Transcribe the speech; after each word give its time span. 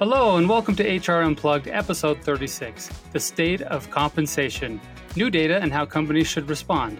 Hello, 0.00 0.38
and 0.38 0.48
welcome 0.48 0.74
to 0.74 0.96
HR 0.96 1.22
Unplugged, 1.22 1.68
episode 1.68 2.20
36 2.24 2.90
The 3.12 3.20
State 3.20 3.62
of 3.62 3.88
Compensation 3.90 4.80
New 5.14 5.30
Data 5.30 5.62
and 5.62 5.72
How 5.72 5.86
Companies 5.86 6.26
Should 6.26 6.48
Respond. 6.50 6.98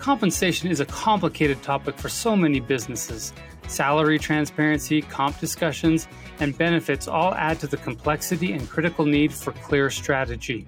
Compensation 0.00 0.68
is 0.68 0.80
a 0.80 0.86
complicated 0.86 1.62
topic 1.62 1.96
for 1.96 2.08
so 2.08 2.34
many 2.34 2.58
businesses. 2.58 3.32
Salary 3.68 4.18
transparency, 4.18 5.02
comp 5.02 5.38
discussions, 5.38 6.08
and 6.40 6.58
benefits 6.58 7.06
all 7.06 7.32
add 7.34 7.60
to 7.60 7.68
the 7.68 7.76
complexity 7.76 8.54
and 8.54 8.68
critical 8.68 9.06
need 9.06 9.32
for 9.32 9.52
clear 9.52 9.88
strategy. 9.88 10.66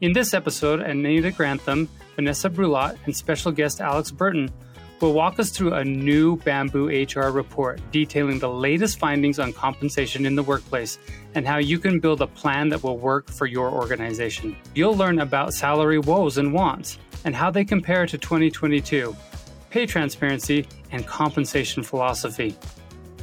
In 0.00 0.12
this 0.12 0.34
episode, 0.34 0.80
Anita 0.80 1.30
Grantham, 1.30 1.88
Vanessa 2.16 2.50
Brulot, 2.50 2.98
and 3.04 3.14
special 3.14 3.52
guest 3.52 3.80
Alex 3.80 4.10
Bertin 4.10 4.50
will 5.04 5.12
walk 5.12 5.38
us 5.38 5.50
through 5.50 5.74
a 5.74 5.84
new 5.84 6.36
Bamboo 6.36 6.86
HR 6.88 7.28
report 7.28 7.78
detailing 7.92 8.38
the 8.38 8.48
latest 8.48 8.98
findings 8.98 9.38
on 9.38 9.52
compensation 9.52 10.24
in 10.24 10.34
the 10.34 10.42
workplace 10.42 10.98
and 11.34 11.46
how 11.46 11.58
you 11.58 11.78
can 11.78 12.00
build 12.00 12.22
a 12.22 12.26
plan 12.26 12.70
that 12.70 12.82
will 12.82 12.96
work 12.96 13.30
for 13.30 13.44
your 13.44 13.70
organization. 13.70 14.56
You'll 14.74 14.96
learn 14.96 15.18
about 15.18 15.52
salary 15.52 15.98
woes 15.98 16.38
and 16.38 16.54
wants 16.54 16.98
and 17.26 17.36
how 17.36 17.50
they 17.50 17.66
compare 17.66 18.06
to 18.06 18.16
2022, 18.16 19.14
pay 19.68 19.84
transparency, 19.84 20.66
and 20.90 21.06
compensation 21.06 21.82
philosophy. 21.82 22.56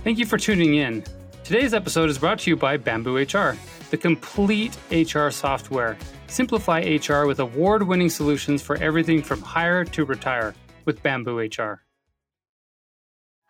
Thank 0.03 0.19
you 0.19 0.27
for 0.27 0.37
tuning 0.37 0.75
in. 0.75 1.03
Today's 1.43 1.73
episode 1.73 2.11
is 2.11 2.19
brought 2.19 2.37
to 2.39 2.51
you 2.51 2.55
by 2.55 2.77
Bamboo 2.77 3.17
HR, 3.17 3.57
the 3.89 3.97
complete 3.97 4.77
HR 4.91 5.29
software. 5.29 5.97
Simplify 6.27 6.81
HR 6.81 7.25
with 7.25 7.39
award 7.39 7.81
winning 7.81 8.09
solutions 8.09 8.61
for 8.61 8.75
everything 8.77 9.23
from 9.23 9.41
hire 9.41 9.83
to 9.83 10.05
retire 10.05 10.53
with 10.85 11.03
Bamboo 11.03 11.39
HR. 11.39 11.83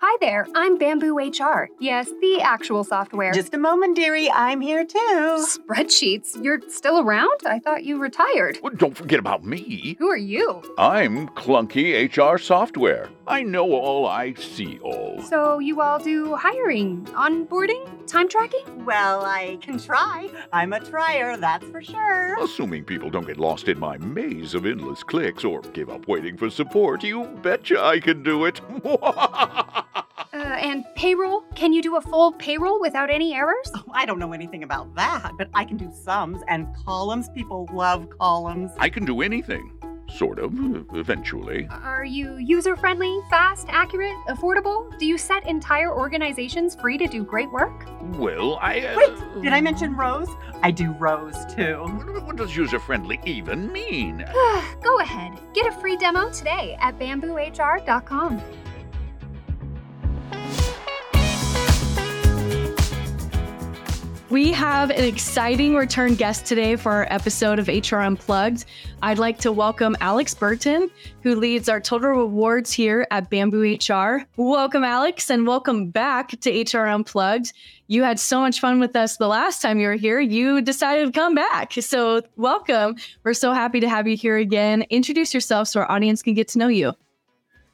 Hi 0.03 0.17
there, 0.19 0.47
I'm 0.55 0.79
Bamboo 0.79 1.19
HR. 1.19 1.69
Yes, 1.79 2.09
the 2.21 2.39
actual 2.41 2.83
software. 2.83 3.31
Just 3.33 3.53
a 3.53 3.59
moment, 3.59 3.95
dearie. 3.95 4.31
I'm 4.31 4.59
here 4.59 4.83
too. 4.83 4.97
Spreadsheets? 5.45 6.43
You're 6.43 6.59
still 6.69 6.99
around? 6.99 7.41
I 7.45 7.59
thought 7.59 7.83
you 7.83 7.99
retired. 7.99 8.57
Well, 8.63 8.73
don't 8.75 8.97
forget 8.97 9.19
about 9.19 9.43
me. 9.43 9.95
Who 9.99 10.09
are 10.09 10.17
you? 10.17 10.63
I'm 10.79 11.27
Clunky 11.29 12.09
HR 12.09 12.39
Software. 12.39 13.09
I 13.27 13.43
know 13.43 13.71
all, 13.71 14.07
I 14.07 14.33
see 14.33 14.79
all. 14.79 15.21
So, 15.21 15.59
you 15.59 15.81
all 15.81 15.99
do 15.99 16.35
hiring, 16.35 17.05
onboarding, 17.13 17.87
time 18.07 18.27
tracking? 18.27 18.83
Well, 18.83 19.23
I 19.23 19.57
can 19.61 19.77
try. 19.77 20.29
I'm 20.51 20.73
a 20.73 20.79
trier, 20.79 21.37
that's 21.37 21.65
for 21.67 21.81
sure. 21.81 22.43
Assuming 22.43 22.83
people 22.83 23.09
don't 23.09 23.27
get 23.27 23.37
lost 23.37 23.67
in 23.67 23.79
my 23.79 23.97
maze 23.97 24.53
of 24.53 24.65
endless 24.65 25.03
clicks 25.03 25.43
or 25.43 25.61
give 25.61 25.89
up 25.89 26.07
waiting 26.07 26.35
for 26.35 26.49
support, 26.49 27.03
you 27.03 27.25
betcha 27.41 27.81
I 27.83 27.99
can 27.99 28.23
do 28.23 28.45
it. 28.45 28.59
Uh, 30.33 30.37
and 30.37 30.85
payroll? 30.95 31.41
Can 31.55 31.73
you 31.73 31.81
do 31.81 31.97
a 31.97 32.01
full 32.01 32.31
payroll 32.31 32.79
without 32.79 33.09
any 33.09 33.33
errors? 33.33 33.69
Oh, 33.75 33.83
I 33.91 34.05
don't 34.05 34.17
know 34.17 34.31
anything 34.31 34.63
about 34.63 34.95
that, 34.95 35.33
but 35.37 35.49
I 35.53 35.65
can 35.65 35.75
do 35.75 35.91
sums 35.93 36.41
and 36.47 36.73
columns. 36.85 37.27
People 37.35 37.67
love 37.73 38.07
columns. 38.17 38.71
I 38.77 38.87
can 38.87 39.03
do 39.03 39.21
anything. 39.21 39.80
Sort 40.15 40.39
of, 40.39 40.53
eventually. 40.93 41.67
Are 41.69 42.03
you 42.03 42.35
user 42.37 42.75
friendly, 42.75 43.19
fast, 43.29 43.67
accurate, 43.69 44.15
affordable? 44.27 44.97
Do 44.99 45.05
you 45.05 45.17
set 45.17 45.47
entire 45.47 45.91
organizations 45.93 46.75
free 46.75 46.97
to 46.97 47.07
do 47.07 47.23
great 47.23 47.51
work? 47.51 47.85
Well, 48.17 48.57
I. 48.61 48.81
Uh, 48.81 48.95
Wait, 48.97 49.43
did 49.43 49.53
I 49.53 49.61
mention 49.61 49.95
rows? 49.95 50.27
I 50.63 50.71
do 50.71 50.91
rows 50.93 51.35
too. 51.55 51.77
What, 51.83 52.25
what 52.25 52.35
does 52.35 52.55
user 52.55 52.79
friendly 52.79 53.19
even 53.25 53.71
mean? 53.71 54.17
Go 54.83 54.99
ahead. 54.99 55.39
Get 55.53 55.65
a 55.65 55.71
free 55.79 55.97
demo 55.97 56.29
today 56.29 56.77
at 56.79 56.99
bamboohr.com. 56.99 58.41
We 64.31 64.53
have 64.53 64.91
an 64.91 65.03
exciting 65.03 65.75
return 65.75 66.15
guest 66.15 66.45
today 66.45 66.77
for 66.77 66.89
our 66.89 67.07
episode 67.09 67.59
of 67.59 67.67
HR 67.67 67.97
Unplugged. 67.97 68.63
I'd 69.01 69.19
like 69.19 69.39
to 69.39 69.51
welcome 69.51 69.97
Alex 69.99 70.33
Bertin, 70.33 70.89
who 71.21 71.35
leads 71.35 71.67
our 71.67 71.81
total 71.81 72.11
rewards 72.11 72.71
here 72.71 73.05
at 73.11 73.29
Bamboo 73.29 73.75
HR. 73.75 74.25
Welcome, 74.37 74.85
Alex, 74.85 75.29
and 75.29 75.45
welcome 75.45 75.89
back 75.89 76.29
to 76.39 76.49
HR 76.49 76.87
Unplugged. 76.87 77.51
You 77.87 78.03
had 78.03 78.21
so 78.21 78.39
much 78.39 78.61
fun 78.61 78.79
with 78.79 78.95
us 78.95 79.17
the 79.17 79.27
last 79.27 79.61
time 79.61 79.81
you 79.81 79.87
were 79.87 79.95
here. 79.95 80.21
You 80.21 80.61
decided 80.61 81.07
to 81.07 81.11
come 81.11 81.35
back. 81.35 81.73
So, 81.73 82.21
welcome. 82.37 82.95
We're 83.25 83.33
so 83.33 83.51
happy 83.51 83.81
to 83.81 83.89
have 83.89 84.07
you 84.07 84.15
here 84.15 84.37
again. 84.37 84.85
Introduce 84.89 85.33
yourself 85.33 85.67
so 85.67 85.81
our 85.81 85.91
audience 85.91 86.21
can 86.21 86.35
get 86.35 86.47
to 86.49 86.57
know 86.57 86.69
you. 86.69 86.93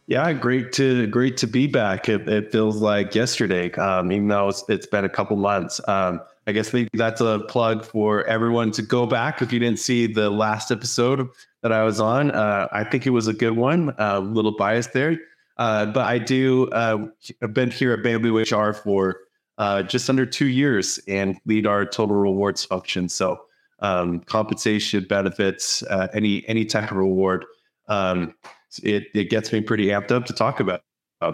Yeah, 0.08 0.34
great 0.34 0.72
to 0.72 1.06
great 1.06 1.38
to 1.38 1.46
be 1.46 1.68
back. 1.68 2.10
It, 2.10 2.28
it 2.28 2.52
feels 2.52 2.78
like 2.78 3.14
yesterday, 3.14 3.72
um, 3.74 4.12
even 4.12 4.28
though 4.30 4.48
it's, 4.48 4.64
it's 4.70 4.88
been 4.88 5.06
a 5.06 5.10
couple 5.10 5.36
months. 5.36 5.80
Um, 5.88 6.20
I 6.48 6.54
guess 6.54 6.74
that's 6.94 7.20
a 7.20 7.40
plug 7.50 7.84
for 7.84 8.24
everyone 8.24 8.72
to 8.72 8.82
go 8.82 9.06
back 9.06 9.42
if 9.42 9.52
you 9.52 9.60
didn't 9.60 9.80
see 9.80 10.08
the 10.08 10.30
last 10.30 10.72
episode 10.72 11.28
that 11.62 11.74
I 11.74 11.84
was 11.84 12.00
on. 12.00 12.32
Uh, 12.32 12.70
I 12.72 12.86
think 12.86 13.06
it 13.06 13.10
was 13.10 13.28
a 13.28 13.34
good 13.34 13.58
one. 13.58 13.94
A 13.98 14.22
little 14.22 14.56
biased 14.56 14.94
there, 14.94 15.20
uh, 15.58 15.88
but 15.88 16.06
I 16.06 16.20
do. 16.20 16.70
Uh, 16.70 17.08
I've 17.44 17.54
been 17.54 17.70
here 17.70 17.92
at 17.92 18.02
Bamboo 18.02 18.40
HR 18.40 18.72
for 18.72 19.18
uh, 19.58 19.84
just 19.84 20.10
under 20.10 20.26
two 20.26 20.46
years 20.46 21.02
and 21.06 21.38
lead 21.46 21.68
our 21.68 21.86
total 21.86 22.16
rewards 22.16 22.64
function. 22.64 23.10
So 23.10 23.42
um, 23.80 24.22
compensation, 24.22 25.04
benefits, 25.04 25.84
uh, 25.84 26.08
any 26.14 26.48
any 26.48 26.64
type 26.64 26.92
of 26.92 26.98
reward. 26.98 27.44
Um, 27.90 28.36
it 28.84 29.08
it 29.14 29.30
gets 29.30 29.52
me 29.52 29.60
pretty 29.60 29.88
amped 29.88 30.12
up 30.12 30.26
to 30.28 30.34
talk 30.34 30.62
about. 30.62 30.82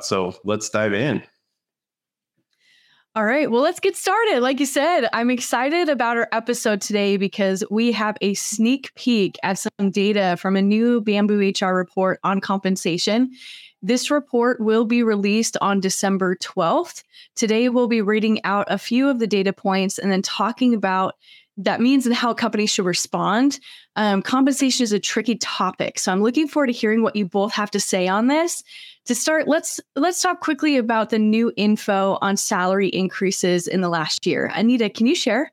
So 0.02 0.34
let's 0.44 0.70
dive 0.70 0.94
in. 0.94 1.22
All 3.16 3.26
right, 3.26 3.52
well, 3.52 3.62
let's 3.62 3.80
get 3.80 3.96
started. 3.96 4.40
Like 4.40 4.60
you 4.60 4.66
said, 4.66 5.08
I'm 5.14 5.30
excited 5.30 5.88
about 5.88 6.18
our 6.18 6.28
episode 6.32 6.82
today 6.82 7.16
because 7.18 7.64
we 7.70 7.92
have 7.92 8.18
a 8.22 8.34
sneak 8.34 8.92
peek 8.96 9.38
at 9.44 9.60
some 9.60 9.92
data 9.92 10.36
from 10.40 10.56
a 10.56 10.64
new 10.64 11.00
Bamboo 11.00 11.54
HR 11.62 11.76
report 11.76 12.20
on 12.24 12.42
compensation. 12.42 13.30
This 13.84 14.10
report 14.10 14.60
will 14.60 14.86
be 14.86 15.04
released 15.04 15.58
on 15.62 15.80
December 15.80 16.36
12th. 16.38 17.04
Today, 17.36 17.70
we'll 17.70 17.88
be 17.88 18.02
reading 18.02 18.44
out 18.46 18.66
a 18.68 18.80
few 18.80 19.08
of 19.08 19.20
the 19.20 19.28
data 19.28 19.54
points 19.54 20.00
and 20.00 20.12
then 20.12 20.24
talking 20.24 20.74
about 20.74 21.14
that 21.58 21.82
means 21.82 22.08
and 22.08 22.16
how 22.16 22.34
companies 22.34 22.72
should 22.72 22.86
respond. 22.86 23.60
Um, 23.96 24.24
compensation 24.24 24.84
is 24.84 24.92
a 24.92 25.00
tricky 25.00 25.36
topic, 25.36 26.00
so 26.00 26.12
I'm 26.12 26.24
looking 26.24 26.48
forward 26.48 26.68
to 26.68 26.74
hearing 26.74 27.04
what 27.04 27.16
you 27.16 27.28
both 27.28 27.52
have 27.54 27.70
to 27.72 27.80
say 27.80 28.08
on 28.08 28.26
this. 28.26 28.64
To 29.08 29.16
start, 29.16 29.50
let's 29.50 29.82
let's 29.98 30.22
talk 30.22 30.40
quickly 30.40 30.78
about 30.78 31.10
the 31.10 31.20
new 31.20 31.52
info 31.58 32.18
on 32.22 32.38
salary 32.38 32.88
increases 32.88 33.68
in 33.68 33.82
the 33.82 33.90
last 33.90 34.26
year. 34.26 34.50
Anita, 34.56 34.90
can 34.90 35.08
you 35.08 35.16
share? 35.16 35.52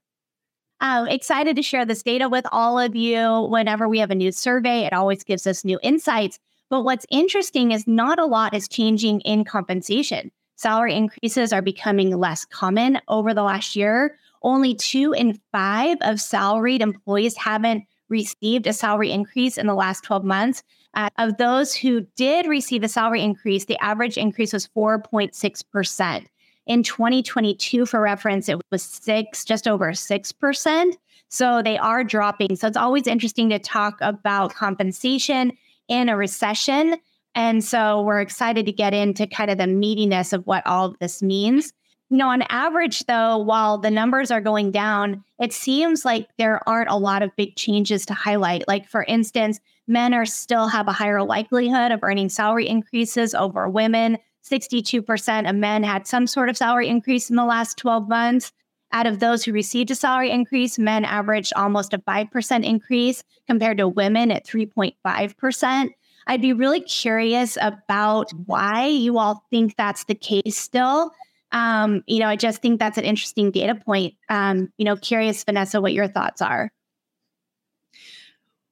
I'm 0.81 1.09
excited 1.09 1.57
to 1.57 1.63
share 1.63 1.85
this 1.85 2.03
data 2.03 2.29
with 2.29 2.47
all 2.53 2.79
of 2.79 2.95
you. 2.95 3.49
Whenever 3.51 3.89
we 3.89 3.99
have 3.99 4.13
a 4.13 4.15
new 4.15 4.31
survey, 4.31 4.87
it 4.87 4.93
always 4.93 5.25
gives 5.25 5.47
us 5.47 5.65
new 5.65 5.81
insights. 5.83 6.39
But 6.71 6.83
what's 6.83 7.05
interesting 7.11 7.73
is 7.73 7.89
not 7.89 8.21
a 8.21 8.25
lot 8.25 8.55
is 8.55 8.69
changing 8.69 9.21
in 9.23 9.45
compensation. 9.45 10.31
Salary 10.55 10.95
increases 10.95 11.53
are 11.53 11.63
becoming 11.63 12.17
less 12.17 12.45
common 12.45 13.01
over 13.09 13.35
the 13.35 13.43
last 13.43 13.75
year. 13.75 14.17
Only 14.43 14.75
two 14.75 15.13
in 15.13 15.41
five 15.51 15.97
of 16.03 16.21
salaried 16.21 16.83
employees 16.83 17.37
haven't 17.37 17.85
received 18.09 18.67
a 18.67 18.73
salary 18.73 19.11
increase 19.11 19.59
in 19.59 19.67
the 19.67 19.75
last 19.75 20.05
12 20.05 20.25
months. 20.25 20.63
Uh, 20.95 21.09
of 21.19 21.37
those 21.37 21.75
who 21.75 22.07
did 22.17 22.47
receive 22.47 22.83
a 22.83 22.89
salary 22.89 23.23
increase, 23.23 23.65
the 23.65 23.79
average 23.79 24.17
increase 24.19 24.53
was 24.53 24.69
4.6%. 24.69 26.27
In 26.67 26.83
2022, 26.83 27.87
for 27.87 28.01
reference, 28.01 28.49
it 28.49 28.61
was 28.71 28.83
six, 28.83 29.45
just 29.45 29.67
over 29.67 29.93
6%. 29.93 30.93
So 31.29 31.63
they 31.63 31.79
are 31.79 32.05
dropping. 32.05 32.57
So 32.57 32.67
it's 32.67 32.77
always 32.77 33.07
interesting 33.07 33.51
to 33.51 33.59
talk 33.59 33.99
about 34.01 34.55
compensation 34.55 35.53
in 35.89 36.09
a 36.09 36.17
recession. 36.17 36.97
And 37.35 37.63
so 37.63 38.03
we're 38.03 38.21
excited 38.21 38.67
to 38.67 38.73
get 38.73 38.93
into 38.93 39.27
kind 39.27 39.51
of 39.51 39.59
the 39.59 39.65
meatiness 39.65 40.33
of 40.33 40.47
what 40.47 40.67
all 40.67 40.87
of 40.87 40.99
this 40.99 41.23
means. 41.23 41.73
You 42.11 42.17
know, 42.17 42.29
on 42.29 42.43
average, 42.49 43.07
though, 43.07 43.39
while 43.39 43.79
the 43.79 43.91
numbers 43.91 44.33
are 44.33 44.41
going 44.41 44.73
down, 44.73 45.23
it 45.39 45.53
seems 45.53 46.05
like 46.05 46.29
there 46.39 46.69
aren't 46.69 46.91
a 46.91 46.97
lot 46.97 47.23
of 47.23 47.35
big 47.37 47.55
changes 47.55 48.05
to 48.07 48.15
highlight. 48.15 48.67
Like, 48.67 48.89
for 48.89 49.05
instance, 49.05 49.61
men 49.87 50.15
are 50.15 50.27
still 50.27 50.69
have 50.69 50.89
a 50.89 50.93
higher 50.93 51.23
likelihood 51.23 51.93
of 51.93 52.01
earning 52.03 52.29
salary 52.29 52.69
increases 52.69 53.35
over 53.35 53.69
women. 53.69 54.19
62% 54.49 55.49
of 55.49 55.57
men 55.57 55.83
had 55.83 56.07
some 56.07 56.27
sort 56.27 56.49
of 56.49 56.57
salary 56.57 56.89
increase 56.89 57.31
in 57.31 57.37
the 57.37 57.45
last 57.45 57.77
12 57.77 58.09
months. 58.09 58.53
Out 58.93 59.07
of 59.07 59.21
those 59.21 59.45
who 59.45 59.53
received 59.53 59.91
a 59.91 59.95
salary 59.95 60.31
increase, 60.31 60.79
men 60.79 61.05
averaged 61.05 61.53
almost 61.55 61.95
a 61.95 61.99
5% 61.99 62.65
increase 62.65 63.23
compared 63.47 63.79
to 63.79 63.89
women 63.89 64.31
at 64.31 64.47
3.5%. 64.47 65.91
I'd 66.27 66.43
be 66.43 66.53
really 66.53 66.81
curious 66.81 67.57
about 67.61 68.31
why 68.47 68.87
you 68.87 69.19
all 69.19 69.45
think 69.51 69.77
that's 69.77 70.05
the 70.05 70.15
case 70.15 70.57
still 70.57 71.13
um, 71.53 72.03
you 72.07 72.21
know, 72.21 72.29
I 72.29 72.37
just 72.37 72.63
think 72.63 72.79
that's 72.79 72.99
an 72.99 73.05
interesting 73.05 73.51
data 73.51 73.75
point. 73.75 74.15
Um, 74.29 74.73
you 74.77 74.85
know, 74.85 74.97
curious, 74.97 75.43
Vanessa, 75.45 75.81
what 75.81 75.93
your 75.93 76.09
thoughts 76.09 76.41
are. 76.41 76.71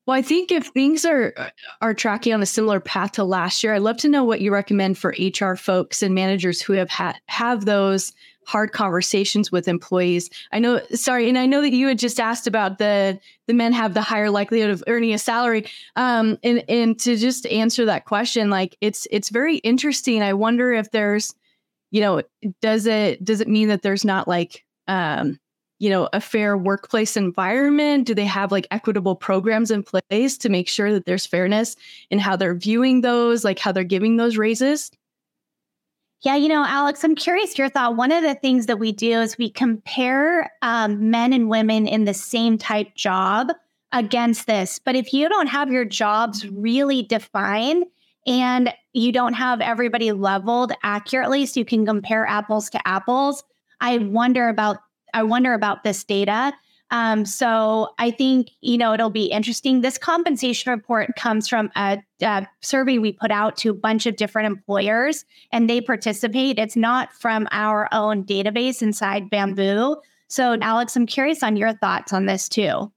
Well, 0.09 0.17
I 0.17 0.23
think 0.23 0.51
if 0.51 0.69
things 0.69 1.05
are 1.05 1.35
are 1.83 1.93
tracking 1.93 2.33
on 2.33 2.41
a 2.41 2.47
similar 2.47 2.81
path 2.81 3.13
to 3.13 3.25
last 3.25 3.63
year, 3.63 3.75
I'd 3.75 3.83
love 3.83 3.99
to 3.99 4.09
know 4.09 4.25
what 4.25 4.41
you 4.41 4.51
recommend 4.51 4.97
for 4.97 5.15
HR 5.19 5.55
folks 5.55 6.03
and 6.03 6.15
managers 6.15 6.63
who 6.63 6.73
have 6.73 6.89
had 6.89 7.21
have 7.27 7.67
those 7.67 8.15
hard 8.47 8.73
conversations 8.73 9.53
with 9.53 9.69
employees. 9.69 10.31
I 10.51 10.61
know, 10.61 10.81
sorry, 10.95 11.29
and 11.29 11.37
I 11.37 11.45
know 11.45 11.61
that 11.61 11.75
you 11.75 11.87
had 11.89 11.99
just 11.99 12.19
asked 12.19 12.47
about 12.47 12.79
the 12.79 13.21
the 13.49 13.53
men 13.53 13.75
have 13.75 13.93
the 13.93 14.01
higher 14.01 14.31
likelihood 14.31 14.71
of 14.71 14.83
earning 14.87 15.13
a 15.13 15.19
salary. 15.19 15.67
Um, 15.95 16.39
and 16.43 16.65
and 16.71 16.99
to 17.01 17.19
just 17.19 17.45
answer 17.49 17.85
that 17.85 18.07
question, 18.07 18.49
like 18.49 18.79
it's 18.81 19.07
it's 19.11 19.29
very 19.29 19.59
interesting. 19.59 20.23
I 20.23 20.33
wonder 20.33 20.73
if 20.73 20.91
there's, 20.91 21.35
you 21.91 22.01
know, 22.01 22.23
does 22.63 22.87
it 22.87 23.23
does 23.23 23.43
it 23.43 23.49
mean 23.49 23.69
that 23.69 23.83
there's 23.83 24.07
not 24.07 24.27
like 24.27 24.65
um, 24.87 25.39
you 25.79 25.91
know, 25.91 26.09
a 26.13 26.21
fair 26.21 26.57
workplace 26.57 27.17
environment? 27.17 28.07
Do 28.07 28.15
they 28.15 28.25
have 28.25 28.51
like 28.51 28.67
equitable 28.71 29.17
programs 29.17 29.71
in 29.71 29.83
place 29.83 30.37
to 30.39 30.49
make 30.49 30.69
sure 30.69 30.93
that 30.93 31.07
there's 31.07 31.27
fairness 31.27 31.77
in 32.11 32.19
how 32.19 32.37
they're 32.37 32.55
viewing 32.55 33.01
those, 33.01 33.45
like 33.45 33.59
how 33.59 33.73
they're 33.73 33.85
giving 33.85 34.17
those 34.17 34.37
raises? 34.37 34.91
Yeah, 36.23 36.35
you 36.35 36.49
know, 36.49 36.65
Alex, 36.67 37.05
I'm 37.05 37.15
curious 37.15 37.57
your 37.57 37.69
thought. 37.69 37.97
One 37.97 38.11
of 38.11 38.25
the 38.25 38.35
things 38.35 38.67
that 38.67 38.81
we 38.81 38.91
do 38.91 39.21
is 39.21 39.39
we 39.39 39.51
compare 39.51 40.53
um, 40.63 41.11
men 41.11 41.33
and 41.33 41.49
women 41.49 41.87
in 41.87 42.05
the 42.05 42.15
same 42.15 42.59
type 42.59 42.97
job 42.97 43.53
against 43.93 44.49
this. 44.49 44.81
But 44.81 44.97
if 44.97 45.13
you 45.13 45.29
don't 45.29 45.47
have 45.47 45.71
your 45.71 45.85
jobs 45.85 46.47
really 46.49 47.05
defined 47.05 47.85
and 48.27 48.75
you 48.93 49.13
don't 49.13 49.35
have 49.35 49.61
everybody 49.61 50.11
leveled 50.11 50.73
accurately 50.83 51.47
so 51.47 51.61
you 51.61 51.65
can 51.65 51.87
compare 51.87 52.27
apples 52.27 52.69
to 52.71 52.89
apples, 52.89 53.45
I 53.81 53.99
wonder 53.99 54.49
about 54.49 54.79
I 55.15 55.23
wonder 55.23 55.55
about 55.55 55.85
this 55.85 56.05
data 56.05 56.53
um, 56.91 57.27
so 57.27 57.91
I 57.99 58.11
think, 58.11 58.51
you 58.63 58.79
know, 58.79 58.95
it'll 58.95 59.11
be 59.11 59.27
interesting. 59.27 59.83
This 59.83 59.99
compensation 59.99 60.73
report 60.73 61.15
comes 61.17 61.47
from 61.47 61.71
a, 61.77 61.99
a, 62.23 62.47
survey 62.63 62.99
we 62.99 63.13
put 63.13 63.31
out 63.31 63.57
to 63.59 63.71
a 63.71 63.75
bunch 63.75 64.07
of 64.07 64.17
different 64.17 64.47
employers 64.47 65.25
and 65.53 65.69
they 65.69 65.83
participate. 65.83 66.59
It's 66.59 66.77
not 66.77 67.13
from 67.13 67.47
our 67.51 67.89
own 67.93 68.25
database 68.25 68.81
inside 68.81 69.29
Bamboo. 69.29 69.97
So, 70.29 70.57
Alex, 70.61 70.97
I'm 70.97 71.07
curious 71.07 71.43
on 71.43 71.57
your 71.57 71.75
thoughts 71.75 72.13
on 72.13 72.27
this 72.27 72.49
too. 72.49 72.91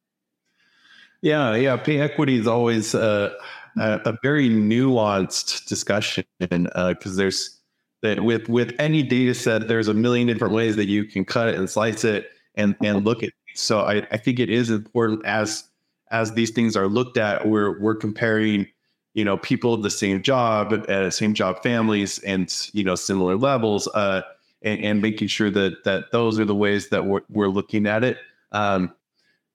Yeah, 1.21 1.55
yeah. 1.55 1.75
Pay 1.77 1.99
equity 1.99 2.37
is 2.37 2.47
always 2.47 2.93
a, 2.93 3.33
a 3.77 4.17
very 4.23 4.49
nuanced 4.49 5.67
discussion 5.67 6.23
because 6.39 6.71
uh, 6.75 6.93
there's 7.15 7.60
that 8.01 8.23
with 8.23 8.49
with 8.49 8.73
any 8.79 9.03
data 9.03 9.33
set, 9.33 9.67
there's 9.67 9.87
a 9.87 9.93
million 9.93 10.27
different 10.27 10.53
ways 10.53 10.75
that 10.75 10.85
you 10.85 11.05
can 11.05 11.25
cut 11.25 11.49
it 11.49 11.55
and 11.55 11.69
slice 11.69 12.03
it 12.03 12.31
and 12.55 12.75
and 12.83 13.05
look 13.05 13.23
at 13.23 13.29
so 13.53 13.81
I, 13.81 14.07
I 14.11 14.17
think 14.17 14.39
it 14.39 14.49
is 14.49 14.69
important 14.69 15.25
as 15.25 15.65
as 16.11 16.33
these 16.33 16.51
things 16.51 16.75
are 16.75 16.87
looked 16.87 17.17
at, 17.17 17.47
we're 17.47 17.79
we're 17.79 17.95
comparing, 17.95 18.67
you 19.13 19.25
know, 19.25 19.37
people 19.37 19.77
the 19.77 19.89
same 19.89 20.21
job, 20.21 20.73
uh, 20.73 21.09
same 21.09 21.33
job 21.33 21.63
families, 21.63 22.19
and 22.19 22.53
you 22.73 22.83
know, 22.83 22.95
similar 22.95 23.37
levels, 23.37 23.87
uh, 23.89 24.21
and, 24.61 24.83
and 24.83 25.01
making 25.01 25.29
sure 25.29 25.49
that 25.49 25.83
that 25.85 26.11
those 26.11 26.39
are 26.39 26.45
the 26.45 26.55
ways 26.55 26.89
that 26.89 27.05
we're 27.05 27.21
we're 27.29 27.47
looking 27.47 27.87
at 27.87 28.03
it. 28.03 28.17
Um, 28.51 28.93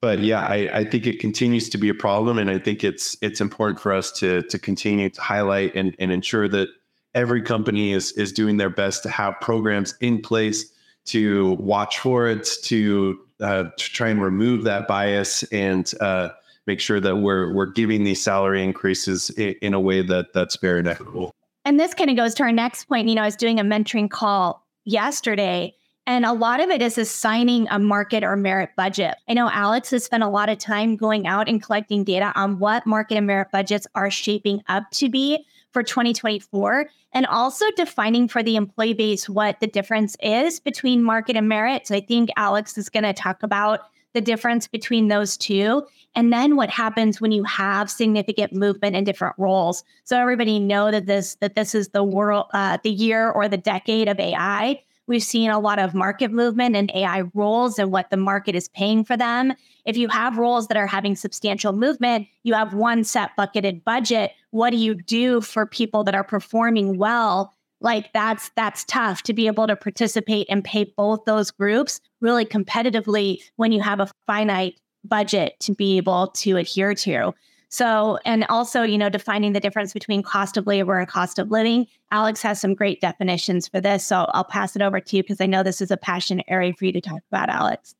but 0.00 0.20
yeah, 0.20 0.40
I, 0.40 0.78
I 0.78 0.84
think 0.84 1.06
it 1.06 1.20
continues 1.20 1.68
to 1.70 1.78
be 1.78 1.88
a 1.88 1.94
problem, 1.94 2.38
and 2.38 2.50
I 2.50 2.58
think 2.58 2.84
it's 2.84 3.16
it's 3.20 3.40
important 3.40 3.80
for 3.80 3.92
us 3.92 4.10
to 4.12 4.42
to 4.42 4.58
continue 4.58 5.10
to 5.10 5.20
highlight 5.20 5.74
and, 5.74 5.94
and 5.98 6.10
ensure 6.10 6.48
that 6.48 6.68
every 7.16 7.42
company 7.42 7.92
is 7.92 8.12
is 8.12 8.32
doing 8.32 8.58
their 8.58 8.70
best 8.70 9.02
to 9.02 9.08
have 9.08 9.34
programs 9.40 9.96
in 10.00 10.20
place 10.22 10.70
to 11.06 11.52
watch 11.54 11.98
for 11.98 12.28
it, 12.28 12.48
to 12.62 13.18
uh, 13.40 13.64
to 13.64 13.92
try 13.92 14.08
and 14.08 14.22
remove 14.22 14.64
that 14.64 14.86
bias 14.86 15.42
and 15.44 15.92
uh, 16.00 16.28
make 16.66 16.78
sure 16.78 17.00
that 17.00 17.16
we're 17.16 17.52
we're 17.52 17.66
giving 17.66 18.04
these 18.04 18.22
salary 18.22 18.62
increases 18.62 19.30
in, 19.30 19.54
in 19.62 19.74
a 19.74 19.80
way 19.80 20.02
that 20.02 20.32
that's 20.32 20.54
fair 20.56 20.78
and 20.78 20.86
equitable. 20.86 21.32
And 21.64 21.80
this 21.80 21.94
kind 21.94 22.10
of 22.10 22.16
goes 22.16 22.34
to 22.34 22.44
our 22.44 22.52
next 22.52 22.84
point. 22.84 23.08
You 23.08 23.16
know, 23.16 23.22
I 23.22 23.26
was 23.26 23.34
doing 23.34 23.58
a 23.58 23.64
mentoring 23.64 24.08
call 24.10 24.64
yesterday, 24.84 25.74
and 26.06 26.24
a 26.24 26.32
lot 26.32 26.60
of 26.60 26.70
it 26.70 26.82
is 26.82 26.98
assigning 26.98 27.66
a 27.70 27.78
market 27.78 28.22
or 28.22 28.36
merit 28.36 28.70
budget. 28.76 29.16
I 29.28 29.34
know 29.34 29.50
Alex 29.50 29.90
has 29.90 30.04
spent 30.04 30.22
a 30.22 30.28
lot 30.28 30.48
of 30.48 30.58
time 30.58 30.96
going 30.96 31.26
out 31.26 31.48
and 31.48 31.62
collecting 31.62 32.04
data 32.04 32.32
on 32.36 32.58
what 32.58 32.86
market 32.86 33.16
and 33.16 33.26
merit 33.26 33.48
budgets 33.52 33.86
are 33.94 34.10
shaping 34.10 34.62
up 34.68 34.84
to 34.92 35.08
be 35.08 35.44
for 35.72 35.82
2024 35.82 36.86
and 37.12 37.26
also 37.26 37.64
defining 37.76 38.28
for 38.28 38.42
the 38.42 38.56
employee 38.56 38.94
base 38.94 39.28
what 39.28 39.60
the 39.60 39.66
difference 39.66 40.16
is 40.20 40.60
between 40.60 41.02
market 41.02 41.36
and 41.36 41.48
merit. 41.48 41.86
So 41.86 41.94
I 41.94 42.00
think 42.00 42.30
Alex 42.36 42.78
is 42.78 42.88
going 42.88 43.04
to 43.04 43.12
talk 43.12 43.42
about 43.42 43.80
the 44.16 44.20
difference 44.22 44.66
between 44.66 45.08
those 45.08 45.36
two 45.36 45.86
and 46.14 46.32
then 46.32 46.56
what 46.56 46.70
happens 46.70 47.20
when 47.20 47.32
you 47.32 47.44
have 47.44 47.90
significant 47.90 48.50
movement 48.50 48.96
in 48.96 49.04
different 49.04 49.34
roles 49.36 49.84
so 50.04 50.18
everybody 50.18 50.58
know 50.58 50.90
that 50.90 51.04
this 51.04 51.34
that 51.42 51.54
this 51.54 51.74
is 51.74 51.88
the 51.88 52.02
world 52.02 52.46
uh, 52.54 52.78
the 52.82 52.90
year 52.90 53.30
or 53.30 53.46
the 53.46 53.58
decade 53.58 54.08
of 54.08 54.18
ai 54.18 54.82
We've 55.06 55.22
seen 55.22 55.50
a 55.50 55.60
lot 55.60 55.78
of 55.78 55.94
market 55.94 56.32
movement 56.32 56.74
in 56.74 56.90
AI 56.92 57.22
roles 57.32 57.78
and 57.78 57.92
what 57.92 58.10
the 58.10 58.16
market 58.16 58.54
is 58.54 58.68
paying 58.68 59.04
for 59.04 59.16
them. 59.16 59.54
If 59.84 59.96
you 59.96 60.08
have 60.08 60.36
roles 60.36 60.66
that 60.66 60.76
are 60.76 60.86
having 60.86 61.14
substantial 61.14 61.72
movement, 61.72 62.26
you 62.42 62.54
have 62.54 62.74
one 62.74 63.04
set 63.04 63.30
bucketed 63.36 63.84
budget. 63.84 64.32
What 64.50 64.70
do 64.70 64.76
you 64.76 64.94
do 64.94 65.40
for 65.40 65.64
people 65.64 66.02
that 66.04 66.14
are 66.14 66.24
performing 66.24 66.98
well? 66.98 67.52
Like 67.80 68.12
that's 68.12 68.50
that's 68.56 68.84
tough 68.84 69.22
to 69.24 69.32
be 69.32 69.46
able 69.46 69.66
to 69.66 69.76
participate 69.76 70.46
and 70.48 70.64
pay 70.64 70.92
both 70.96 71.24
those 71.24 71.50
groups 71.50 72.00
really 72.20 72.46
competitively 72.46 73.38
when 73.56 73.70
you 73.70 73.80
have 73.82 74.00
a 74.00 74.10
finite 74.26 74.80
budget 75.04 75.54
to 75.60 75.74
be 75.74 75.98
able 75.98 76.28
to 76.28 76.56
adhere 76.56 76.94
to. 76.94 77.32
So, 77.68 78.18
and 78.24 78.44
also, 78.48 78.82
you 78.82 78.96
know, 78.96 79.08
defining 79.08 79.52
the 79.52 79.60
difference 79.60 79.92
between 79.92 80.22
cost 80.22 80.56
of 80.56 80.66
labor 80.66 80.98
and 80.98 81.08
cost 81.08 81.38
of 81.38 81.50
living. 81.50 81.86
Alex 82.12 82.40
has 82.42 82.60
some 82.60 82.74
great 82.74 83.00
definitions 83.00 83.66
for 83.66 83.80
this. 83.80 84.04
So 84.04 84.26
I'll 84.30 84.44
pass 84.44 84.76
it 84.76 84.82
over 84.82 85.00
to 85.00 85.16
you 85.16 85.22
because 85.22 85.40
I 85.40 85.46
know 85.46 85.62
this 85.62 85.80
is 85.80 85.90
a 85.90 85.96
passion 85.96 86.42
area 86.48 86.72
for 86.72 86.84
you 86.84 86.92
to 86.92 87.00
talk 87.00 87.22
about, 87.30 87.48
Alex. 87.48 87.94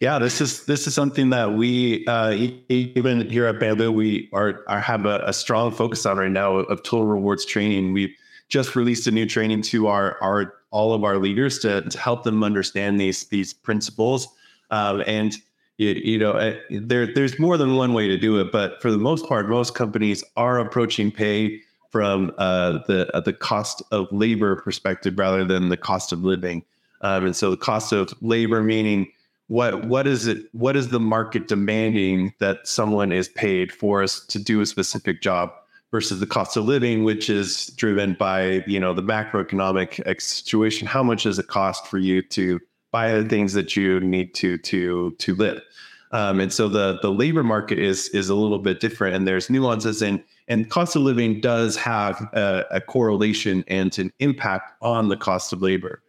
Yeah, 0.00 0.18
this 0.18 0.40
is 0.40 0.64
this 0.64 0.86
is 0.86 0.94
something 0.94 1.28
that 1.28 1.52
we 1.52 2.06
uh, 2.06 2.30
even 2.70 3.28
here 3.28 3.44
at 3.44 3.60
Bamboo 3.60 3.92
we 3.92 4.30
are, 4.32 4.64
are 4.66 4.80
have 4.80 5.04
a, 5.04 5.22
a, 5.26 5.32
strong 5.34 5.70
focus 5.72 6.06
on 6.06 6.16
right 6.16 6.30
now 6.30 6.54
of 6.54 6.82
total 6.82 7.04
rewards 7.04 7.44
training. 7.44 7.92
We've 7.92 8.14
just 8.48 8.76
released 8.76 9.06
a 9.08 9.10
new 9.10 9.26
training 9.26 9.60
to 9.62 9.88
our 9.88 10.16
our 10.22 10.54
all 10.70 10.94
of 10.94 11.04
our 11.04 11.18
leaders 11.18 11.58
to, 11.58 11.82
to 11.82 11.98
help 11.98 12.24
them 12.24 12.42
understand 12.42 12.98
these 12.98 13.24
these 13.26 13.52
principles 13.52 14.28
um, 14.70 15.02
and 15.06 15.36
you, 15.80 15.92
you 16.04 16.18
know, 16.18 16.32
eh, 16.32 16.58
there 16.68 17.06
there's 17.06 17.38
more 17.38 17.56
than 17.56 17.74
one 17.74 17.94
way 17.94 18.06
to 18.06 18.18
do 18.18 18.38
it, 18.38 18.52
but 18.52 18.82
for 18.82 18.90
the 18.90 18.98
most 18.98 19.26
part, 19.26 19.48
most 19.48 19.74
companies 19.74 20.22
are 20.36 20.58
approaching 20.58 21.10
pay 21.10 21.62
from 21.88 22.32
uh, 22.36 22.80
the 22.86 23.10
uh, 23.16 23.20
the 23.20 23.32
cost 23.32 23.82
of 23.90 24.06
labor 24.12 24.56
perspective 24.56 25.18
rather 25.18 25.42
than 25.42 25.70
the 25.70 25.78
cost 25.78 26.12
of 26.12 26.22
living. 26.22 26.62
Um, 27.00 27.24
and 27.24 27.34
so 27.34 27.50
the 27.50 27.56
cost 27.56 27.92
of 27.92 28.12
labor 28.20 28.62
meaning 28.62 29.10
what 29.46 29.86
what 29.86 30.06
is 30.06 30.26
it 30.26 30.48
what 30.52 30.76
is 30.76 30.90
the 30.90 31.00
market 31.00 31.48
demanding 31.48 32.34
that 32.40 32.68
someone 32.68 33.10
is 33.10 33.30
paid 33.30 33.72
for 33.72 34.02
us 34.02 34.24
to 34.26 34.38
do 34.38 34.60
a 34.60 34.66
specific 34.66 35.22
job 35.22 35.50
versus 35.90 36.20
the 36.20 36.26
cost 36.26 36.58
of 36.58 36.66
living 36.66 37.04
which 37.04 37.30
is 37.30 37.68
driven 37.68 38.12
by 38.12 38.62
you 38.66 38.78
know 38.78 38.92
the 38.92 39.02
macroeconomic 39.02 40.20
situation 40.20 40.86
how 40.86 41.02
much 41.02 41.22
does 41.22 41.38
it 41.38 41.46
cost 41.46 41.86
for 41.86 41.96
you 41.98 42.20
to 42.20 42.60
buy 42.92 43.12
the 43.12 43.28
things 43.28 43.52
that 43.54 43.76
you 43.76 44.00
need 44.00 44.34
to 44.34 44.58
to 44.58 45.12
to 45.12 45.34
live. 45.34 45.60
Um, 46.12 46.40
and 46.40 46.52
so 46.52 46.68
the 46.68 46.98
the 47.02 47.10
labor 47.10 47.44
market 47.44 47.78
is 47.78 48.08
is 48.08 48.28
a 48.28 48.34
little 48.34 48.58
bit 48.58 48.80
different, 48.80 49.14
and 49.14 49.26
there's 49.26 49.48
nuances 49.48 50.02
and 50.02 50.22
and 50.48 50.68
cost 50.68 50.96
of 50.96 51.02
living 51.02 51.40
does 51.40 51.76
have 51.76 52.20
a, 52.32 52.64
a 52.72 52.80
correlation 52.80 53.64
and 53.68 53.96
an 53.98 54.12
impact 54.18 54.72
on 54.82 55.08
the 55.08 55.16
cost 55.16 55.52
of 55.52 55.62
labor. 55.62 56.02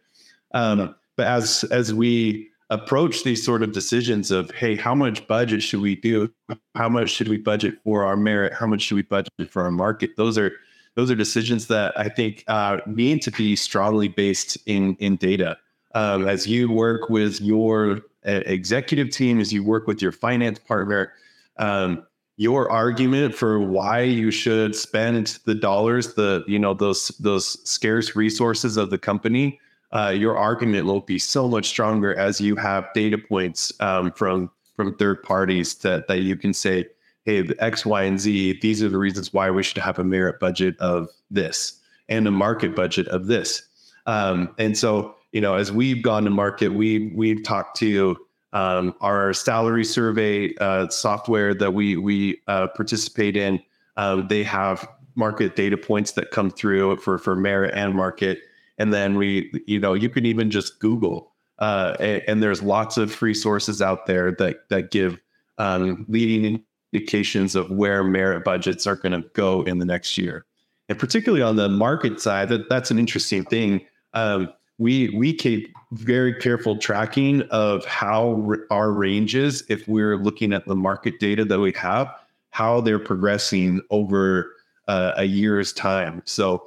Um, 0.52 0.94
but 1.16 1.26
as 1.26 1.64
as 1.70 1.94
we 1.94 2.48
approach 2.70 3.22
these 3.22 3.44
sort 3.44 3.62
of 3.62 3.72
decisions 3.72 4.30
of 4.30 4.50
hey 4.52 4.74
how 4.74 4.94
much 4.94 5.26
budget 5.28 5.62
should 5.62 5.80
we 5.80 5.94
do? 5.94 6.32
How 6.74 6.88
much 6.88 7.10
should 7.10 7.28
we 7.28 7.36
budget 7.36 7.74
for 7.84 8.04
our 8.04 8.16
merit? 8.16 8.52
How 8.54 8.66
much 8.66 8.82
should 8.82 8.96
we 8.96 9.02
budget 9.02 9.50
for 9.50 9.62
our 9.62 9.70
market? 9.70 10.16
Those 10.16 10.36
are 10.38 10.52
those 10.94 11.10
are 11.10 11.14
decisions 11.14 11.68
that 11.68 11.98
i 11.98 12.08
think 12.08 12.44
uh, 12.48 12.78
need 12.86 13.22
to 13.22 13.30
be 13.30 13.56
strongly 13.56 14.08
based 14.08 14.58
in 14.66 14.94
in 14.96 15.16
data 15.16 15.56
um, 15.94 16.26
as 16.26 16.46
you 16.46 16.70
work 16.70 17.08
with 17.08 17.40
your 17.40 18.00
executive 18.24 19.10
team, 19.10 19.40
as 19.40 19.52
you 19.52 19.64
work 19.64 19.86
with 19.86 20.00
your 20.00 20.12
finance 20.12 20.58
partner, 20.58 21.12
um, 21.58 22.06
your 22.36 22.70
argument 22.70 23.34
for 23.34 23.60
why 23.60 24.00
you 24.00 24.30
should 24.30 24.74
spend 24.74 25.38
the 25.44 25.54
dollars, 25.54 26.14
the 26.14 26.44
you 26.46 26.58
know 26.58 26.74
those 26.74 27.08
those 27.20 27.68
scarce 27.68 28.16
resources 28.16 28.76
of 28.76 28.90
the 28.90 28.98
company, 28.98 29.60
uh, 29.92 30.08
your 30.08 30.36
argument 30.36 30.86
will 30.86 31.00
be 31.00 31.18
so 31.18 31.48
much 31.48 31.66
stronger 31.66 32.14
as 32.18 32.40
you 32.40 32.56
have 32.56 32.88
data 32.94 33.18
points 33.18 33.72
um, 33.80 34.10
from 34.12 34.50
from 34.74 34.96
third 34.96 35.22
parties 35.22 35.74
that 35.76 36.08
that 36.08 36.20
you 36.20 36.36
can 36.36 36.54
say, 36.54 36.86
hey, 37.24 37.48
X, 37.58 37.84
Y, 37.84 38.02
and 38.02 38.18
Z, 38.18 38.58
these 38.62 38.82
are 38.82 38.88
the 38.88 38.98
reasons 38.98 39.32
why 39.32 39.50
we 39.50 39.62
should 39.62 39.78
have 39.78 39.98
a 39.98 40.04
merit 40.04 40.40
budget 40.40 40.76
of 40.78 41.08
this 41.30 41.80
and 42.08 42.26
a 42.26 42.30
market 42.30 42.74
budget 42.74 43.06
of 43.08 43.26
this. 43.26 43.62
Um, 44.06 44.54
and 44.58 44.76
so 44.76 45.14
you 45.32 45.40
know, 45.40 45.54
as 45.54 45.72
we've 45.72 46.02
gone 46.02 46.24
to 46.24 46.30
market, 46.30 46.68
we 46.68 47.12
we've 47.14 47.42
talked 47.42 47.76
to 47.78 48.16
um, 48.52 48.94
our 49.00 49.32
salary 49.32 49.84
survey 49.84 50.54
uh, 50.60 50.88
software 50.88 51.54
that 51.54 51.72
we 51.72 51.96
we 51.96 52.40
uh, 52.48 52.68
participate 52.68 53.36
in. 53.36 53.60
Uh, 53.96 54.22
they 54.26 54.42
have 54.42 54.86
market 55.14 55.56
data 55.56 55.76
points 55.76 56.12
that 56.12 56.30
come 56.30 56.50
through 56.50 56.96
for 56.96 57.18
for 57.18 57.34
merit 57.34 57.74
and 57.74 57.94
market, 57.94 58.40
And 58.78 58.92
then 58.92 59.16
we, 59.16 59.52
you 59.66 59.80
know, 59.80 59.94
you 59.94 60.08
can 60.08 60.26
even 60.26 60.50
just 60.50 60.78
Google, 60.80 61.32
uh, 61.58 61.96
and, 62.00 62.22
and, 62.26 62.42
there's 62.42 62.62
lots 62.62 62.96
of 62.96 63.12
free 63.12 63.34
sources 63.34 63.82
out 63.82 64.06
there 64.06 64.32
that 64.32 64.68
that 64.68 64.90
give 64.90 65.18
um, 65.58 66.04
leading 66.08 66.62
indications 66.92 67.54
of 67.54 67.70
where 67.70 68.04
merit 68.04 68.44
budgets 68.44 68.86
are 68.86 68.96
going 68.96 69.12
to 69.12 69.26
go 69.34 69.62
in 69.62 69.78
the 69.78 69.84
next 69.84 70.18
year. 70.18 70.44
And 70.88 70.98
particularly 70.98 71.42
on 71.42 71.56
the 71.56 71.68
market 71.68 72.20
side, 72.20 72.48
that, 72.50 72.68
that's 72.68 72.90
an 72.90 72.98
interesting 72.98 73.44
thing. 73.44 73.86
Um, 74.12 74.52
we 74.78 75.10
we 75.10 75.32
keep 75.32 75.74
very 75.92 76.34
careful 76.34 76.76
tracking 76.76 77.42
of 77.50 77.84
how 77.84 78.54
our 78.70 78.90
ranges, 78.90 79.62
if 79.68 79.86
we're 79.86 80.16
looking 80.16 80.52
at 80.52 80.66
the 80.66 80.74
market 80.74 81.20
data 81.20 81.44
that 81.44 81.60
we 81.60 81.72
have, 81.72 82.12
how 82.50 82.80
they're 82.80 82.98
progressing 82.98 83.80
over 83.90 84.54
uh, 84.88 85.12
a 85.16 85.24
year's 85.24 85.72
time. 85.72 86.22
So 86.24 86.64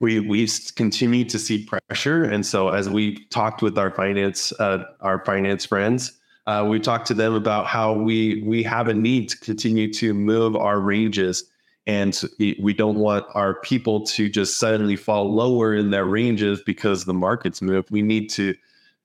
we 0.00 0.20
we 0.20 0.48
continue 0.74 1.24
to 1.26 1.38
see 1.38 1.64
pressure, 1.64 2.24
and 2.24 2.44
so 2.44 2.70
as 2.70 2.88
we 2.88 3.24
talked 3.26 3.62
with 3.62 3.78
our 3.78 3.90
finance 3.90 4.52
uh, 4.58 4.84
our 5.00 5.24
finance 5.24 5.64
friends, 5.64 6.18
uh, 6.46 6.66
we 6.68 6.80
talked 6.80 7.06
to 7.08 7.14
them 7.14 7.34
about 7.34 7.66
how 7.66 7.92
we 7.92 8.42
we 8.42 8.62
have 8.62 8.88
a 8.88 8.94
need 8.94 9.28
to 9.28 9.38
continue 9.38 9.92
to 9.94 10.14
move 10.14 10.56
our 10.56 10.80
ranges 10.80 11.44
and 11.86 12.22
we 12.38 12.72
don't 12.72 12.98
want 12.98 13.26
our 13.34 13.54
people 13.54 14.02
to 14.06 14.28
just 14.28 14.58
suddenly 14.58 14.96
fall 14.96 15.32
lower 15.34 15.74
in 15.74 15.90
their 15.90 16.04
ranges 16.04 16.62
because 16.64 17.04
the 17.04 17.14
markets 17.14 17.60
move 17.60 17.84
we 17.90 18.02
need 18.02 18.28
to 18.28 18.54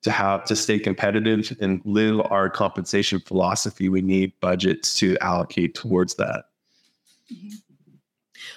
to 0.04 0.12
have 0.12 0.46
to 0.46 0.56
stay 0.56 0.78
competitive 0.78 1.58
and 1.60 1.82
live 1.86 2.22
our 2.30 2.50
compensation 2.50 3.20
philosophy 3.20 3.90
we 3.90 4.02
need 4.02 4.32
budgets 4.42 4.94
to 4.94 5.18
allocate 5.22 5.74
towards 5.74 6.16
that 6.16 6.46
mm-hmm. 7.32 7.50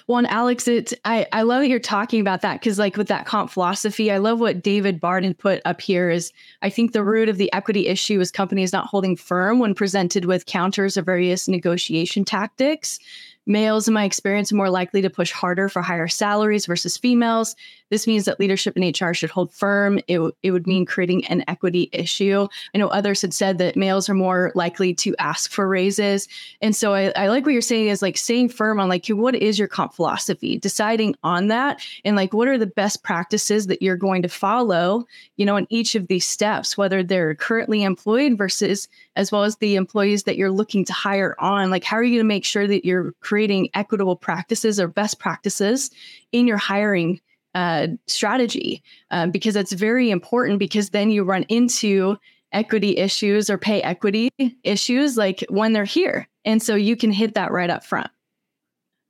Well, 0.07 0.17
and 0.17 0.27
Alex, 0.27 0.67
it 0.67 0.93
I, 1.05 1.27
I 1.31 1.43
love 1.43 1.61
that 1.61 1.67
you're 1.67 1.79
talking 1.79 2.21
about 2.21 2.41
that 2.41 2.59
because 2.59 2.79
like 2.79 2.97
with 2.97 3.07
that 3.07 3.25
comp 3.25 3.51
philosophy, 3.51 4.11
I 4.11 4.17
love 4.17 4.39
what 4.39 4.61
David 4.61 4.99
Barden 4.99 5.33
put 5.33 5.61
up 5.65 5.81
here 5.81 6.09
is 6.09 6.31
I 6.61 6.69
think 6.69 6.91
the 6.91 7.03
root 7.03 7.29
of 7.29 7.37
the 7.37 7.51
equity 7.53 7.87
issue 7.87 8.19
is 8.19 8.31
companies 8.31 8.73
not 8.73 8.87
holding 8.87 9.15
firm 9.15 9.59
when 9.59 9.73
presented 9.73 10.25
with 10.25 10.45
counters 10.45 10.97
of 10.97 11.05
various 11.05 11.47
negotiation 11.47 12.25
tactics. 12.25 12.99
Males, 13.45 13.87
in 13.87 13.93
my 13.93 14.05
experience, 14.05 14.51
are 14.51 14.55
more 14.55 14.69
likely 14.69 15.01
to 15.01 15.09
push 15.09 15.31
harder 15.31 15.67
for 15.69 15.81
higher 15.81 16.07
salaries 16.07 16.65
versus 16.65 16.97
females. 16.97 17.55
This 17.91 18.07
means 18.07 18.25
that 18.25 18.39
leadership 18.39 18.75
in 18.77 18.89
HR 18.89 19.13
should 19.13 19.29
hold 19.29 19.53
firm. 19.53 19.99
It, 20.07 20.15
w- 20.15 20.31
it 20.41 20.51
would 20.51 20.65
mean 20.65 20.85
creating 20.85 21.25
an 21.27 21.43
equity 21.47 21.89
issue. 21.91 22.47
I 22.73 22.77
know 22.77 22.87
others 22.87 23.21
had 23.21 23.33
said 23.33 23.57
that 23.57 23.75
males 23.75 24.09
are 24.09 24.15
more 24.15 24.51
likely 24.55 24.93
to 24.95 25.15
ask 25.19 25.51
for 25.51 25.67
raises. 25.67 26.27
And 26.61 26.75
so 26.75 26.93
I, 26.93 27.11
I 27.15 27.27
like 27.27 27.45
what 27.45 27.51
you're 27.51 27.61
saying 27.61 27.89
is 27.89 28.01
like 28.01 28.17
staying 28.17 28.49
firm 28.49 28.79
on 28.79 28.89
like, 28.89 29.05
what 29.07 29.35
is 29.35 29.59
your 29.59 29.67
comp 29.67 29.93
philosophy? 29.93 30.57
Deciding 30.57 31.15
on 31.21 31.47
that 31.49 31.81
and 32.05 32.15
like, 32.15 32.33
what 32.33 32.47
are 32.47 32.57
the 32.57 32.65
best 32.65 33.03
practices 33.03 33.67
that 33.67 33.81
you're 33.81 33.97
going 33.97 34.21
to 34.21 34.29
follow, 34.29 35.05
you 35.35 35.45
know, 35.45 35.57
in 35.57 35.67
each 35.69 35.93
of 35.93 36.07
these 36.07 36.25
steps, 36.25 36.77
whether 36.77 37.03
they're 37.03 37.35
currently 37.35 37.83
employed 37.83 38.37
versus 38.37 38.87
as 39.17 39.31
well 39.31 39.43
as 39.43 39.57
the 39.57 39.75
employees 39.75 40.23
that 40.23 40.37
you're 40.37 40.49
looking 40.49 40.85
to 40.85 40.93
hire 40.93 41.35
on. 41.39 41.69
Like, 41.69 41.83
how 41.83 41.97
are 41.97 42.03
you 42.03 42.17
going 42.17 42.25
to 42.25 42.27
make 42.27 42.45
sure 42.45 42.67
that 42.67 42.85
you're 42.85 43.11
creating 43.19 43.69
equitable 43.73 44.15
practices 44.15 44.79
or 44.79 44.87
best 44.87 45.19
practices 45.19 45.91
in 46.31 46.47
your 46.47 46.57
hiring 46.57 47.19
uh, 47.55 47.87
strategy 48.07 48.83
um, 49.09 49.31
because 49.31 49.55
it's 49.55 49.73
very 49.73 50.09
important 50.09 50.59
because 50.59 50.89
then 50.89 51.09
you 51.09 51.23
run 51.23 51.43
into 51.43 52.17
equity 52.51 52.97
issues 52.97 53.49
or 53.49 53.57
pay 53.57 53.81
equity 53.81 54.29
issues 54.63 55.17
like 55.17 55.43
when 55.49 55.73
they're 55.73 55.85
here. 55.85 56.27
And 56.45 56.61
so 56.61 56.75
you 56.75 56.95
can 56.95 57.11
hit 57.11 57.35
that 57.35 57.51
right 57.51 57.69
up 57.69 57.85
front. 57.85 58.09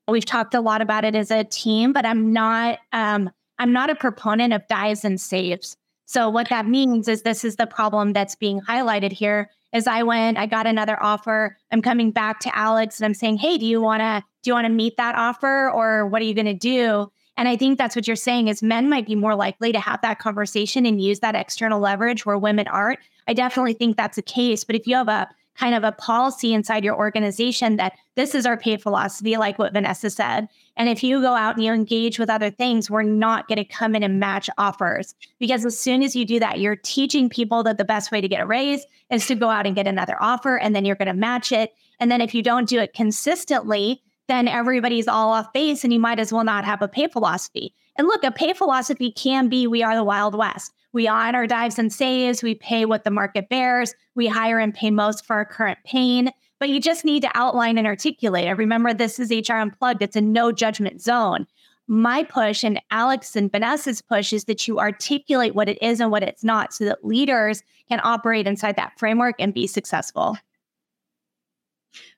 We've 0.08 0.26
talked 0.26 0.54
a 0.54 0.62
lot 0.62 0.82
about 0.82 1.06
it 1.06 1.16
as 1.16 1.32
a 1.32 1.44
team, 1.44 1.94
but 1.94 2.06
I'm 2.06 2.34
not 2.34 2.80
um, 2.92 3.30
I'm 3.58 3.72
not 3.72 3.90
a 3.90 3.96
proponent 3.96 4.54
of 4.54 4.68
dives 4.68 5.06
and 5.06 5.22
saves. 5.22 5.78
So 6.06 6.30
what 6.30 6.50
that 6.50 6.68
means 6.68 7.08
is 7.08 7.22
this 7.22 7.46
is 7.46 7.56
the 7.56 7.68
problem 7.68 8.12
that's 8.12 8.36
being 8.36 8.60
highlighted 8.62 9.12
here. 9.12 9.50
Is 9.72 9.88
I 9.88 10.04
went, 10.04 10.38
I 10.38 10.48
got 10.48 10.68
another 10.68 11.02
offer. 11.02 11.58
I'm 11.72 11.82
coming 11.82 12.12
back 12.12 12.42
to 12.42 12.58
Alex 12.58 13.00
and 13.00 13.06
I'm 13.06 13.14
saying, 13.14 13.38
hey, 13.38 13.58
do 13.58 13.66
you 13.66 13.80
wanna 13.80 14.24
do 14.44 14.50
you 14.50 14.54
wanna 14.54 14.70
meet 14.70 14.98
that 14.98 15.16
offer 15.16 15.70
or 15.70 16.08
what 16.08 16.22
are 16.22 16.26
you 16.26 16.34
gonna 16.34 16.54
do? 16.54 17.10
And 17.38 17.48
I 17.48 17.56
think 17.56 17.78
that's 17.78 17.96
what 17.96 18.08
you're 18.08 18.16
saying 18.16 18.50
is 18.50 18.62
men 18.62 18.90
might 18.90 19.06
be 19.06 19.16
more 19.16 19.36
likely 19.36 19.72
to 19.72 19.80
have 19.80 20.02
that 20.02 20.20
conversation 20.20 20.86
and 20.86 21.02
use 21.02 21.22
that 21.22 21.36
external 21.36 21.80
leverage 21.80 22.26
where 22.26 22.38
women 22.38 22.68
aren't. 22.68 23.00
I 23.28 23.34
definitely 23.34 23.74
think 23.74 23.98
that's 23.98 24.18
the 24.18 24.22
case. 24.22 24.64
But 24.64 24.76
if 24.76 24.86
you 24.86 24.96
have 24.96 25.08
a 25.08 25.30
kind 25.56 25.76
of 25.76 25.84
a 25.84 25.92
policy 25.92 26.54
inside 26.54 26.84
your 26.84 26.96
organization 26.96 27.76
that 27.76 27.94
this 28.16 28.34
is 28.34 28.46
our 28.46 28.58
pay 28.58 28.78
philosophy, 28.78 29.38
like 29.38 29.60
what 29.60 29.74
Vanessa 29.74 30.10
said. 30.10 30.48
And 30.78 30.90
if 30.90 31.04
you 31.04 31.22
go 31.22 31.34
out 31.36 31.56
and 31.56 31.64
you 31.64 31.74
engage 31.74 32.18
with 32.18 32.30
other 32.30 32.50
things, 32.50 32.90
we're 32.90 33.04
not 33.04 33.48
going 33.48 33.58
to 33.58 33.66
come 33.66 33.96
in 33.96 34.04
and 34.04 34.20
match 34.20 34.50
offers 34.58 35.14
because 35.40 35.66
as 35.66 35.78
soon 35.78 36.04
as 36.04 36.16
you 36.16 36.26
do 36.26 36.40
that, 36.40 36.60
you're 36.60 36.78
teaching 36.78 37.30
people 37.30 37.64
that 37.64 37.78
the 37.78 37.86
best 37.86 38.12
way 38.12 38.22
to 38.22 38.28
get 38.28 38.42
a 38.42 38.46
raise 38.46 38.86
is 39.12 39.28
to 39.28 39.36
go 39.36 39.50
out 39.50 39.68
and 39.68 39.76
get 39.76 39.88
another 39.88 40.16
offer 40.22 40.58
and 40.58 40.76
then 40.76 40.86
you're 40.86 40.96
going 40.96 41.08
to 41.08 41.14
match 41.14 41.52
it. 41.52 41.74
And 42.00 42.10
then 42.10 42.22
if 42.22 42.34
you 42.34 42.42
don't 42.42 42.68
do 42.68 42.80
it 42.80 42.94
consistently, 42.94 44.02
then 44.32 44.48
everybody's 44.48 45.10
all 45.10 45.34
off 45.34 45.52
base 45.52 45.84
and 45.84 45.92
you 45.92 46.00
might 46.00 46.20
as 46.20 46.32
well 46.32 46.46
not 46.46 46.64
have 46.64 46.82
a 46.82 46.88
pay 46.88 47.08
philosophy. 47.08 47.74
And 47.98 48.08
look, 48.08 48.24
a 48.24 48.32
pay 48.32 48.54
philosophy 48.54 49.12
can 49.12 49.50
be 49.50 49.68
we 49.68 49.84
are 49.84 49.94
the 49.94 50.06
Wild 50.06 50.36
West. 50.36 50.74
We 50.94 51.08
honor 51.08 51.46
dives 51.46 51.78
and 51.78 51.92
saves, 51.92 52.42
we 52.42 52.56
pay 52.56 52.86
what 52.86 53.04
the 53.04 53.12
market 53.12 53.50
bears, 53.50 53.94
we 54.16 54.28
hire 54.28 54.58
and 54.58 54.74
pay 54.74 54.90
most 54.90 55.26
for 55.26 55.36
our 55.36 55.46
current 55.46 55.80
pain. 55.86 56.32
But 56.60 56.70
you 56.70 56.80
just 56.80 57.04
need 57.04 57.24
to 57.24 57.32
outline 57.36 57.78
and 57.78 57.86
articulate 57.86 58.46
it. 58.46 58.54
Remember, 58.54 58.94
this 58.94 59.20
is 59.20 59.32
HR 59.32 59.56
Unplugged, 59.56 60.02
it's 60.02 60.16
a 60.16 60.22
no 60.22 60.52
judgment 60.52 61.02
zone. 61.02 61.46
My 61.88 62.24
push 62.24 62.64
and 62.64 62.80
Alex 62.90 63.36
and 63.36 63.52
Vanessa's 63.52 64.02
push 64.02 64.32
is 64.32 64.46
that 64.46 64.66
you 64.66 64.80
articulate 64.80 65.56
what 65.56 65.68
it 65.68 65.78
is 65.82 66.00
and 66.00 66.10
what 66.10 66.24
it's 66.24 66.44
not 66.44 66.74
so 66.74 66.86
that 66.86 67.04
leaders 67.04 67.64
can 67.90 68.00
operate 68.04 68.48
inside 68.48 68.78
that 68.78 68.98
framework 68.98 69.36
and 69.40 69.54
be 69.54 69.68
successful. 69.68 70.38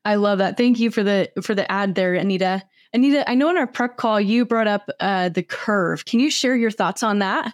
I 0.06 0.16
love 0.16 0.40
that. 0.40 0.58
Thank 0.58 0.80
you 0.80 0.92
for 0.92 1.04
the 1.04 1.32
for 1.42 1.56
the 1.56 1.70
ad 1.72 1.96
there, 1.96 2.14
Anita. 2.14 2.64
Anita, 2.94 3.28
I 3.30 3.36
know 3.36 3.50
in 3.50 3.58
our 3.58 3.68
prep 3.68 3.98
call 3.98 4.22
you 4.22 4.46
brought 4.46 4.68
up 4.68 4.90
uh, 5.00 5.30
the 5.30 5.44
curve. 5.44 6.06
Can 6.06 6.20
you 6.20 6.30
share 6.30 6.56
your 6.56 6.72
thoughts 6.72 7.02
on 7.02 7.20
that? 7.20 7.54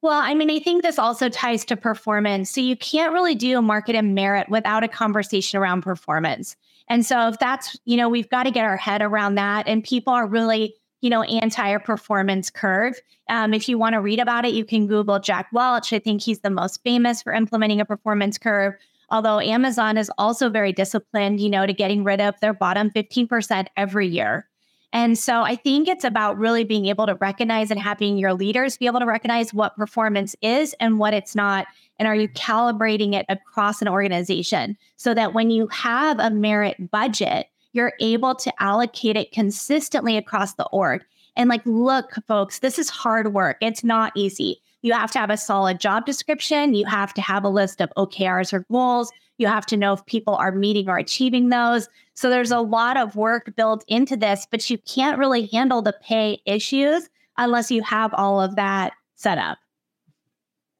Well, 0.00 0.18
I 0.18 0.34
mean, 0.34 0.50
I 0.50 0.60
think 0.60 0.82
this 0.82 0.98
also 0.98 1.28
ties 1.28 1.64
to 1.66 1.76
performance. 1.76 2.50
So 2.50 2.60
you 2.60 2.76
can't 2.76 3.12
really 3.12 3.34
do 3.34 3.58
a 3.58 3.62
market 3.62 3.96
and 3.96 4.14
merit 4.14 4.48
without 4.48 4.84
a 4.84 4.88
conversation 4.88 5.58
around 5.58 5.82
performance. 5.82 6.54
And 6.88 7.04
so 7.04 7.28
if 7.28 7.38
that's, 7.38 7.76
you 7.84 7.96
know, 7.96 8.08
we've 8.08 8.28
got 8.28 8.44
to 8.44 8.50
get 8.50 8.64
our 8.64 8.76
head 8.76 9.02
around 9.02 9.34
that. 9.34 9.66
And 9.66 9.82
people 9.82 10.12
are 10.12 10.26
really, 10.26 10.74
you 11.00 11.10
know, 11.10 11.22
anti 11.22 11.68
a 11.68 11.80
performance 11.80 12.48
curve. 12.48 13.00
Um, 13.28 13.52
if 13.52 13.68
you 13.68 13.76
want 13.76 13.94
to 13.94 14.00
read 14.00 14.20
about 14.20 14.44
it, 14.44 14.54
you 14.54 14.64
can 14.64 14.86
Google 14.86 15.18
Jack 15.18 15.48
Welch. 15.52 15.92
I 15.92 15.98
think 15.98 16.22
he's 16.22 16.40
the 16.40 16.50
most 16.50 16.82
famous 16.84 17.22
for 17.22 17.32
implementing 17.32 17.80
a 17.80 17.84
performance 17.84 18.38
curve. 18.38 18.74
Although 19.10 19.40
Amazon 19.40 19.96
is 19.96 20.10
also 20.18 20.50
very 20.50 20.72
disciplined, 20.72 21.40
you 21.40 21.48
know, 21.48 21.66
to 21.66 21.72
getting 21.72 22.04
rid 22.04 22.20
of 22.20 22.38
their 22.40 22.52
bottom 22.52 22.90
15% 22.90 23.66
every 23.76 24.06
year. 24.06 24.48
And 24.92 25.18
so 25.18 25.42
I 25.42 25.54
think 25.54 25.86
it's 25.86 26.04
about 26.04 26.38
really 26.38 26.64
being 26.64 26.86
able 26.86 27.06
to 27.06 27.14
recognize 27.16 27.70
and 27.70 27.80
having 27.80 28.16
your 28.16 28.32
leaders 28.32 28.78
be 28.78 28.86
able 28.86 29.00
to 29.00 29.06
recognize 29.06 29.52
what 29.52 29.76
performance 29.76 30.34
is 30.40 30.74
and 30.80 30.98
what 30.98 31.12
it's 31.12 31.34
not. 31.34 31.66
And 31.98 32.08
are 32.08 32.14
you 32.14 32.28
calibrating 32.28 33.14
it 33.14 33.26
across 33.28 33.82
an 33.82 33.88
organization 33.88 34.76
so 34.96 35.12
that 35.12 35.34
when 35.34 35.50
you 35.50 35.66
have 35.68 36.18
a 36.18 36.30
merit 36.30 36.90
budget, 36.90 37.48
you're 37.72 37.92
able 38.00 38.34
to 38.36 38.52
allocate 38.62 39.16
it 39.16 39.32
consistently 39.32 40.16
across 40.16 40.54
the 40.54 40.66
org? 40.66 41.04
And 41.36 41.50
like, 41.50 41.62
look, 41.66 42.14
folks, 42.26 42.60
this 42.60 42.78
is 42.78 42.88
hard 42.88 43.34
work. 43.34 43.58
It's 43.60 43.84
not 43.84 44.12
easy. 44.16 44.62
You 44.82 44.92
have 44.92 45.10
to 45.12 45.18
have 45.18 45.30
a 45.30 45.36
solid 45.36 45.80
job 45.80 46.06
description. 46.06 46.74
You 46.74 46.86
have 46.86 47.12
to 47.14 47.20
have 47.20 47.44
a 47.44 47.48
list 47.48 47.80
of 47.80 47.90
OKRs 47.96 48.52
or 48.52 48.64
goals. 48.70 49.10
You 49.38 49.46
have 49.46 49.66
to 49.66 49.76
know 49.76 49.92
if 49.92 50.04
people 50.06 50.34
are 50.34 50.52
meeting 50.52 50.88
or 50.88 50.98
achieving 50.98 51.48
those. 51.48 51.88
So 52.14 52.28
there's 52.28 52.50
a 52.50 52.60
lot 52.60 52.96
of 52.96 53.16
work 53.16 53.54
built 53.56 53.84
into 53.88 54.16
this, 54.16 54.46
but 54.50 54.68
you 54.68 54.78
can't 54.78 55.18
really 55.18 55.46
handle 55.46 55.82
the 55.82 55.94
pay 56.02 56.40
issues 56.44 57.08
unless 57.36 57.70
you 57.70 57.82
have 57.82 58.12
all 58.14 58.40
of 58.40 58.56
that 58.56 58.92
set 59.14 59.38
up. 59.38 59.58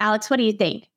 Alex, 0.00 0.31
what 0.31 0.37
do 0.37 0.45
you 0.45 0.52
think? 0.52 0.88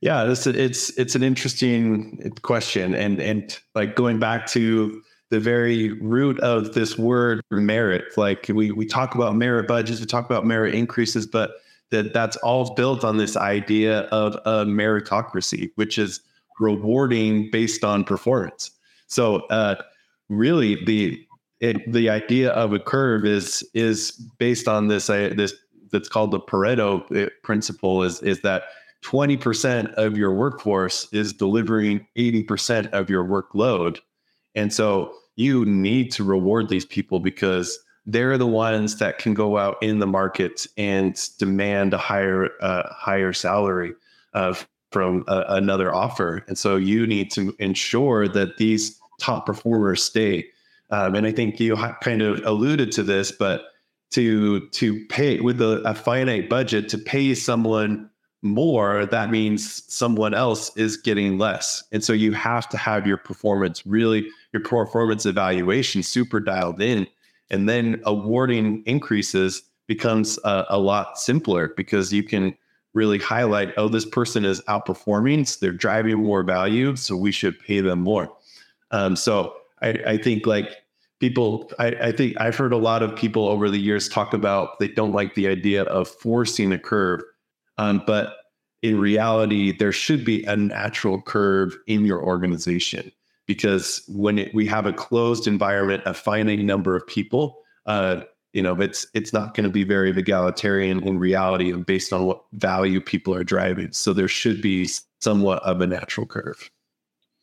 Yeah, 0.00 0.24
this, 0.24 0.46
it's 0.46 0.90
it's 0.96 1.16
an 1.16 1.24
interesting 1.24 2.32
question, 2.42 2.94
and 2.94 3.20
and 3.20 3.58
like 3.74 3.96
going 3.96 4.20
back 4.20 4.46
to 4.48 5.02
the 5.30 5.40
very 5.40 5.92
root 6.00 6.38
of 6.40 6.72
this 6.74 6.96
word 6.96 7.42
merit. 7.50 8.16
Like 8.16 8.46
we 8.48 8.70
we 8.70 8.86
talk 8.86 9.16
about 9.16 9.34
merit 9.34 9.66
budgets, 9.66 10.00
we 10.00 10.06
talk 10.06 10.24
about 10.24 10.46
merit 10.46 10.74
increases, 10.74 11.26
but 11.26 11.50
that 11.90 12.12
that's 12.12 12.36
all 12.38 12.74
built 12.74 13.04
on 13.04 13.16
this 13.16 13.36
idea 13.36 14.00
of 14.10 14.34
a 14.44 14.64
meritocracy, 14.64 15.70
which 15.76 15.98
is 15.98 16.20
rewarding 16.60 17.50
based 17.50 17.84
on 17.84 18.04
performance. 18.04 18.70
So, 19.06 19.46
uh, 19.46 19.76
really, 20.28 20.84
the 20.84 21.24
it, 21.60 21.92
the 21.92 22.08
idea 22.08 22.50
of 22.50 22.72
a 22.72 22.78
curve 22.78 23.24
is 23.24 23.68
is 23.74 24.12
based 24.38 24.68
on 24.68 24.88
this 24.88 25.10
uh, 25.10 25.32
this 25.36 25.54
that's 25.90 26.08
called 26.08 26.30
the 26.30 26.40
Pareto 26.40 27.26
uh, 27.26 27.30
principle. 27.42 28.02
Is 28.02 28.22
is 28.22 28.42
that 28.42 28.64
twenty 29.02 29.36
percent 29.36 29.88
of 29.94 30.18
your 30.18 30.32
workforce 30.32 31.08
is 31.12 31.32
delivering 31.32 32.06
eighty 32.16 32.42
percent 32.42 32.92
of 32.92 33.08
your 33.08 33.24
workload, 33.24 33.98
and 34.54 34.72
so 34.72 35.14
you 35.36 35.64
need 35.64 36.10
to 36.12 36.24
reward 36.24 36.68
these 36.68 36.84
people 36.84 37.20
because 37.20 37.78
they're 38.08 38.38
the 38.38 38.46
ones 38.46 38.96
that 38.96 39.18
can 39.18 39.34
go 39.34 39.58
out 39.58 39.76
in 39.82 39.98
the 39.98 40.06
market 40.06 40.66
and 40.78 41.28
demand 41.38 41.92
a 41.92 41.98
higher 41.98 42.48
uh, 42.62 42.88
higher 42.90 43.34
salary 43.34 43.92
uh, 44.32 44.54
from 44.90 45.24
a, 45.28 45.44
another 45.48 45.94
offer. 45.94 46.42
And 46.48 46.56
so 46.56 46.76
you 46.76 47.06
need 47.06 47.30
to 47.32 47.54
ensure 47.58 48.26
that 48.26 48.56
these 48.56 48.98
top 49.20 49.44
performers 49.44 50.02
stay. 50.02 50.46
Um, 50.90 51.14
and 51.14 51.26
I 51.26 51.32
think 51.32 51.60
you 51.60 51.76
kind 52.00 52.22
of 52.22 52.42
alluded 52.46 52.90
to 52.92 53.02
this, 53.02 53.30
but 53.30 53.66
to 54.12 54.66
to 54.70 55.06
pay 55.08 55.40
with 55.40 55.60
a, 55.60 55.82
a 55.84 55.94
finite 55.94 56.48
budget 56.48 56.88
to 56.88 56.98
pay 56.98 57.34
someone 57.34 58.08
more, 58.40 59.04
that 59.04 59.30
means 59.30 59.84
someone 59.92 60.32
else 60.32 60.74
is 60.78 60.96
getting 60.96 61.36
less. 61.36 61.84
And 61.92 62.02
so 62.02 62.14
you 62.14 62.32
have 62.32 62.70
to 62.70 62.78
have 62.78 63.06
your 63.06 63.18
performance 63.18 63.84
really, 63.84 64.30
your 64.54 64.62
performance 64.62 65.26
evaluation 65.26 66.02
super 66.02 66.40
dialed 66.40 66.80
in 66.80 67.06
and 67.50 67.68
then 67.68 68.00
awarding 68.04 68.82
increases 68.86 69.62
becomes 69.86 70.38
a, 70.44 70.66
a, 70.68 70.78
lot 70.78 71.18
simpler 71.18 71.72
because 71.76 72.12
you 72.12 72.22
can 72.22 72.54
really 72.94 73.18
highlight 73.18 73.72
oh 73.76 73.88
this 73.88 74.04
person 74.04 74.44
is 74.44 74.60
outperforming 74.62 75.46
so 75.46 75.58
they're 75.60 75.72
driving 75.72 76.18
more 76.18 76.42
value 76.42 76.94
so 76.96 77.16
we 77.16 77.32
should 77.32 77.58
pay 77.60 77.80
them 77.80 78.00
more. 78.00 78.30
Um, 78.90 79.16
so 79.16 79.54
I, 79.82 79.88
I, 80.06 80.16
think 80.18 80.46
like 80.46 80.76
people 81.20 81.70
I, 81.78 81.88
I 81.88 82.12
think 82.12 82.40
i've 82.40 82.56
heard 82.56 82.72
a 82.72 82.78
lot 82.78 83.02
of 83.02 83.14
people 83.14 83.48
over 83.48 83.70
the 83.70 83.78
years 83.78 84.08
talk 84.08 84.32
about 84.32 84.78
they 84.78 84.88
don't 84.88 85.12
like 85.12 85.34
the 85.34 85.48
idea 85.48 85.82
of 85.84 86.08
forcing 86.08 86.72
a 86.72 86.78
curve 86.78 87.22
um, 87.76 88.02
but 88.06 88.36
in 88.82 88.98
reality 88.98 89.76
there 89.76 89.92
should 89.92 90.24
be 90.24 90.44
a 90.44 90.56
natural 90.56 91.20
curve 91.20 91.76
in 91.86 92.04
your 92.04 92.22
organization 92.22 93.10
because 93.48 94.02
when 94.06 94.38
it, 94.38 94.54
we 94.54 94.66
have 94.66 94.86
a 94.86 94.92
closed 94.92 95.48
environment, 95.48 96.02
a 96.06 96.14
finite 96.14 96.60
number 96.60 96.94
of 96.94 97.04
people, 97.08 97.62
uh, 97.86 98.20
you 98.52 98.62
know, 98.62 98.74
it's 98.80 99.06
it's 99.14 99.32
not 99.32 99.54
going 99.54 99.64
to 99.64 99.72
be 99.72 99.82
very 99.82 100.10
egalitarian 100.10 101.02
in 101.02 101.18
reality 101.18 101.72
and 101.72 101.84
based 101.84 102.12
on 102.12 102.24
what 102.24 102.42
value 102.52 103.00
people 103.00 103.34
are 103.34 103.44
driving. 103.44 103.90
So 103.92 104.12
there 104.12 104.28
should 104.28 104.62
be 104.62 104.88
somewhat 105.20 105.62
of 105.64 105.80
a 105.80 105.86
natural 105.86 106.26
curve. 106.26 106.70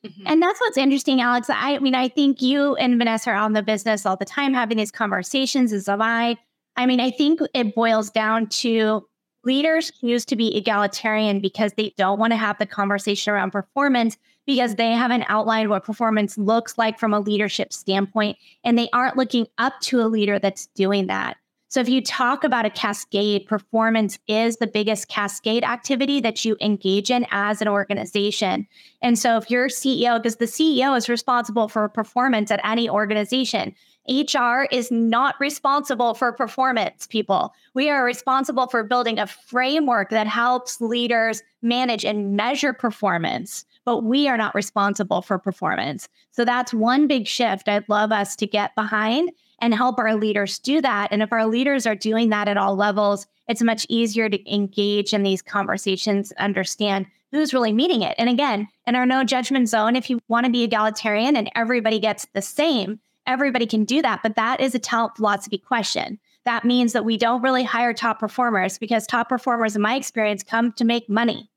Mm-hmm. 0.06 0.24
And 0.28 0.42
that's 0.42 0.60
what's 0.62 0.78
interesting, 0.78 1.22
Alex. 1.22 1.48
I 1.50 1.80
mean, 1.80 1.96
I 1.96 2.08
think 2.08 2.42
you 2.42 2.76
and 2.76 2.98
Vanessa 2.98 3.32
are 3.32 3.36
on 3.36 3.54
the 3.54 3.64
business 3.64 4.06
all 4.06 4.16
the 4.16 4.26
time 4.26 4.54
having 4.54 4.78
these 4.78 4.92
conversations, 4.92 5.74
as 5.74 5.90
am 5.90 6.02
I. 6.02 6.38
I 6.76 6.86
mean, 6.86 7.00
I 7.00 7.10
think 7.10 7.40
it 7.54 7.74
boils 7.74 8.12
down 8.12 8.48
to 8.48 9.08
leaders 9.46 9.92
choose 9.92 10.26
to 10.26 10.36
be 10.36 10.56
egalitarian 10.56 11.40
because 11.40 11.74
they 11.74 11.94
don't 11.98 12.20
want 12.20 12.32
to 12.32 12.38
have 12.38 12.58
the 12.58 12.66
conversation 12.66 13.34
around 13.34 13.52
performance 13.52 14.18
because 14.46 14.76
they 14.76 14.92
haven't 14.92 15.26
outlined 15.28 15.70
what 15.70 15.84
performance 15.84 16.38
looks 16.38 16.78
like 16.78 17.00
from 17.00 17.14
a 17.14 17.20
leadership 17.20 17.74
standpoint 17.74 18.38
and 18.64 18.78
they 18.78 18.90
aren't 18.94 19.18
looking 19.18 19.48
up 19.58 19.74
to 19.82 20.02
a 20.02 20.08
leader 20.08 20.40
that's 20.40 20.68
doing 20.68 21.08
that. 21.08 21.38
So 21.68 21.82
if 21.82 21.90
you 21.90 22.02
talk 22.02 22.44
about 22.44 22.66
a 22.66 22.70
cascade, 22.70 23.48
performance 23.48 24.18
is 24.28 24.58
the 24.58 24.68
biggest 24.68 25.10
cascade 25.10 25.64
activity 25.64 26.22
that 26.22 26.46
you 26.46 26.56
engage 26.62 27.12
in 27.12 27.26
as 27.32 27.62
an 27.62 27.68
organization. 27.68 28.68
And 29.02 29.20
so 29.20 29.36
if 29.36 29.50
you're 29.50 29.68
CEO, 29.68 30.18
because 30.18 30.38
the 30.38 30.46
CEO 30.46 30.96
is 30.96 31.10
responsible 31.10 31.68
for 31.68 31.90
performance 31.90 32.50
at 32.50 32.62
any 32.64 32.90
organization, 32.90 33.76
HR 34.08 34.68
is 34.72 34.92
not 34.92 35.36
responsible 35.40 36.14
for 36.14 36.32
performance, 36.32 37.08
people. 37.08 37.54
We 37.74 37.90
are 37.90 38.04
responsible 38.04 38.68
for 38.68 38.84
building 38.84 39.20
a 39.20 39.28
framework 39.28 40.10
that 40.12 40.28
helps 40.28 40.80
leaders 40.80 41.42
manage 41.62 42.06
and 42.06 42.36
measure 42.36 42.74
performance, 42.74 43.66
but 43.84 44.04
we 44.04 44.28
are 44.28 44.38
not 44.38 44.54
responsible 44.56 45.22
for 45.22 45.40
performance. 45.40 46.08
So 46.32 46.46
that's 46.46 46.74
one 46.74 47.08
big 47.08 47.28
shift 47.28 47.68
I'd 47.68 47.90
love 47.90 48.12
us 48.12 48.36
to 48.38 48.48
get 48.48 48.76
behind 48.76 49.32
and 49.60 49.74
help 49.74 49.98
our 50.00 50.16
leaders 50.16 50.60
do 50.60 50.82
that. 50.82 51.08
And 51.12 51.24
if 51.24 51.32
our 51.32 51.48
leaders 51.48 51.88
are 51.88 51.96
doing 51.96 52.30
that 52.30 52.48
at 52.48 52.58
all 52.58 52.76
levels, 52.76 53.26
it's 53.48 53.62
much 53.64 53.86
easier 53.90 54.30
to 54.30 54.54
engage 54.54 55.14
in 55.14 55.24
these 55.24 55.42
conversations, 55.42 56.32
understand 56.34 57.06
who's 57.32 57.54
really 57.54 57.74
meeting 57.74 58.02
it. 58.02 58.16
And 58.18 58.30
again, 58.30 58.68
in 58.88 58.96
our 58.96 59.06
no 59.06 59.24
judgment 59.24 59.70
zone, 59.70 59.96
if 59.96 60.10
you 60.10 60.20
want 60.28 60.46
to 60.46 60.52
be 60.52 60.64
egalitarian 60.64 61.36
and 61.36 61.50
everybody 61.56 62.00
gets 62.00 62.28
the 62.34 62.42
same, 62.42 63.00
everybody 63.28 63.66
can 63.66 63.86
do 63.86 64.02
that, 64.02 64.22
but 64.24 64.36
that 64.36 64.60
is 64.60 64.76
a 64.76 64.80
talent 64.80 65.18
philosophy 65.18 65.58
question. 65.58 66.20
That 66.46 66.66
means 66.66 66.94
that 66.94 67.06
we 67.06 67.18
don't 67.18 67.42
really 67.42 67.64
hire 67.64 67.94
top 67.94 68.20
performers 68.20 68.78
because 68.78 69.08
top 69.08 69.30
performers, 69.30 69.76
in 69.76 69.82
my 69.82 69.96
experience, 69.96 70.44
come 70.44 70.72
to 70.74 70.86
make 70.86 71.10
money. 71.10 71.50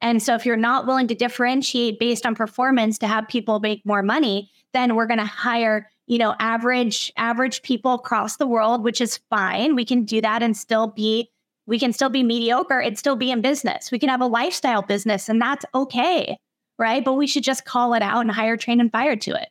And 0.00 0.22
so 0.22 0.34
if 0.34 0.44
you're 0.44 0.56
not 0.56 0.86
willing 0.86 1.08
to 1.08 1.14
differentiate 1.14 1.98
based 1.98 2.26
on 2.26 2.34
performance 2.34 2.98
to 2.98 3.06
have 3.06 3.26
people 3.26 3.58
make 3.60 3.86
more 3.86 4.02
money, 4.02 4.50
then 4.74 4.96
we're 4.96 5.06
going 5.06 5.18
to 5.18 5.24
hire, 5.24 5.88
you 6.06 6.18
know, 6.18 6.34
average 6.38 7.10
average 7.16 7.62
people 7.62 7.94
across 7.94 8.36
the 8.36 8.46
world, 8.46 8.84
which 8.84 9.00
is 9.00 9.20
fine. 9.30 9.74
We 9.74 9.86
can 9.86 10.04
do 10.04 10.20
that 10.20 10.42
and 10.42 10.54
still 10.54 10.88
be 10.88 11.30
we 11.66 11.78
can 11.78 11.94
still 11.94 12.10
be 12.10 12.22
mediocre 12.22 12.80
and 12.80 12.98
still 12.98 13.16
be 13.16 13.30
in 13.30 13.40
business. 13.40 13.90
We 13.90 13.98
can 13.98 14.10
have 14.10 14.20
a 14.20 14.26
lifestyle 14.26 14.82
business 14.82 15.30
and 15.30 15.40
that's 15.40 15.64
okay, 15.74 16.36
right? 16.78 17.02
But 17.02 17.14
we 17.14 17.26
should 17.26 17.44
just 17.44 17.64
call 17.64 17.94
it 17.94 18.02
out 18.02 18.20
and 18.20 18.30
hire, 18.30 18.58
train 18.58 18.80
and 18.80 18.92
fire 18.92 19.16
to 19.16 19.40
it. 19.40 19.48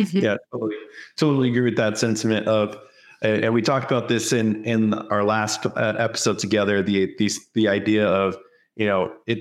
Mm-hmm. 0.00 0.18
yeah, 0.18 0.36
totally, 0.50 0.76
totally 1.16 1.48
agree 1.50 1.62
with 1.62 1.76
that 1.76 1.98
sentiment 1.98 2.48
of, 2.48 2.76
and 3.20 3.52
we 3.54 3.62
talked 3.62 3.90
about 3.90 4.08
this 4.08 4.32
in 4.32 4.64
in 4.64 4.94
our 4.94 5.22
last 5.22 5.66
uh, 5.66 5.94
episode 5.98 6.38
together. 6.38 6.82
The 6.82 7.14
these 7.18 7.48
the 7.54 7.68
idea 7.68 8.06
of 8.06 8.36
you 8.76 8.86
know 8.86 9.12
it 9.26 9.38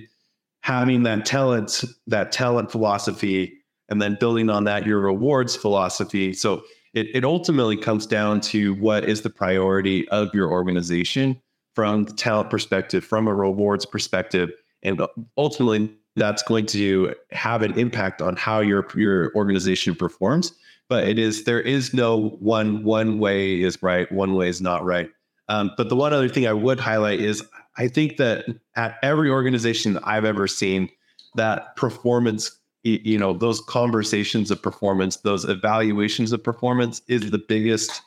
having 0.61 1.03
that 1.03 1.25
talent 1.25 1.83
that 2.07 2.31
talent 2.31 2.71
philosophy, 2.71 3.53
and 3.89 4.01
then 4.01 4.17
building 4.19 4.49
on 4.49 4.65
that 4.65 4.85
your 4.85 4.99
rewards 4.99 5.55
philosophy. 5.55 6.33
So 6.33 6.63
it 6.93 7.07
it 7.15 7.23
ultimately 7.23 7.77
comes 7.77 8.05
down 8.05 8.41
to 8.41 8.73
what 8.75 9.05
is 9.05 9.21
the 9.21 9.29
priority 9.29 10.07
of 10.09 10.29
your 10.33 10.51
organization 10.51 11.41
from 11.73 12.03
the 12.03 12.13
talent 12.13 12.49
perspective, 12.49 13.03
from 13.03 13.27
a 13.27 13.33
rewards 13.33 13.85
perspective, 13.85 14.51
and 14.83 15.01
ultimately 15.37 15.95
that's 16.15 16.43
going 16.43 16.65
to 16.67 17.15
have 17.31 17.61
an 17.61 17.77
impact 17.77 18.21
on 18.21 18.35
how 18.35 18.59
your 18.59 18.87
your 18.95 19.33
organization 19.35 19.95
performs. 19.95 20.53
But 20.89 21.07
it 21.07 21.17
is 21.17 21.45
there 21.45 21.61
is 21.61 21.93
no 21.93 22.29
one 22.39 22.83
one 22.83 23.19
way 23.19 23.61
is 23.61 23.81
right, 23.81 24.11
one 24.11 24.33
way 24.35 24.49
is 24.49 24.61
not 24.61 24.83
right. 24.83 25.09
Um, 25.47 25.71
but 25.77 25.89
the 25.89 25.95
one 25.95 26.13
other 26.13 26.29
thing 26.29 26.47
I 26.47 26.53
would 26.53 26.79
highlight 26.79 27.19
is 27.19 27.43
I 27.77 27.87
think 27.87 28.17
that 28.17 28.45
at 28.75 28.97
every 29.01 29.29
organization 29.29 29.93
that 29.93 30.07
I've 30.07 30.25
ever 30.25 30.47
seen, 30.47 30.89
that 31.35 31.75
performance, 31.75 32.57
you 32.83 33.17
know, 33.17 33.33
those 33.33 33.61
conversations 33.61 34.51
of 34.51 34.61
performance, 34.61 35.17
those 35.17 35.45
evaluations 35.45 36.31
of 36.31 36.43
performance 36.43 37.01
is 37.07 37.31
the 37.31 37.37
biggest 37.37 38.01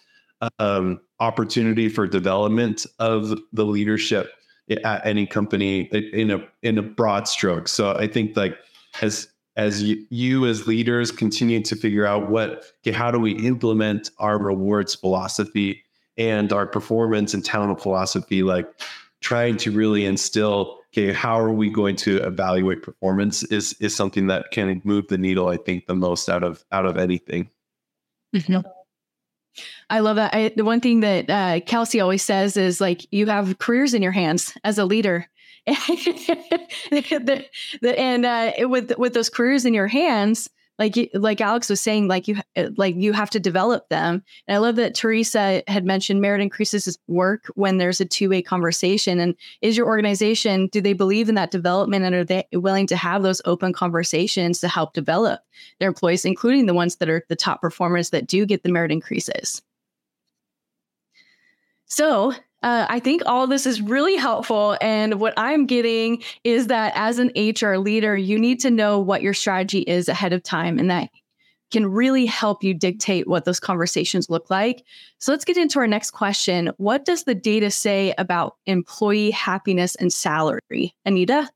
um, 0.59 1.01
opportunity 1.21 1.88
for 1.88 2.07
development 2.07 2.87
of 2.99 3.38
the 3.53 3.64
leadership 3.64 4.33
at 4.70 5.07
any 5.07 5.27
company 5.27 5.83
in 6.12 6.31
a 6.31 6.46
in 6.62 6.79
a 6.79 6.83
broad 6.83 7.29
stroke. 7.29 7.68
So 7.68 7.92
I 7.92 8.07
think 8.07 8.37
like 8.37 8.57
as 9.03 9.29
as 9.57 9.83
you, 9.83 10.05
you 10.11 10.46
as 10.46 10.66
leaders 10.66 11.11
continue 11.11 11.62
to 11.62 11.77
figure 11.77 12.07
out 12.07 12.31
what 12.31 12.64
okay, 12.83 12.92
how 12.92 13.11
do 13.11 13.18
we 13.18 13.33
implement 13.33 14.11
our 14.18 14.38
rewards 14.38 14.94
philosophy 14.94 15.83
and 16.16 16.53
our 16.53 16.66
performance 16.66 17.35
and 17.35 17.44
talent 17.44 17.81
philosophy 17.81 18.42
like 18.42 18.68
trying 19.20 19.57
to 19.57 19.70
really 19.70 20.05
instill 20.05 20.79
okay 20.92 21.12
how 21.12 21.38
are 21.38 21.53
we 21.53 21.68
going 21.68 21.96
to 21.96 22.18
evaluate 22.18 22.83
performance 22.83 23.42
is 23.44 23.72
is 23.81 23.94
something 23.94 24.29
that 24.29 24.50
can 24.53 24.81
move 24.85 25.07
the 25.09 25.18
needle 25.18 25.48
i 25.48 25.57
think 25.57 25.87
the 25.87 25.94
most 25.94 26.29
out 26.29 26.44
of 26.44 26.64
out 26.70 26.87
of 26.87 26.96
anything 26.96 27.48
mm-hmm. 28.35 28.61
I 29.90 30.01
love 30.01 30.17
that. 30.17 30.35
I, 30.35 30.53
the 30.55 30.64
one 30.64 30.81
thing 30.81 31.01
that 31.01 31.31
uh, 31.31 31.61
Kelsey 31.67 32.01
always 32.01 32.23
says 32.23 32.57
is 32.57 32.81
like, 32.81 33.07
you 33.12 33.27
have 33.27 33.59
careers 33.59 33.95
in 33.95 34.03
your 34.03 34.12
hands 34.12 34.57
as 34.64 34.79
a 34.79 34.85
leader. 34.85 35.29
the, 35.67 37.47
the, 37.81 37.99
and 37.99 38.27
uh, 38.27 38.53
with 38.69 38.99
with 38.99 39.14
those 39.14 39.31
careers 39.31 39.64
in 39.64 39.73
your 39.73 39.87
hands, 39.87 40.51
like 40.78 41.10
like 41.14 41.40
Alex 41.40 41.68
was 41.70 41.80
saying, 41.80 42.08
like 42.08 42.26
you 42.26 42.37
eh, 42.56 42.70
like 42.76 42.96
you 42.96 43.12
have 43.12 43.30
to 43.30 43.40
develop 43.40 43.88
them. 43.88 44.22
And 44.48 44.56
I 44.56 44.58
love 44.58 44.76
that 44.76 44.94
Teresa 44.94 45.62
had 45.68 45.84
mentioned 45.84 46.20
merit 46.20 46.40
increases 46.40 46.98
work 47.06 47.46
when 47.54 47.78
there's 47.78 48.00
a 48.00 48.04
two 48.04 48.28
way 48.28 48.42
conversation. 48.42 49.20
And 49.20 49.37
is 49.62 49.76
your 49.76 49.87
organization 49.87 50.66
do 50.68 50.80
they 50.80 50.92
believe 50.92 51.28
in 51.28 51.37
that 51.37 51.52
development 51.52 52.04
and 52.04 52.14
are 52.14 52.24
they 52.24 52.44
willing 52.52 52.87
to 52.88 52.96
have 52.96 53.22
those 53.22 53.40
open 53.44 53.72
conversations 53.72 54.60
to 54.60 54.68
help 54.68 54.94
develop 54.94 55.42
their 55.78 55.88
employees, 55.88 56.24
including 56.24 56.66
the 56.66 56.74
ones 56.74 56.96
that 56.96 57.08
are 57.08 57.24
the 57.28 57.37
top 57.37 57.60
performers 57.60 58.10
that 58.10 58.26
do 58.26 58.44
get 58.44 58.64
the 58.64 58.72
merit 58.72 58.90
increases? 58.90 59.62
So 61.87 62.34
uh, 62.64 62.87
I 62.88 62.98
think 62.98 63.22
all 63.27 63.46
this 63.46 63.66
is 63.66 63.83
really 63.83 64.16
helpful. 64.16 64.79
And 64.81 65.20
what 65.20 65.35
I'm 65.37 65.66
getting 65.66 66.22
is 66.44 66.68
that 66.68 66.94
as 66.96 67.18
an 67.18 67.31
HR 67.37 67.77
leader, 67.77 68.16
you 68.16 68.38
need 68.38 68.59
to 68.61 68.70
know 68.70 68.98
what 68.98 69.20
your 69.20 69.35
strategy 69.35 69.81
is 69.81 70.09
ahead 70.09 70.33
of 70.33 70.42
time, 70.42 70.79
and 70.79 70.90
that 70.90 71.11
can 71.70 71.87
really 71.87 72.24
help 72.24 72.64
you 72.64 72.72
dictate 72.72 73.29
what 73.29 73.44
those 73.44 73.61
conversations 73.61 74.31
look 74.31 74.48
like. 74.48 74.83
So 75.18 75.31
let's 75.31 75.44
get 75.44 75.59
into 75.59 75.79
our 75.79 75.87
next 75.87 76.12
question. 76.12 76.70
What 76.79 77.05
does 77.05 77.24
the 77.24 77.35
data 77.35 77.70
say 77.70 78.14
about 78.16 78.57
employee 78.64 79.31
happiness 79.31 79.94
and 79.96 80.11
salary? 80.11 80.94
Anita? 81.05 81.50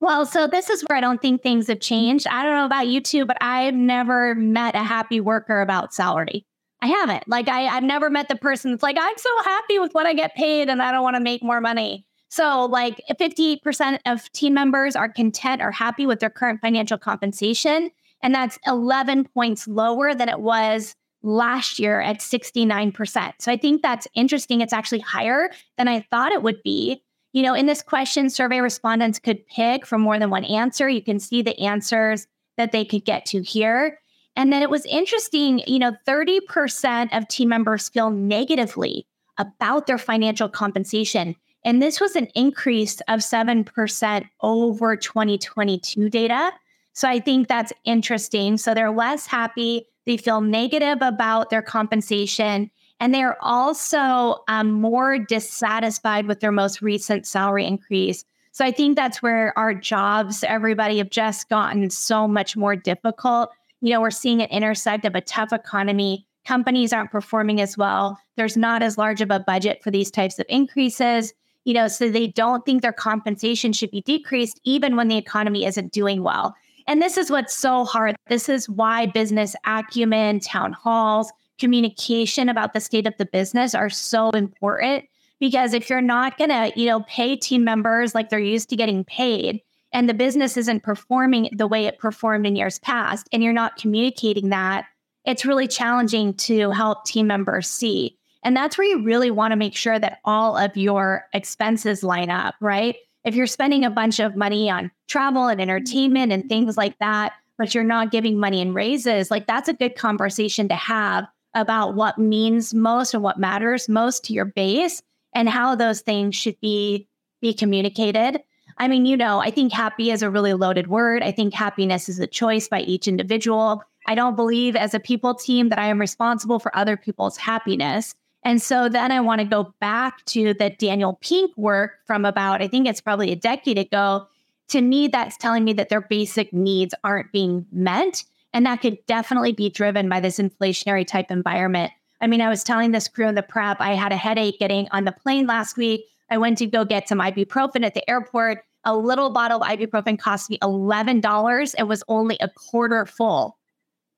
Well, 0.00 0.26
so 0.26 0.48
this 0.48 0.70
is 0.70 0.82
where 0.88 0.96
I 0.96 1.00
don't 1.00 1.22
think 1.22 1.42
things 1.42 1.68
have 1.68 1.80
changed. 1.80 2.26
I 2.26 2.42
don't 2.42 2.56
know 2.56 2.66
about 2.66 2.88
you 2.88 3.00
two, 3.00 3.26
but 3.26 3.36
I've 3.40 3.74
never 3.74 4.34
met 4.34 4.74
a 4.74 4.82
happy 4.82 5.20
worker 5.20 5.60
about 5.60 5.94
salary. 5.94 6.46
I 6.82 6.86
haven't. 6.86 7.28
Like 7.28 7.48
I, 7.48 7.66
I've 7.66 7.82
never 7.82 8.08
met 8.10 8.28
the 8.28 8.36
person 8.36 8.70
that's 8.70 8.82
like, 8.82 8.96
I'm 8.98 9.18
so 9.18 9.42
happy 9.44 9.78
with 9.78 9.92
what 9.92 10.06
I 10.06 10.14
get 10.14 10.34
paid 10.34 10.68
and 10.68 10.82
I 10.82 10.92
don't 10.92 11.02
want 11.02 11.16
to 11.16 11.20
make 11.20 11.42
more 11.42 11.60
money. 11.60 12.06
So, 12.30 12.66
like 12.66 13.02
58% 13.10 13.98
of 14.06 14.30
team 14.32 14.54
members 14.54 14.94
are 14.94 15.08
content 15.08 15.60
or 15.60 15.72
happy 15.72 16.06
with 16.06 16.20
their 16.20 16.30
current 16.30 16.60
financial 16.60 16.96
compensation. 16.96 17.90
And 18.22 18.34
that's 18.34 18.58
11 18.66 19.24
points 19.34 19.66
lower 19.66 20.14
than 20.14 20.28
it 20.28 20.38
was 20.38 20.94
last 21.22 21.78
year 21.80 22.00
at 22.00 22.18
69%. 22.18 23.32
So, 23.40 23.50
I 23.50 23.56
think 23.56 23.82
that's 23.82 24.06
interesting. 24.14 24.60
It's 24.60 24.72
actually 24.72 25.00
higher 25.00 25.50
than 25.76 25.88
I 25.88 26.06
thought 26.10 26.30
it 26.30 26.44
would 26.44 26.62
be. 26.62 27.02
You 27.32 27.42
know, 27.42 27.54
in 27.54 27.66
this 27.66 27.82
question, 27.82 28.30
survey 28.30 28.60
respondents 28.60 29.18
could 29.18 29.44
pick 29.48 29.84
from 29.84 30.00
more 30.00 30.18
than 30.18 30.30
one 30.30 30.44
answer. 30.44 30.88
You 30.88 31.02
can 31.02 31.18
see 31.18 31.42
the 31.42 31.58
answers 31.58 32.28
that 32.56 32.70
they 32.70 32.84
could 32.84 33.04
get 33.04 33.26
to 33.26 33.42
here. 33.42 33.99
And 34.40 34.50
then 34.50 34.62
it 34.62 34.70
was 34.70 34.86
interesting, 34.86 35.62
you 35.66 35.78
know, 35.78 35.92
30% 36.08 37.14
of 37.14 37.28
team 37.28 37.50
members 37.50 37.90
feel 37.90 38.08
negatively 38.08 39.06
about 39.36 39.86
their 39.86 39.98
financial 39.98 40.48
compensation. 40.48 41.36
And 41.62 41.82
this 41.82 42.00
was 42.00 42.16
an 42.16 42.26
increase 42.34 43.00
of 43.00 43.20
7% 43.20 44.28
over 44.40 44.96
2022 44.96 46.08
data. 46.08 46.52
So 46.94 47.06
I 47.06 47.20
think 47.20 47.48
that's 47.48 47.70
interesting. 47.84 48.56
So 48.56 48.72
they're 48.72 48.90
less 48.90 49.26
happy, 49.26 49.84
they 50.06 50.16
feel 50.16 50.40
negative 50.40 51.02
about 51.02 51.50
their 51.50 51.60
compensation, 51.60 52.70
and 52.98 53.12
they're 53.12 53.36
also 53.44 54.42
um, 54.48 54.72
more 54.72 55.18
dissatisfied 55.18 56.26
with 56.26 56.40
their 56.40 56.50
most 56.50 56.80
recent 56.80 57.26
salary 57.26 57.66
increase. 57.66 58.24
So 58.52 58.64
I 58.64 58.70
think 58.70 58.96
that's 58.96 59.22
where 59.22 59.52
our 59.58 59.74
jobs, 59.74 60.42
everybody, 60.44 60.96
have 60.96 61.10
just 61.10 61.50
gotten 61.50 61.90
so 61.90 62.26
much 62.26 62.56
more 62.56 62.74
difficult. 62.74 63.50
You 63.80 63.92
know, 63.92 64.00
we're 64.00 64.10
seeing 64.10 64.42
an 64.42 64.48
intersect 64.50 65.04
of 65.04 65.14
a 65.14 65.20
tough 65.20 65.52
economy. 65.52 66.26
Companies 66.44 66.92
aren't 66.92 67.10
performing 67.10 67.60
as 67.60 67.76
well. 67.76 68.18
There's 68.36 68.56
not 68.56 68.82
as 68.82 68.98
large 68.98 69.20
of 69.20 69.30
a 69.30 69.40
budget 69.40 69.82
for 69.82 69.90
these 69.90 70.10
types 70.10 70.38
of 70.38 70.46
increases 70.48 71.32
you 71.64 71.74
know, 71.74 71.88
so 71.88 72.10
they 72.10 72.26
don't 72.26 72.64
think 72.64 72.82
their 72.82 72.92
compensation 72.92 73.72
should 73.72 73.90
be 73.90 74.00
decreased 74.00 74.60
even 74.64 74.96
when 74.96 75.08
the 75.08 75.16
economy 75.16 75.66
isn't 75.66 75.92
doing 75.92 76.22
well. 76.22 76.54
And 76.86 77.02
this 77.02 77.16
is 77.16 77.30
what's 77.30 77.54
so 77.54 77.84
hard. 77.84 78.16
This 78.28 78.48
is 78.48 78.68
why 78.68 79.06
business 79.06 79.54
acumen, 79.66 80.40
town 80.40 80.72
halls, 80.72 81.30
communication 81.58 82.48
about 82.48 82.72
the 82.72 82.80
state 82.80 83.06
of 83.06 83.14
the 83.18 83.26
business 83.26 83.74
are 83.74 83.90
so 83.90 84.30
important 84.30 85.04
because 85.38 85.74
if 85.74 85.88
you're 85.88 86.00
not 86.00 86.38
going 86.38 86.50
to, 86.50 86.72
you 86.74 86.86
know, 86.86 87.00
pay 87.02 87.36
team 87.36 87.64
members 87.64 88.14
like 88.14 88.30
they're 88.30 88.38
used 88.38 88.70
to 88.70 88.76
getting 88.76 89.04
paid 89.04 89.60
and 89.92 90.08
the 90.08 90.14
business 90.14 90.56
isn't 90.56 90.82
performing 90.82 91.50
the 91.52 91.66
way 91.66 91.86
it 91.86 91.98
performed 91.98 92.46
in 92.46 92.56
years 92.56 92.78
past 92.78 93.28
and 93.32 93.42
you're 93.42 93.52
not 93.52 93.76
communicating 93.76 94.50
that, 94.50 94.86
it's 95.24 95.44
really 95.44 95.68
challenging 95.68 96.34
to 96.34 96.70
help 96.70 97.04
team 97.04 97.26
members 97.26 97.68
see. 97.68 98.16
And 98.42 98.56
that's 98.56 98.78
where 98.78 98.86
you 98.86 99.02
really 99.02 99.30
want 99.30 99.52
to 99.52 99.56
make 99.56 99.76
sure 99.76 99.98
that 99.98 100.20
all 100.24 100.56
of 100.56 100.76
your 100.76 101.26
expenses 101.34 102.02
line 102.02 102.30
up, 102.30 102.54
right? 102.60 102.96
If 103.24 103.34
you're 103.34 103.46
spending 103.46 103.84
a 103.84 103.90
bunch 103.90 104.18
of 104.18 104.36
money 104.36 104.70
on 104.70 104.90
travel 105.08 105.46
and 105.46 105.60
mm-hmm. 105.60 105.68
entertainment 105.68 106.32
and 106.32 106.48
things 106.48 106.76
like 106.76 106.98
that, 107.00 107.32
but 107.58 107.74
you're 107.74 107.84
not 107.84 108.10
giving 108.10 108.38
money 108.38 108.62
in 108.62 108.72
raises, 108.72 109.30
like 109.30 109.46
that's 109.46 109.68
a 109.68 109.74
good 109.74 109.94
conversation 109.94 110.68
to 110.68 110.74
have 110.74 111.26
about 111.54 111.94
what 111.94 112.16
means 112.16 112.72
most 112.72 113.12
and 113.12 113.22
what 113.22 113.38
matters 113.38 113.88
most 113.88 114.24
to 114.24 114.32
your 114.32 114.46
base 114.46 115.02
and 115.34 115.48
how 115.48 115.74
those 115.74 116.00
things 116.00 116.34
should 116.34 116.58
be 116.60 117.06
be 117.40 117.54
communicated. 117.54 118.42
I 118.80 118.88
mean, 118.88 119.04
you 119.04 119.14
know, 119.14 119.40
I 119.40 119.50
think 119.50 119.74
happy 119.74 120.10
is 120.10 120.22
a 120.22 120.30
really 120.30 120.54
loaded 120.54 120.86
word. 120.86 121.22
I 121.22 121.32
think 121.32 121.52
happiness 121.52 122.08
is 122.08 122.18
a 122.18 122.26
choice 122.26 122.66
by 122.66 122.80
each 122.80 123.06
individual. 123.06 123.84
I 124.06 124.14
don't 124.14 124.36
believe 124.36 124.74
as 124.74 124.94
a 124.94 125.00
people 125.00 125.34
team 125.34 125.68
that 125.68 125.78
I 125.78 125.88
am 125.88 126.00
responsible 126.00 126.58
for 126.58 126.74
other 126.74 126.96
people's 126.96 127.36
happiness. 127.36 128.14
And 128.42 128.62
so 128.62 128.88
then 128.88 129.12
I 129.12 129.20
want 129.20 129.42
to 129.42 129.46
go 129.46 129.74
back 129.80 130.24
to 130.26 130.54
the 130.54 130.70
Daniel 130.70 131.18
Pink 131.20 131.54
work 131.58 131.98
from 132.06 132.24
about, 132.24 132.62
I 132.62 132.68
think 132.68 132.88
it's 132.88 133.02
probably 133.02 133.30
a 133.30 133.36
decade 133.36 133.76
ago. 133.76 134.26
To 134.68 134.80
me, 134.80 135.08
that's 135.08 135.36
telling 135.36 135.62
me 135.64 135.74
that 135.74 135.90
their 135.90 136.00
basic 136.00 136.50
needs 136.54 136.94
aren't 137.04 137.32
being 137.32 137.66
met. 137.70 138.24
And 138.54 138.64
that 138.64 138.80
could 138.80 139.04
definitely 139.04 139.52
be 139.52 139.68
driven 139.68 140.08
by 140.08 140.20
this 140.20 140.38
inflationary 140.38 141.06
type 141.06 141.30
environment. 141.30 141.92
I 142.22 142.28
mean, 142.28 142.40
I 142.40 142.48
was 142.48 142.64
telling 142.64 142.92
this 142.92 143.08
crew 143.08 143.28
in 143.28 143.34
the 143.34 143.42
prep, 143.42 143.78
I 143.78 143.94
had 143.94 144.10
a 144.10 144.16
headache 144.16 144.58
getting 144.58 144.88
on 144.90 145.04
the 145.04 145.12
plane 145.12 145.46
last 145.46 145.76
week. 145.76 146.06
I 146.30 146.38
went 146.38 146.56
to 146.58 146.66
go 146.66 146.86
get 146.86 147.08
some 147.08 147.18
ibuprofen 147.18 147.84
at 147.84 147.92
the 147.92 148.08
airport. 148.08 148.64
A 148.84 148.96
little 148.96 149.30
bottle 149.30 149.62
of 149.62 149.68
ibuprofen 149.68 150.18
cost 150.18 150.50
me 150.50 150.58
$11. 150.58 151.74
It 151.78 151.82
was 151.86 152.02
only 152.08 152.36
a 152.40 152.48
quarter 152.48 153.06
full. 153.06 153.58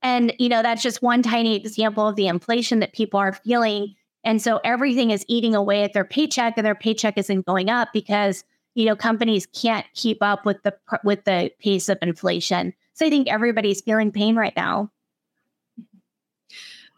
And, 0.03 0.33
you 0.39 0.49
know, 0.49 0.63
that's 0.63 0.83
just 0.83 1.03
one 1.03 1.23
tiny 1.23 1.57
example 1.57 2.09
of 2.09 2.17
the 2.17 2.27
inflation 2.27 2.81
that 2.81 2.93
people 2.93 3.21
are 3.21 3.33
feeling 3.33 3.95
and 4.25 4.41
so 4.41 4.61
everything 4.65 5.11
is 5.11 5.25
eating 5.29 5.55
away 5.55 5.83
at 5.83 5.93
their 5.93 6.05
paycheck 6.05 6.55
and 6.57 6.67
their 6.67 6.75
paycheck 6.75 7.19
isn't 7.19 7.47
going 7.47 7.69
up 7.69 7.89
because, 7.93 8.45
you 8.75 8.85
know, 8.85 8.97
companies 8.97 9.47
can't 9.47 9.87
keep 9.95 10.19
up 10.23 10.47
with 10.47 10.63
the 10.63 10.77
with 11.05 11.25
the 11.25 11.51
pace 11.61 11.89
of 11.89 11.99
inflation. 12.03 12.73
So 12.95 13.07
I 13.07 13.11
think 13.11 13.29
everybody's 13.29 13.81
feeling 13.81 14.13
pain 14.13 14.37
right 14.37 14.55
now. 14.57 14.91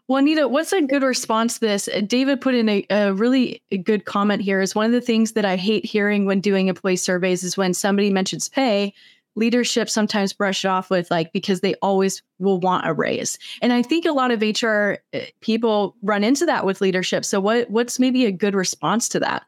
Well, 0.07 0.19
Anita, 0.19 0.47
what's 0.47 0.71
a 0.71 0.81
good 0.83 1.01
response 1.01 1.55
to 1.55 1.61
this? 1.61 1.87
Uh, 1.87 2.01
David 2.01 2.39
put 2.39 2.53
in 2.53 2.69
a, 2.69 2.85
a, 2.91 3.13
really 3.13 3.63
good 3.83 4.05
comment 4.05 4.41
here. 4.41 4.61
Is 4.61 4.75
one 4.75 4.85
of 4.85 4.91
the 4.91 5.01
things 5.01 5.31
that 5.31 5.45
I 5.45 5.55
hate 5.55 5.83
hearing 5.83 6.25
when 6.25 6.41
doing 6.41 6.67
employee 6.67 6.95
surveys 6.95 7.43
is 7.43 7.57
when 7.57 7.73
somebody 7.73 8.11
mentions 8.11 8.47
pay 8.47 8.93
leadership 9.35 9.89
sometimes 9.89 10.33
brush 10.33 10.63
it 10.63 10.67
off 10.67 10.89
with 10.89 11.11
like 11.11 11.33
because 11.33 11.59
they 11.59 11.75
always 11.75 12.23
will 12.39 12.59
want 12.59 12.87
a 12.87 12.93
raise 12.93 13.37
and 13.61 13.73
i 13.73 13.81
think 13.81 14.05
a 14.05 14.11
lot 14.11 14.31
of 14.31 14.41
hr 14.41 14.95
eh, 15.13 15.25
people 15.41 15.95
run 16.01 16.23
into 16.23 16.45
that 16.45 16.65
with 16.65 16.81
leadership 16.81 17.25
so 17.25 17.39
what 17.39 17.69
what's 17.69 17.99
maybe 17.99 18.25
a 18.25 18.31
good 18.31 18.55
response 18.55 19.09
to 19.09 19.19
that 19.19 19.43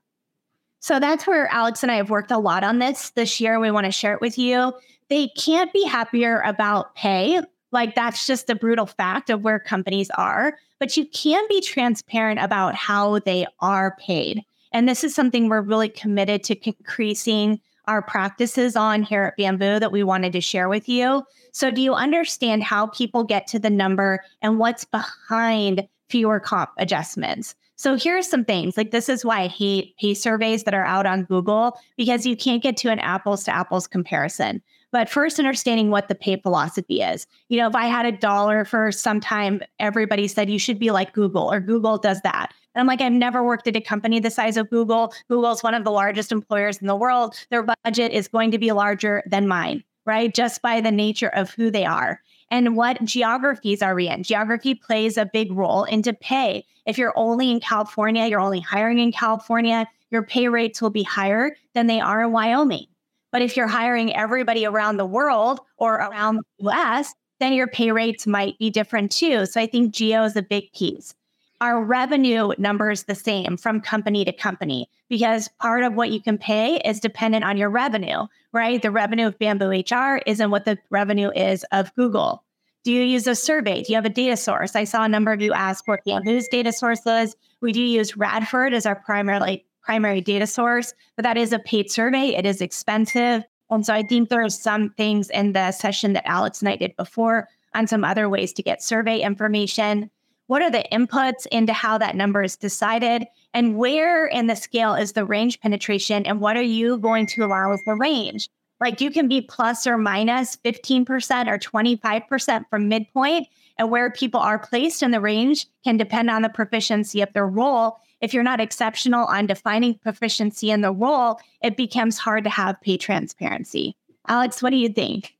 so 0.79 0.99
that's 0.99 1.25
where 1.25 1.47
alex 1.53 1.83
and 1.83 1.91
i 1.91 1.95
have 1.95 2.09
worked 2.09 2.31
a 2.31 2.37
lot 2.37 2.63
on 2.63 2.79
this 2.79 3.11
this 3.11 3.39
year 3.39 3.59
we 3.59 3.71
want 3.71 3.85
to 3.85 3.91
share 3.91 4.13
it 4.13 4.21
with 4.21 4.37
you 4.37 4.73
they 5.09 5.29
can't 5.29 5.71
be 5.71 5.85
happier 5.85 6.41
about 6.41 6.93
pay 6.95 7.39
like 7.71 7.95
that's 7.95 8.25
just 8.25 8.47
the 8.47 8.56
brutal 8.56 8.86
fact 8.86 9.30
of 9.30 9.41
where 9.41 9.60
companies 9.60 10.10
are 10.17 10.58
but 10.80 10.95
you 10.95 11.06
can 11.08 11.43
be 11.49 11.62
transparent 11.62 12.39
about 12.39 12.75
how 12.75 13.19
they 13.19 13.45
are 13.60 13.95
paid 13.99 14.43
and 14.71 14.88
this 14.88 15.03
is 15.03 15.15
something 15.15 15.47
we're 15.49 15.62
really 15.62 15.89
committed 15.89 16.43
to 16.43 16.67
increasing 16.67 17.60
our 17.88 18.01
practices 18.01 18.75
on 18.75 19.01
here 19.01 19.23
at 19.23 19.38
Bamboo 19.38 19.80
that 19.80 19.91
we 19.91 20.03
wanted 20.03 20.34
to 20.34 20.41
share 20.41 20.69
with 20.69 20.88
you. 20.89 21.23
So, 21.53 21.71
do 21.71 21.82
you 21.82 21.93
understand 21.93 22.63
how 22.63 22.88
people 22.88 23.23
get 23.23 23.47
to 23.47 23.60
the 23.60 23.69
number 23.69 24.23
and 24.41 24.60
what's 24.60 24.86
behind 24.86 25.88
fewer 26.10 26.39
comp 26.39 26.69
adjustments? 26.77 27.56
So, 27.77 27.95
here 27.95 28.17
are 28.17 28.23
some 28.23 28.45
things 28.45 28.77
like 28.77 28.91
this 28.91 29.10
is 29.10 29.23
why 29.23 29.41
I 29.41 29.47
hate 29.47 29.95
pay 29.97 30.13
surveys 30.13 30.63
that 30.63 30.73
are 30.73 30.86
out 30.86 31.06
on 31.06 31.23
Google 31.23 31.80
because 31.95 32.25
you 32.25 32.36
can't 32.36 32.62
get 32.62 32.77
to 32.77 32.91
an 32.91 32.99
apples 32.99 33.43
to 33.45 33.56
apples 33.56 33.88
comparison. 33.88 34.62
But 34.91 35.10
first, 35.10 35.38
understanding 35.38 35.89
what 35.89 36.08
the 36.08 36.15
pay 36.15 36.38
philosophy 36.38 37.02
is. 37.02 37.28
You 37.50 37.60
know, 37.60 37.67
if 37.67 37.76
I 37.76 37.88
had 37.88 38.06
a 38.06 38.12
dollar 38.12 38.63
for 38.63 38.91
some 38.91 39.19
time, 39.19 39.62
everybody 39.80 40.28
said 40.28 40.50
you 40.50 40.60
should 40.60 40.80
be 40.80 40.91
like 40.91 41.13
Google 41.13 41.52
or 41.52 41.60
Google 41.60 41.97
does 41.97 42.21
that. 42.21 42.54
And 42.73 42.82
I'm 42.82 42.88
like, 42.88 43.02
I've 43.02 43.12
never 43.12 43.43
worked 43.43 43.67
at 43.67 43.76
a 43.76 43.82
company 43.82 44.19
the 44.19 44.30
size 44.30 44.56
of 44.56 44.69
Google. 44.69 45.13
Google 45.28 45.52
is 45.52 45.63
one 45.63 45.73
of 45.73 45.84
the 45.84 45.91
largest 45.91 46.32
employers 46.32 46.78
in 46.78 46.88
the 46.88 46.95
world. 46.95 47.36
Their 47.50 47.63
budget 47.84 48.12
is 48.12 48.28
going 48.28 48.52
to 48.52 48.58
be 48.58 48.71
larger 48.71 49.23
than 49.26 49.47
mine, 49.47 49.84
right? 50.06 50.34
Just 50.34 50.62
by 50.62 50.80
the 50.80 50.91
nature 50.91 51.30
of 51.30 51.52
who 51.52 51.69
they 51.69 51.86
are. 51.86 52.21
And 52.50 52.78
what 52.78 53.04
geographies 53.04 53.82
are 53.82 53.95
we 53.95 54.08
in? 54.08 54.23
Geography 54.23 54.73
plays 54.73 55.17
a 55.17 55.26
big 55.26 55.52
role 55.52 55.84
into 55.84 56.13
pay. 56.13 56.65
If 56.86 56.97
you're 56.97 57.17
only 57.17 57.52
in 57.52 57.60
California, 57.60 58.26
you're 58.28 58.39
only 58.39 58.62
hiring 58.62 59.00
in 59.00 59.12
California, 59.12 59.86
your 60.12 60.23
pay 60.23 60.47
rates 60.47 60.82
will 60.82 60.89
be 60.89 61.04
higher 61.04 61.58
than 61.73 61.88
they 61.88 62.00
are 62.00 62.23
in 62.23 62.32
Wyoming. 62.32 62.86
But 63.31 63.41
if 63.41 63.57
you're 63.57 63.67
hiring 63.67 64.15
everybody 64.15 64.65
around 64.65 64.97
the 64.97 65.05
world 65.05 65.59
or 65.77 65.95
around 65.95 66.37
the 66.37 66.69
US, 66.69 67.13
then 67.39 67.53
your 67.53 67.67
pay 67.67 67.91
rates 67.91 68.25
might 68.25 68.57
be 68.57 68.69
different 68.69 69.11
too. 69.11 69.45
So 69.45 69.61
I 69.61 69.67
think 69.67 69.93
geo 69.93 70.23
is 70.23 70.35
a 70.35 70.41
big 70.41 70.71
piece 70.73 71.13
our 71.61 71.83
revenue 71.83 72.51
number 72.57 72.91
is 72.91 73.03
the 73.03 73.15
same 73.15 73.57
from 73.57 73.81
company 73.81 74.23
to 74.25 74.31
company 74.31 74.89
because 75.09 75.49
part 75.59 75.83
of 75.83 75.93
what 75.93 76.11
you 76.11 76.21
can 76.21 76.37
pay 76.37 76.77
is 76.85 76.99
dependent 76.99 77.43
on 77.43 77.57
your 77.57 77.69
revenue, 77.69 78.27
right? 78.51 78.81
The 78.81 78.91
revenue 78.91 79.27
of 79.27 79.39
Bamboo 79.39 79.69
HR 79.69 80.21
isn't 80.25 80.51
what 80.51 80.65
the 80.65 80.77
revenue 80.89 81.31
is 81.31 81.65
of 81.71 81.93
Google. 81.95 82.43
Do 82.83 82.93
you 82.93 83.03
use 83.03 83.27
a 83.27 83.35
survey? 83.35 83.81
Do 83.81 83.91
you 83.91 83.95
have 83.95 84.05
a 84.05 84.09
data 84.09 84.37
source? 84.37 84.75
I 84.75 84.83
saw 84.83 85.03
a 85.03 85.09
number 85.09 85.31
of 85.31 85.41
you 85.41 85.51
ask 85.53 85.87
what 85.87 86.05
Bamboo's 86.05 86.47
data 86.47 86.71
source 86.71 87.05
is. 87.05 87.35
We 87.59 87.71
do 87.71 87.81
use 87.81 88.15
Radford 88.15 88.73
as 88.73 88.85
our 88.85 88.95
primary 88.95 89.65
primary 89.88 90.19
data 90.19 90.45
source, 90.45 90.93
but 91.15 91.23
that 91.23 91.38
is 91.38 91.54
a 91.54 91.60
paid 91.60 91.89
survey. 91.89 92.36
It 92.36 92.45
is 92.45 92.60
expensive. 92.60 93.41
And 93.69 93.86
so 93.86 93.93
I 93.93 94.04
think 94.04 94.28
there 94.28 94.43
are 94.43 94.50
some 94.50 94.89
things 94.91 95.30
in 95.30 95.54
the 95.54 95.71
session 95.71 96.12
that 96.12 96.28
Alex 96.28 96.62
and 96.62 96.67
I 96.67 96.76
did 96.76 96.93
before 96.97 97.47
on 97.73 97.88
some 97.88 98.04
other 98.04 98.28
ways 98.28 98.52
to 98.54 98.62
get 98.62 98.84
survey 98.84 99.21
information. 99.21 100.12
What 100.47 100.62
are 100.62 100.69
the 100.69 100.84
inputs 100.91 101.47
into 101.54 101.71
how 101.71 101.97
that 102.00 102.17
number 102.17 102.43
is 102.43 102.58
decided? 102.58 103.28
And 103.54 103.78
where 103.78 104.26
in 104.26 104.47
the 104.47 104.58
scale 104.58 104.93
is 104.93 105.13
the 105.13 105.23
range 105.23 105.62
penetration? 105.62 106.26
And 106.26 106.41
what 106.41 106.58
are 106.58 106.62
you 106.62 106.97
going 106.97 107.26
to 107.28 107.45
allow 107.45 107.78
the 107.86 107.95
range? 107.95 108.50
Like 108.82 109.00
you 109.00 109.10
can 109.10 109.30
be 109.30 109.39
plus 109.39 109.88
or 109.88 109.97
minus 109.97 110.58
15% 110.58 111.47
or 111.47 111.58
25% 111.58 112.65
from 112.69 112.89
midpoint. 112.89 113.47
And 113.78 113.89
where 113.89 114.12
people 114.12 114.41
are 114.41 114.60
placed 114.60 115.02
in 115.02 115.12
the 115.12 115.21
range 115.21 115.65
can 115.86 115.95
depend 115.95 116.30
on 116.30 116.41
the 116.41 116.50
proficiency 116.50 117.21
of 117.21 117.32
their 117.32 117.47
role. 117.47 118.00
If 118.21 118.34
you're 118.34 118.43
not 118.43 118.60
exceptional 118.60 119.25
on 119.25 119.45
defining 119.45 119.95
proficiency 119.95 120.71
in 120.71 120.82
the 120.82 120.91
role, 120.91 121.39
it 121.62 121.77
becomes 121.77 122.17
hard 122.17 122.43
to 122.45 122.49
have 122.49 122.82
pay 122.82 122.97
transparency. 122.97 123.95
Alex, 124.27 124.62
what 124.62 124.71
do 124.71 124.77
you 124.77 124.89
think? 124.89 125.36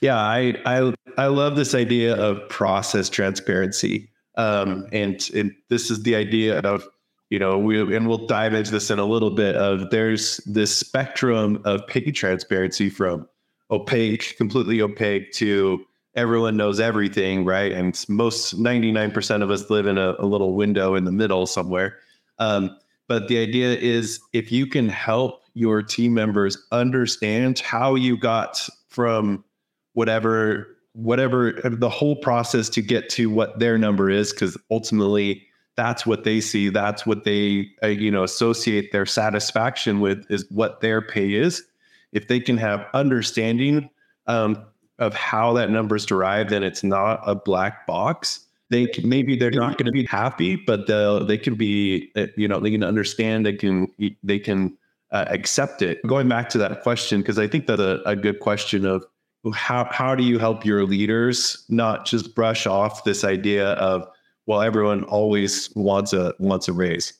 Yeah, 0.00 0.18
I 0.18 0.54
I 0.64 0.94
I 1.16 1.26
love 1.26 1.56
this 1.56 1.74
idea 1.74 2.14
of 2.16 2.48
process 2.48 3.08
transparency. 3.08 4.10
Um, 4.36 4.86
and, 4.92 5.30
and 5.34 5.52
this 5.68 5.90
is 5.90 6.02
the 6.02 6.16
idea 6.16 6.58
of 6.60 6.86
you 7.30 7.38
know 7.38 7.58
we 7.58 7.80
and 7.96 8.08
we'll 8.08 8.26
dive 8.26 8.54
into 8.54 8.70
this 8.70 8.90
in 8.90 8.98
a 8.98 9.04
little 9.04 9.30
bit 9.30 9.54
of 9.56 9.90
there's 9.90 10.38
this 10.38 10.76
spectrum 10.76 11.60
of 11.64 11.86
pay 11.86 12.10
transparency 12.10 12.90
from 12.90 13.28
opaque 13.70 14.36
completely 14.36 14.82
opaque 14.82 15.32
to 15.32 15.84
everyone 16.14 16.56
knows 16.56 16.80
everything 16.80 17.44
right 17.44 17.72
and 17.72 18.04
most 18.08 18.60
99% 18.60 19.42
of 19.42 19.50
us 19.50 19.70
live 19.70 19.86
in 19.86 19.98
a, 19.98 20.14
a 20.18 20.26
little 20.26 20.54
window 20.54 20.94
in 20.94 21.04
the 21.04 21.12
middle 21.12 21.46
somewhere 21.46 21.98
um, 22.38 22.76
but 23.06 23.28
the 23.28 23.38
idea 23.38 23.74
is 23.74 24.20
if 24.32 24.50
you 24.50 24.66
can 24.66 24.88
help 24.88 25.42
your 25.54 25.82
team 25.82 26.14
members 26.14 26.58
understand 26.72 27.58
how 27.60 27.94
you 27.94 28.16
got 28.16 28.68
from 28.88 29.44
whatever 29.92 30.68
whatever 30.92 31.60
the 31.64 31.88
whole 31.88 32.14
process 32.16 32.68
to 32.68 32.80
get 32.80 33.08
to 33.08 33.28
what 33.28 33.58
their 33.58 33.76
number 33.76 34.08
is 34.10 34.32
because 34.32 34.56
ultimately 34.70 35.44
that's 35.76 36.06
what 36.06 36.22
they 36.22 36.40
see 36.40 36.68
that's 36.68 37.04
what 37.04 37.24
they 37.24 37.68
uh, 37.82 37.88
you 37.88 38.10
know 38.10 38.22
associate 38.22 38.92
their 38.92 39.06
satisfaction 39.06 40.00
with 40.00 40.24
is 40.30 40.46
what 40.50 40.80
their 40.80 41.02
pay 41.02 41.34
is. 41.34 41.64
If 42.12 42.28
they 42.28 42.38
can 42.38 42.56
have 42.58 42.86
understanding 42.94 43.90
um, 44.28 44.64
of 45.00 45.14
how 45.14 45.52
that 45.54 45.70
number 45.70 45.96
is 45.96 46.06
derived 46.06 46.50
then 46.50 46.62
it's 46.62 46.84
not 46.84 47.20
a 47.26 47.34
black 47.34 47.86
box 47.86 48.46
they 48.74 48.86
can, 48.86 49.08
maybe 49.08 49.36
they're 49.36 49.52
not 49.52 49.78
going 49.78 49.86
to 49.86 49.92
be 49.92 50.04
happy 50.04 50.56
but 50.56 50.86
they 50.88 51.20
they 51.26 51.38
can 51.38 51.54
be 51.54 52.10
uh, 52.16 52.26
you 52.36 52.48
know 52.48 52.58
they 52.58 52.70
can 52.70 52.82
understand 52.82 53.46
they 53.46 53.52
can 53.52 53.88
they 54.22 54.38
can 54.38 54.76
uh, 55.12 55.26
accept 55.28 55.80
it. 55.80 56.04
Going 56.04 56.28
back 56.28 56.48
to 56.50 56.58
that 56.58 56.82
question 56.82 57.20
because 57.20 57.38
i 57.38 57.46
think 57.46 57.66
that 57.68 57.80
a, 57.80 58.02
a 58.08 58.16
good 58.16 58.40
question 58.40 58.84
of 58.84 59.06
how 59.54 59.84
how 59.92 60.14
do 60.14 60.24
you 60.24 60.38
help 60.38 60.64
your 60.64 60.84
leaders 60.84 61.64
not 61.68 62.04
just 62.04 62.34
brush 62.34 62.66
off 62.66 63.04
this 63.04 63.22
idea 63.24 63.72
of 63.74 64.08
well 64.46 64.60
everyone 64.60 65.04
always 65.04 65.70
wants 65.76 66.12
a 66.12 66.34
wants 66.38 66.66
a 66.68 66.72
raise? 66.72 67.12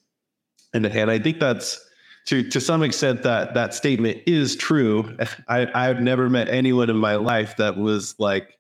And 0.73 0.87
and 0.87 1.11
i 1.11 1.19
think 1.21 1.39
that's 1.39 1.81
to 2.27 2.43
to 2.51 2.61
some 2.61 2.83
extent 2.83 3.23
that 3.23 3.55
that 3.55 3.75
statement 3.75 4.23
is 4.27 4.57
true. 4.57 5.17
I 5.49 5.69
i've 5.75 6.01
never 6.01 6.29
met 6.29 6.49
anyone 6.49 6.91
in 6.91 6.97
my 6.97 7.15
life 7.15 7.57
that 7.59 7.77
was 7.77 8.17
like 8.19 8.59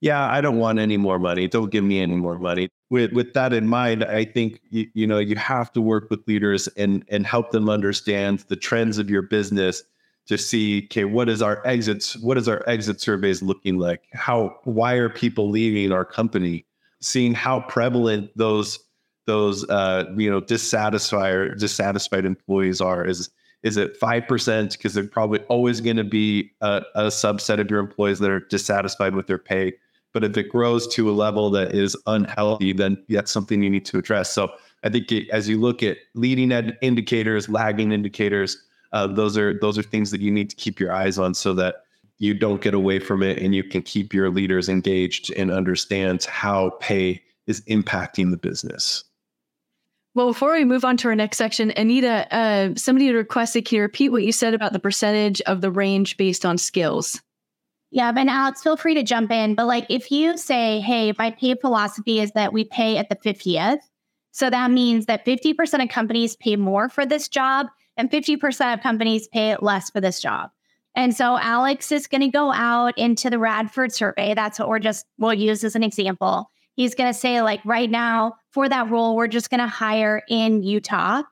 yeah 0.00 0.30
i 0.30 0.40
don't 0.40 0.58
want 0.58 0.78
any 0.78 0.96
more 0.96 1.18
money. 1.18 1.48
Don't 1.48 1.70
give 1.70 1.84
me 1.84 2.00
any 2.00 2.16
more 2.16 2.38
money. 2.38 2.68
With 2.90 3.12
with 3.12 3.34
that 3.34 3.52
in 3.52 3.68
mind 3.68 4.04
i 4.04 4.24
think 4.24 4.60
you, 4.70 4.86
you 4.94 5.06
know 5.06 5.18
you 5.18 5.36
have 5.36 5.72
to 5.72 5.80
work 5.80 6.10
with 6.10 6.26
leaders 6.26 6.68
and 6.68 7.04
and 7.08 7.26
help 7.26 7.50
them 7.50 7.68
understand 7.68 8.44
the 8.48 8.56
trends 8.56 8.98
of 8.98 9.10
your 9.10 9.22
business 9.22 9.82
to 10.28 10.38
see 10.38 10.84
okay 10.84 11.04
what 11.04 11.28
is 11.28 11.42
our 11.42 11.66
exits 11.66 12.16
what 12.18 12.38
is 12.38 12.48
our 12.48 12.62
exit 12.68 13.00
surveys 13.00 13.42
looking 13.42 13.78
like? 13.78 14.02
How 14.12 14.56
why 14.64 14.94
are 14.94 15.08
people 15.08 15.50
leaving 15.50 15.90
our 15.92 16.04
company? 16.04 16.66
Seeing 17.00 17.34
how 17.34 17.60
prevalent 17.60 18.30
those 18.36 18.78
those 19.26 19.68
uh, 19.68 20.04
you 20.16 20.30
know 20.30 20.40
dissatisfied 20.40 21.58
dissatisfied 21.58 22.24
employees 22.24 22.80
are. 22.80 23.04
Is 23.04 23.30
is 23.64 23.76
it 23.76 23.98
5% 24.00 24.72
because 24.72 24.94
they're 24.94 25.04
probably 25.04 25.40
always 25.48 25.80
going 25.80 25.96
to 25.96 26.04
be 26.04 26.52
a, 26.60 26.82
a 26.94 27.02
subset 27.06 27.58
of 27.58 27.68
your 27.68 27.80
employees 27.80 28.20
that 28.20 28.30
are 28.30 28.38
dissatisfied 28.38 29.16
with 29.16 29.26
their 29.26 29.38
pay 29.38 29.72
but 30.18 30.24
if 30.24 30.36
it 30.36 30.48
grows 30.48 30.88
to 30.88 31.08
a 31.08 31.12
level 31.12 31.48
that 31.48 31.72
is 31.74 31.96
unhealthy 32.06 32.72
then 32.72 33.00
that's 33.08 33.30
something 33.30 33.62
you 33.62 33.70
need 33.70 33.84
to 33.84 33.98
address 33.98 34.32
so 34.32 34.50
i 34.82 34.88
think 34.88 35.12
it, 35.12 35.28
as 35.30 35.48
you 35.48 35.60
look 35.60 35.80
at 35.82 35.96
leading 36.14 36.50
indicators 36.82 37.48
lagging 37.48 37.92
indicators 37.92 38.56
uh, 38.92 39.06
those 39.06 39.36
are 39.36 39.58
those 39.60 39.78
are 39.78 39.82
things 39.82 40.10
that 40.10 40.20
you 40.20 40.30
need 40.30 40.50
to 40.50 40.56
keep 40.56 40.80
your 40.80 40.92
eyes 40.92 41.18
on 41.18 41.34
so 41.34 41.54
that 41.54 41.84
you 42.18 42.34
don't 42.34 42.62
get 42.62 42.74
away 42.74 42.98
from 42.98 43.22
it 43.22 43.38
and 43.38 43.54
you 43.54 43.62
can 43.62 43.82
keep 43.82 44.12
your 44.12 44.30
leaders 44.30 44.68
engaged 44.68 45.32
and 45.36 45.50
understand 45.50 46.24
how 46.24 46.70
pay 46.80 47.22
is 47.46 47.60
impacting 47.62 48.30
the 48.30 48.36
business. 48.36 49.04
Well, 50.14 50.26
before 50.26 50.54
we 50.54 50.64
move 50.64 50.84
on 50.84 50.96
to 50.98 51.08
our 51.08 51.14
next 51.14 51.36
section, 51.36 51.72
Anita, 51.76 52.26
uh, 52.34 52.74
somebody 52.76 53.12
requested, 53.12 53.66
can 53.66 53.76
you 53.76 53.82
repeat 53.82 54.08
what 54.08 54.24
you 54.24 54.32
said 54.32 54.52
about 54.52 54.72
the 54.72 54.80
percentage 54.80 55.40
of 55.42 55.60
the 55.60 55.70
range 55.70 56.16
based 56.16 56.44
on 56.44 56.58
skills? 56.58 57.20
Yeah, 57.90 58.12
and 58.14 58.28
Alex, 58.28 58.62
feel 58.62 58.76
free 58.76 58.94
to 58.94 59.02
jump 59.02 59.30
in. 59.30 59.54
But 59.54 59.66
like 59.66 59.86
if 59.88 60.10
you 60.10 60.36
say, 60.36 60.80
hey, 60.80 61.12
my 61.18 61.30
pay 61.30 61.54
philosophy 61.54 62.20
is 62.20 62.32
that 62.32 62.52
we 62.52 62.64
pay 62.64 62.98
at 62.98 63.08
the 63.08 63.16
50th. 63.16 63.78
So 64.30 64.50
that 64.50 64.70
means 64.70 65.06
that 65.06 65.24
50% 65.24 65.82
of 65.82 65.88
companies 65.88 66.36
pay 66.36 66.56
more 66.56 66.88
for 66.88 67.06
this 67.06 67.28
job 67.28 67.66
and 67.96 68.10
50% 68.10 68.74
of 68.74 68.80
companies 68.80 69.26
pay 69.28 69.56
less 69.60 69.90
for 69.90 70.00
this 70.00 70.20
job. 70.20 70.50
And 70.94 71.14
so 71.16 71.38
Alex 71.38 71.92
is 71.92 72.06
going 72.06 72.20
to 72.22 72.28
go 72.28 72.52
out 72.52 72.96
into 72.98 73.30
the 73.30 73.38
Radford 73.38 73.92
survey. 73.92 74.34
That's 74.34 74.58
what 74.58 74.68
we're 74.68 74.78
just, 74.78 75.06
we'll 75.18 75.34
use 75.34 75.64
as 75.64 75.76
an 75.76 75.82
example. 75.82 76.50
He's 76.74 76.94
going 76.94 77.12
to 77.12 77.18
say, 77.18 77.42
like, 77.42 77.60
right 77.64 77.90
now 77.90 78.36
for 78.50 78.68
that 78.68 78.90
role, 78.90 79.16
we're 79.16 79.28
just 79.28 79.50
going 79.50 79.60
to 79.60 79.66
hire 79.66 80.22
in 80.28 80.62
Utah. 80.62 81.22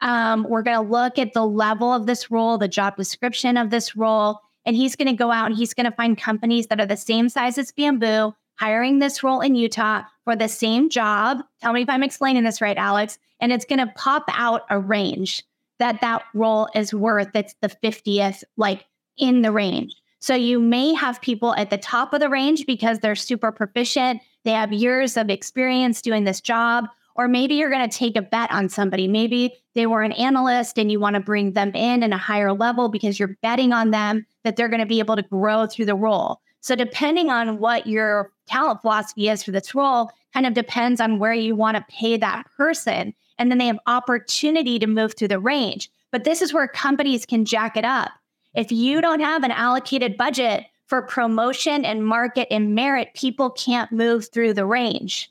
Um, 0.00 0.46
we're 0.48 0.62
going 0.62 0.76
to 0.76 0.90
look 0.90 1.18
at 1.18 1.32
the 1.32 1.46
level 1.46 1.92
of 1.92 2.06
this 2.06 2.30
role, 2.30 2.58
the 2.58 2.68
job 2.68 2.96
description 2.96 3.56
of 3.56 3.70
this 3.70 3.96
role. 3.96 4.40
And 4.66 4.76
he's 4.76 4.96
going 4.96 5.08
to 5.08 5.14
go 5.14 5.30
out 5.30 5.46
and 5.46 5.56
he's 5.56 5.74
going 5.74 5.90
to 5.90 5.96
find 5.96 6.16
companies 6.16 6.68
that 6.68 6.80
are 6.80 6.86
the 6.86 6.96
same 6.96 7.28
size 7.28 7.58
as 7.58 7.72
Bamboo, 7.72 8.34
hiring 8.58 8.98
this 8.98 9.22
role 9.22 9.40
in 9.40 9.54
Utah 9.54 10.02
for 10.24 10.36
the 10.36 10.48
same 10.48 10.88
job. 10.88 11.42
Tell 11.60 11.72
me 11.72 11.82
if 11.82 11.88
I'm 11.90 12.02
explaining 12.02 12.44
this 12.44 12.60
right, 12.60 12.76
Alex. 12.76 13.18
And 13.40 13.52
it's 13.52 13.64
going 13.64 13.80
to 13.80 13.92
pop 13.94 14.24
out 14.28 14.62
a 14.70 14.78
range 14.78 15.42
that 15.78 16.00
that 16.00 16.22
role 16.34 16.68
is 16.74 16.94
worth 16.94 17.30
that's 17.32 17.54
the 17.60 17.68
50th 17.68 18.42
like 18.56 18.84
in 19.16 19.42
the 19.42 19.52
range 19.52 19.94
so 20.20 20.34
you 20.34 20.58
may 20.58 20.94
have 20.94 21.20
people 21.20 21.54
at 21.54 21.70
the 21.70 21.78
top 21.78 22.12
of 22.12 22.20
the 22.20 22.30
range 22.30 22.66
because 22.66 22.98
they're 22.98 23.14
super 23.14 23.52
proficient 23.52 24.20
they 24.44 24.50
have 24.50 24.72
years 24.72 25.16
of 25.16 25.30
experience 25.30 26.02
doing 26.02 26.24
this 26.24 26.40
job 26.40 26.86
or 27.16 27.28
maybe 27.28 27.54
you're 27.54 27.70
going 27.70 27.88
to 27.88 27.96
take 27.96 28.16
a 28.16 28.22
bet 28.22 28.50
on 28.50 28.68
somebody 28.68 29.08
maybe 29.08 29.54
they 29.74 29.86
were 29.86 30.02
an 30.02 30.12
analyst 30.12 30.78
and 30.78 30.90
you 30.90 31.00
want 31.00 31.14
to 31.14 31.20
bring 31.20 31.52
them 31.52 31.70
in 31.74 32.02
in 32.02 32.12
a 32.12 32.18
higher 32.18 32.52
level 32.52 32.88
because 32.88 33.18
you're 33.18 33.36
betting 33.42 33.72
on 33.72 33.90
them 33.90 34.26
that 34.42 34.56
they're 34.56 34.68
going 34.68 34.80
to 34.80 34.86
be 34.86 34.98
able 34.98 35.16
to 35.16 35.22
grow 35.22 35.66
through 35.66 35.86
the 35.86 35.94
role 35.94 36.40
so 36.60 36.74
depending 36.74 37.28
on 37.28 37.58
what 37.58 37.86
your 37.86 38.30
talent 38.46 38.80
philosophy 38.80 39.28
is 39.28 39.42
for 39.42 39.50
this 39.50 39.74
role 39.74 40.10
kind 40.32 40.46
of 40.46 40.54
depends 40.54 41.00
on 41.00 41.18
where 41.18 41.34
you 41.34 41.54
want 41.54 41.76
to 41.76 41.84
pay 41.88 42.16
that 42.16 42.44
person 42.56 43.14
and 43.38 43.50
then 43.50 43.58
they 43.58 43.66
have 43.66 43.78
opportunity 43.86 44.78
to 44.78 44.86
move 44.86 45.14
through 45.16 45.28
the 45.28 45.38
range. 45.38 45.90
But 46.10 46.24
this 46.24 46.42
is 46.42 46.52
where 46.52 46.68
companies 46.68 47.26
can 47.26 47.44
jack 47.44 47.76
it 47.76 47.84
up. 47.84 48.12
If 48.54 48.70
you 48.70 49.00
don't 49.00 49.20
have 49.20 49.42
an 49.42 49.50
allocated 49.50 50.16
budget 50.16 50.64
for 50.86 51.02
promotion 51.02 51.84
and 51.84 52.06
market 52.06 52.48
and 52.50 52.74
merit, 52.74 53.08
people 53.14 53.50
can't 53.50 53.90
move 53.90 54.28
through 54.32 54.54
the 54.54 54.66
range. 54.66 55.30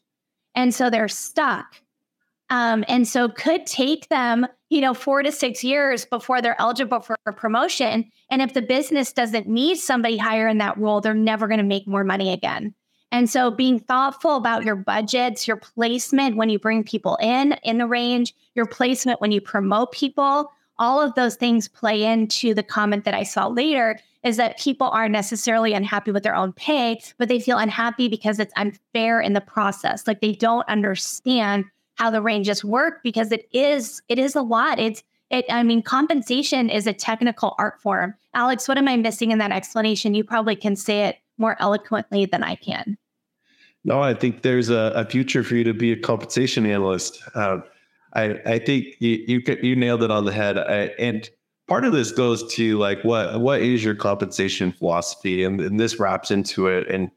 And 0.56 0.74
so 0.74 0.90
they're 0.90 1.08
stuck. 1.08 1.76
Um, 2.50 2.84
and 2.88 3.08
so 3.08 3.30
could 3.30 3.66
take 3.66 4.10
them, 4.10 4.46
you 4.70 4.82
know, 4.82 4.94
four 4.94 5.24
to 5.24 5.32
six 5.32 5.64
years 5.64 6.06
before 6.06 6.42
they're 6.42 6.60
eligible 6.60 7.00
for 7.00 7.16
a 7.26 7.34
promotion. 7.34 8.12
And 8.30 8.42
if 8.42 8.54
the 8.54 8.62
business 8.62 9.12
doesn't 9.12 9.48
need 9.48 9.78
somebody 9.78 10.18
higher 10.18 10.48
in 10.48 10.60
that 10.60 10.78
role, 10.78 11.02
they're 11.02 11.14
never 11.14 11.48
going 11.48 11.60
to 11.60 11.64
make 11.64 11.88
more 11.88 12.04
money 12.04 12.32
again. 12.32 12.76
And 13.12 13.30
so 13.30 13.52
being 13.52 13.80
thoughtful 13.80 14.36
about 14.36 14.64
your 14.64 14.76
budgets, 14.76 15.48
your 15.48 15.58
placement 15.58 16.36
when 16.36 16.50
you 16.50 16.60
bring 16.60 16.84
people 16.84 17.18
in 17.22 17.54
in 17.64 17.78
the 17.78 17.88
range, 17.88 18.34
your 18.56 18.66
placement 18.66 19.22
when 19.22 19.32
you 19.32 19.40
promote 19.40 19.92
people, 19.92 20.52
all 20.80 21.00
of 21.00 21.14
those 21.14 21.36
things 21.36 21.68
play 21.68 22.04
into 22.04 22.54
the 22.54 22.64
comment 22.64 23.06
that 23.06 23.14
I 23.14 23.24
saw 23.24 23.48
later 23.48 24.00
is 24.24 24.38
that 24.38 24.60
people 24.60 24.88
aren't 24.88 25.12
necessarily 25.12 25.74
unhappy 25.74 26.12
with 26.12 26.24
their 26.24 26.36
own 26.36 26.54
pay, 26.54 27.00
but 27.18 27.28
they 27.28 27.40
feel 27.40 27.58
unhappy 27.58 28.08
because 28.08 28.40
it's 28.40 28.54
unfair 28.56 29.20
in 29.20 29.34
the 29.34 29.42
process. 29.42 30.08
Like 30.08 30.22
they 30.22 30.34
don't 30.34 30.68
understand 30.70 31.66
how 31.96 32.10
the 32.10 32.22
ranges 32.22 32.64
work 32.64 33.04
because 33.04 33.32
it 33.32 33.48
is 33.52 34.02
it 34.08 34.18
is 34.18 34.36
a 34.36 34.42
lot. 34.42 34.80
It's 34.80 35.04
it 35.30 35.46
I 35.50 35.64
mean 35.64 35.82
compensation 35.82 36.70
is 36.70 36.88
a 36.88 36.94
technical 36.94 37.56
art 37.60 37.82
form. 37.82 38.16
Alex, 38.34 38.68
what 38.68 38.78
am 38.78 38.88
I 38.88 38.98
missing 38.98 39.32
in 39.32 39.38
that 39.40 39.52
explanation? 39.52 40.14
You 40.14 40.24
probably 40.24 40.56
can 40.56 40.76
say 40.76 41.06
it 41.06 41.18
more 41.38 41.56
eloquently 41.60 42.26
than 42.26 42.44
I 42.44 42.56
can. 42.56 42.98
No, 43.84 44.02
I 44.02 44.14
think 44.14 44.44
there's 44.44 44.70
a, 44.70 44.94
a 44.96 45.06
future 45.06 45.44
for 45.44 45.56
you 45.56 45.64
to 45.66 45.74
be 45.74 45.92
a 45.92 45.98
compensation 45.98 46.66
analyst. 46.66 47.22
Um, 47.36 47.64
I, 48.14 48.40
I 48.46 48.60
think 48.60 48.96
you, 49.00 49.24
you 49.28 49.58
you 49.62 49.76
nailed 49.76 50.04
it 50.04 50.12
on 50.12 50.26
the 50.26 50.32
head. 50.32 50.58
I, 50.58 50.92
and 51.00 51.30
part 51.68 51.86
of 51.86 51.94
this 51.94 52.12
goes 52.12 52.54
to 52.56 52.78
like 52.78 53.04
what 53.04 53.40
what 53.40 53.62
is 53.62 53.84
your 53.84 53.96
compensation 53.96 54.72
philosophy, 54.72 55.44
and, 55.44 55.60
and 55.62 55.80
this 55.80 56.00
wraps 56.00 56.32
into 56.32 56.68
it. 56.68 56.88
And 56.90 57.12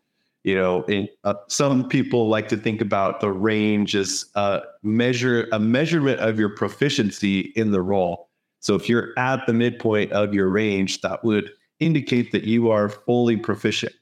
you 0.44 0.54
know, 0.54 0.84
in, 0.84 1.08
uh, 1.24 1.34
some 1.48 1.88
people 1.88 2.28
like 2.28 2.48
to 2.48 2.56
think 2.56 2.80
about 2.80 3.20
the 3.20 3.32
range 3.32 3.96
as 3.96 4.26
a 4.36 4.62
measure 4.82 5.48
a 5.52 5.58
measurement 5.58 6.20
of 6.20 6.38
your 6.38 6.50
proficiency 6.50 7.52
in 7.56 7.72
the 7.72 7.82
role. 7.82 8.28
So 8.60 8.74
if 8.74 8.88
you're 8.88 9.12
at 9.18 9.46
the 9.46 9.52
midpoint 9.52 10.12
of 10.12 10.34
your 10.34 10.48
range, 10.48 11.00
that 11.02 11.24
would 11.24 11.50
indicate 11.78 12.32
that 12.32 12.44
you 12.44 12.70
are 12.70 12.88
fully 12.88 13.36
proficient, 13.36 13.94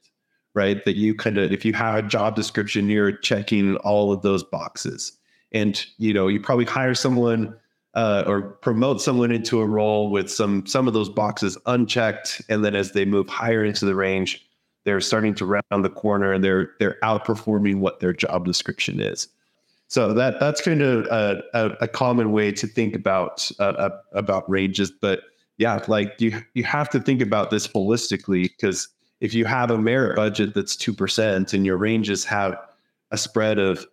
right? 0.54 0.85
That 0.85 0.96
you 0.96 1.14
kind 1.14 1.38
of, 1.38 1.52
if 1.52 1.64
you 1.64 1.72
have 1.72 1.96
a 1.96 2.09
job 2.09 2.37
description, 2.37 2.88
you're 2.88 3.12
checking 3.12 3.76
all 3.78 4.12
of 4.12 4.22
those 4.22 4.42
boxes. 4.44 5.18
And, 5.52 5.85
you 5.98 6.14
know, 6.14 6.28
you 6.28 6.40
probably 6.40 6.64
hire 6.64 6.94
someone 6.94 7.54
uh, 7.94 8.24
or 8.26 8.42
promote 8.42 9.00
someone 9.00 9.30
into 9.30 9.61
a 9.61 9.66
role 9.66 10.11
with 10.11 10.30
some 10.30 10.66
some 10.66 10.88
of 10.88 10.94
those 10.94 11.09
boxes 11.09 11.57
unchecked, 11.66 12.42
and 12.48 12.64
then 12.64 12.74
as 12.74 12.92
they 12.92 13.04
move 13.04 13.28
higher 13.28 13.64
into 13.64 13.85
the 13.85 13.94
range, 13.94 14.46
they're 14.85 15.00
starting 15.00 15.35
to 15.35 15.46
round 15.46 15.85
the 15.85 15.90
corner 15.90 16.33
and 16.33 16.42
they're 16.42 16.72
they're 16.78 16.98
outperforming 17.02 17.76
what 17.76 18.00
their 18.00 18.12
job 18.12 18.44
description 18.44 19.00
is. 19.00 19.28
So 19.88 20.12
that 20.14 20.40
that's 20.40 20.61
kind 20.61 20.83
of 20.83 21.07
a, 21.07 21.42
a, 21.54 21.70
a 21.83 21.88
common 21.88 22.33
way 22.33 22.50
to 22.52 22.66
think 22.66 22.94
about 22.94 23.50
uh, 23.59 23.62
uh 23.62 23.98
about 24.12 24.48
ranges, 24.48 24.90
but 24.90 25.20
yeah, 25.57 25.83
like 25.88 26.20
you 26.20 26.42
you 26.54 26.64
have 26.64 26.90
to 26.90 27.00
think 27.00 27.20
about 27.20 27.50
this 27.50 27.66
holistically 27.66 28.44
because 28.44 28.88
if 29.20 29.35
you 29.35 29.44
have 29.44 29.70
a 29.70 29.78
merit 29.78 30.16
budget 30.16 30.54
that's 30.54 30.76
2% 30.76 31.54
and 31.54 31.64
your 31.64 31.76
ranges 31.76 32.24
have 32.24 32.59
a 33.11 33.16
spread 33.16 33.59
of 33.59 33.87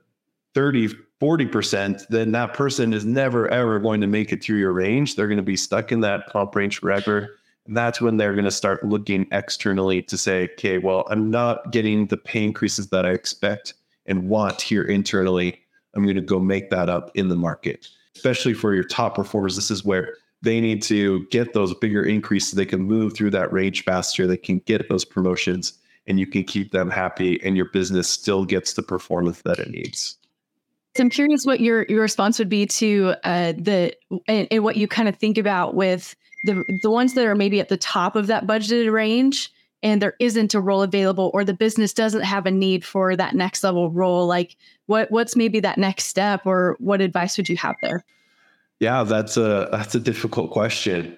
30 0.55 0.89
40%, 1.21 2.07
then 2.07 2.31
that 2.31 2.53
person 2.53 2.93
is 2.93 3.05
never 3.05 3.47
ever 3.49 3.79
going 3.79 4.01
to 4.01 4.07
make 4.07 4.31
it 4.31 4.43
through 4.43 4.57
your 4.57 4.73
range. 4.73 5.15
They're 5.15 5.27
going 5.27 5.37
to 5.37 5.43
be 5.43 5.55
stuck 5.55 5.91
in 5.91 6.01
that 6.01 6.27
comp 6.27 6.55
range 6.55 6.79
forever. 6.79 7.37
And 7.67 7.77
that's 7.77 8.01
when 8.01 8.17
they're 8.17 8.33
going 8.33 8.45
to 8.45 8.51
start 8.51 8.83
looking 8.83 9.27
externally 9.31 10.01
to 10.03 10.17
say, 10.17 10.49
okay, 10.53 10.79
well, 10.79 11.05
I'm 11.09 11.29
not 11.29 11.71
getting 11.71 12.07
the 12.07 12.17
pay 12.17 12.43
increases 12.43 12.87
that 12.87 13.05
I 13.05 13.11
expect 13.11 13.75
and 14.07 14.27
want 14.27 14.61
here 14.61 14.83
internally. 14.83 15.61
I'm 15.93 16.03
going 16.03 16.15
to 16.15 16.21
go 16.21 16.39
make 16.39 16.71
that 16.71 16.89
up 16.89 17.11
in 17.13 17.29
the 17.29 17.35
market, 17.35 17.87
especially 18.15 18.55
for 18.55 18.73
your 18.73 18.83
top 18.83 19.15
performers. 19.15 19.55
This 19.55 19.69
is 19.69 19.85
where 19.85 20.15
they 20.41 20.59
need 20.59 20.81
to 20.83 21.27
get 21.27 21.53
those 21.53 21.73
bigger 21.75 22.03
increases. 22.03 22.53
They 22.53 22.65
can 22.65 22.81
move 22.81 23.13
through 23.13 23.29
that 23.31 23.53
range 23.53 23.83
faster. 23.83 24.25
They 24.25 24.37
can 24.37 24.59
get 24.59 24.89
those 24.89 25.05
promotions 25.05 25.73
and 26.07 26.19
you 26.19 26.25
can 26.25 26.43
keep 26.43 26.71
them 26.71 26.89
happy 26.89 27.39
and 27.43 27.55
your 27.55 27.69
business 27.69 28.09
still 28.09 28.43
gets 28.43 28.73
the 28.73 28.81
performance 28.81 29.43
that 29.43 29.59
it 29.59 29.69
needs. 29.69 30.17
So 30.95 31.03
I'm 31.03 31.09
curious 31.09 31.45
what 31.45 31.61
your 31.61 31.85
your 31.89 32.01
response 32.01 32.37
would 32.39 32.49
be 32.49 32.65
to 32.65 33.15
uh, 33.23 33.53
the 33.53 33.95
and, 34.27 34.47
and 34.51 34.63
what 34.63 34.75
you 34.75 34.87
kind 34.87 35.07
of 35.07 35.15
think 35.15 35.37
about 35.37 35.73
with 35.73 36.15
the 36.45 36.63
the 36.81 36.91
ones 36.91 37.13
that 37.13 37.25
are 37.25 37.35
maybe 37.35 37.59
at 37.59 37.69
the 37.69 37.77
top 37.77 38.15
of 38.15 38.27
that 38.27 38.47
budgeted 38.47 38.91
range 38.91 39.51
and 39.83 40.01
there 40.01 40.15
isn't 40.19 40.53
a 40.53 40.61
role 40.61 40.83
available 40.83 41.31
or 41.33 41.43
the 41.43 41.53
business 41.53 41.93
doesn't 41.93 42.21
have 42.21 42.45
a 42.45 42.51
need 42.51 42.85
for 42.85 43.15
that 43.15 43.33
next 43.35 43.63
level 43.63 43.89
role 43.89 44.27
like 44.27 44.55
what 44.87 45.09
what's 45.11 45.35
maybe 45.35 45.59
that 45.59 45.77
next 45.77 46.05
step 46.05 46.45
or 46.45 46.75
what 46.79 46.99
advice 47.01 47.37
would 47.37 47.47
you 47.47 47.57
have 47.57 47.75
there 47.81 48.03
yeah, 48.81 49.03
that's 49.03 49.37
a 49.37 49.69
that's 49.71 49.93
a 49.93 49.99
difficult 49.99 50.49
question. 50.49 51.15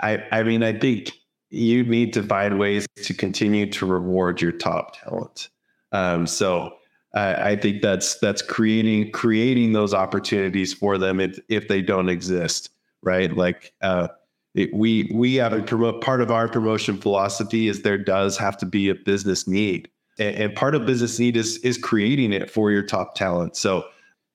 I 0.00 0.24
I 0.32 0.42
mean, 0.42 0.64
I 0.64 0.76
think 0.76 1.12
you 1.50 1.84
need 1.84 2.12
to 2.14 2.22
find 2.24 2.58
ways 2.58 2.84
to 3.04 3.14
continue 3.14 3.70
to 3.70 3.86
reward 3.86 4.42
your 4.42 4.50
top 4.50 4.96
talent. 5.00 5.50
Um, 5.92 6.26
so 6.26 6.74
I, 7.14 7.50
I 7.50 7.56
think 7.56 7.82
that's 7.82 8.18
that's 8.18 8.42
creating 8.42 9.12
creating 9.12 9.72
those 9.72 9.94
opportunities 9.94 10.74
for 10.74 10.98
them 10.98 11.20
if 11.20 11.38
if 11.48 11.68
they 11.68 11.80
don't 11.80 12.08
exist, 12.08 12.70
right? 13.02 13.34
Like 13.34 13.72
uh, 13.82 14.08
it, 14.54 14.74
we 14.74 15.10
we 15.14 15.36
have 15.36 15.52
a 15.52 15.92
part 15.94 16.20
of 16.20 16.30
our 16.30 16.48
promotion 16.48 16.96
philosophy 16.98 17.68
is 17.68 17.82
there 17.82 17.98
does 17.98 18.36
have 18.36 18.56
to 18.58 18.66
be 18.66 18.88
a 18.88 18.94
business 18.94 19.46
need, 19.46 19.88
and, 20.18 20.36
and 20.36 20.54
part 20.54 20.74
of 20.74 20.86
business 20.86 21.18
need 21.18 21.36
is 21.36 21.58
is 21.58 21.78
creating 21.78 22.32
it 22.32 22.50
for 22.50 22.70
your 22.70 22.82
top 22.82 23.14
talent. 23.14 23.56
So 23.56 23.84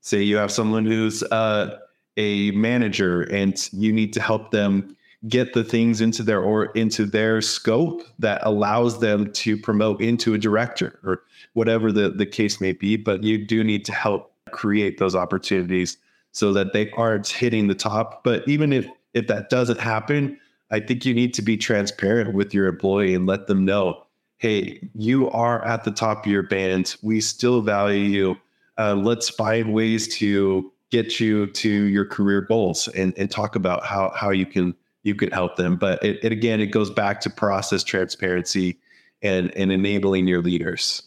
say 0.01 0.21
you 0.21 0.37
have 0.37 0.51
someone 0.51 0.85
who's 0.85 1.21
uh, 1.23 1.77
a 2.17 2.51
manager 2.51 3.23
and 3.23 3.69
you 3.73 3.91
need 3.91 4.13
to 4.13 4.21
help 4.21 4.51
them 4.51 4.95
get 5.27 5.53
the 5.53 5.63
things 5.63 5.99
into 5.99 6.23
their 6.23 6.41
or 6.41 6.67
into 6.67 7.05
their 7.05 7.41
scope 7.41 8.03
that 8.19 8.39
allows 8.43 8.99
them 8.99 9.31
to 9.33 9.57
promote 9.57 10.01
into 10.01 10.33
a 10.33 10.37
director 10.37 10.97
or 11.03 11.23
whatever 11.53 11.91
the, 11.91 12.09
the 12.09 12.25
case 12.25 12.61
may 12.61 12.71
be 12.71 12.95
but 12.95 13.21
you 13.21 13.45
do 13.45 13.63
need 13.63 13.83
to 13.83 13.91
help 13.91 14.33
create 14.51 14.97
those 14.97 15.15
opportunities 15.15 15.97
so 16.31 16.53
that 16.53 16.73
they 16.73 16.89
aren't 16.91 17.27
hitting 17.27 17.67
the 17.67 17.75
top. 17.75 18.23
But 18.23 18.47
even 18.47 18.71
if 18.71 18.87
if 19.13 19.27
that 19.27 19.49
doesn't 19.49 19.79
happen 19.79 20.39
i 20.69 20.79
think 20.79 21.03
you 21.03 21.15
need 21.15 21.33
to 21.33 21.41
be 21.41 21.57
transparent 21.57 22.35
with 22.35 22.53
your 22.53 22.67
employee 22.67 23.15
and 23.15 23.25
let 23.25 23.47
them 23.47 23.65
know 23.65 24.05
hey 24.39 24.79
you 24.95 25.29
are 25.31 25.63
at 25.65 25.83
the 25.83 25.91
top 25.91 26.25
of 26.25 26.31
your 26.31 26.43
band. 26.43 26.95
We 27.01 27.21
still 27.21 27.61
value 27.61 27.99
you. 27.99 28.37
Uh, 28.77 28.95
let's 28.95 29.29
find 29.29 29.73
ways 29.73 30.07
to 30.17 30.71
get 30.89 31.19
you 31.19 31.47
to 31.47 31.69
your 31.69 32.05
career 32.05 32.41
goals 32.41 32.87
and, 32.89 33.13
and 33.17 33.29
talk 33.29 33.55
about 33.55 33.85
how, 33.85 34.11
how 34.15 34.31
you 34.31 34.45
can 34.45 34.73
you 35.03 35.15
can 35.15 35.31
help 35.31 35.55
them. 35.55 35.75
But 35.75 36.03
it, 36.03 36.19
it 36.23 36.31
again, 36.31 36.59
it 36.59 36.67
goes 36.67 36.89
back 36.89 37.21
to 37.21 37.29
process 37.29 37.83
transparency 37.83 38.79
and, 39.21 39.55
and 39.55 39.71
enabling 39.71 40.27
your 40.27 40.41
leaders. 40.41 41.03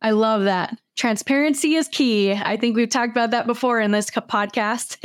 I 0.00 0.12
love 0.12 0.44
that. 0.44 0.78
Transparency 0.96 1.74
is 1.74 1.88
key. 1.88 2.32
I 2.32 2.56
think 2.56 2.76
we've 2.76 2.88
talked 2.88 3.10
about 3.10 3.32
that 3.32 3.46
before 3.46 3.80
in 3.80 3.90
this 3.90 4.10
podcast. 4.10 4.96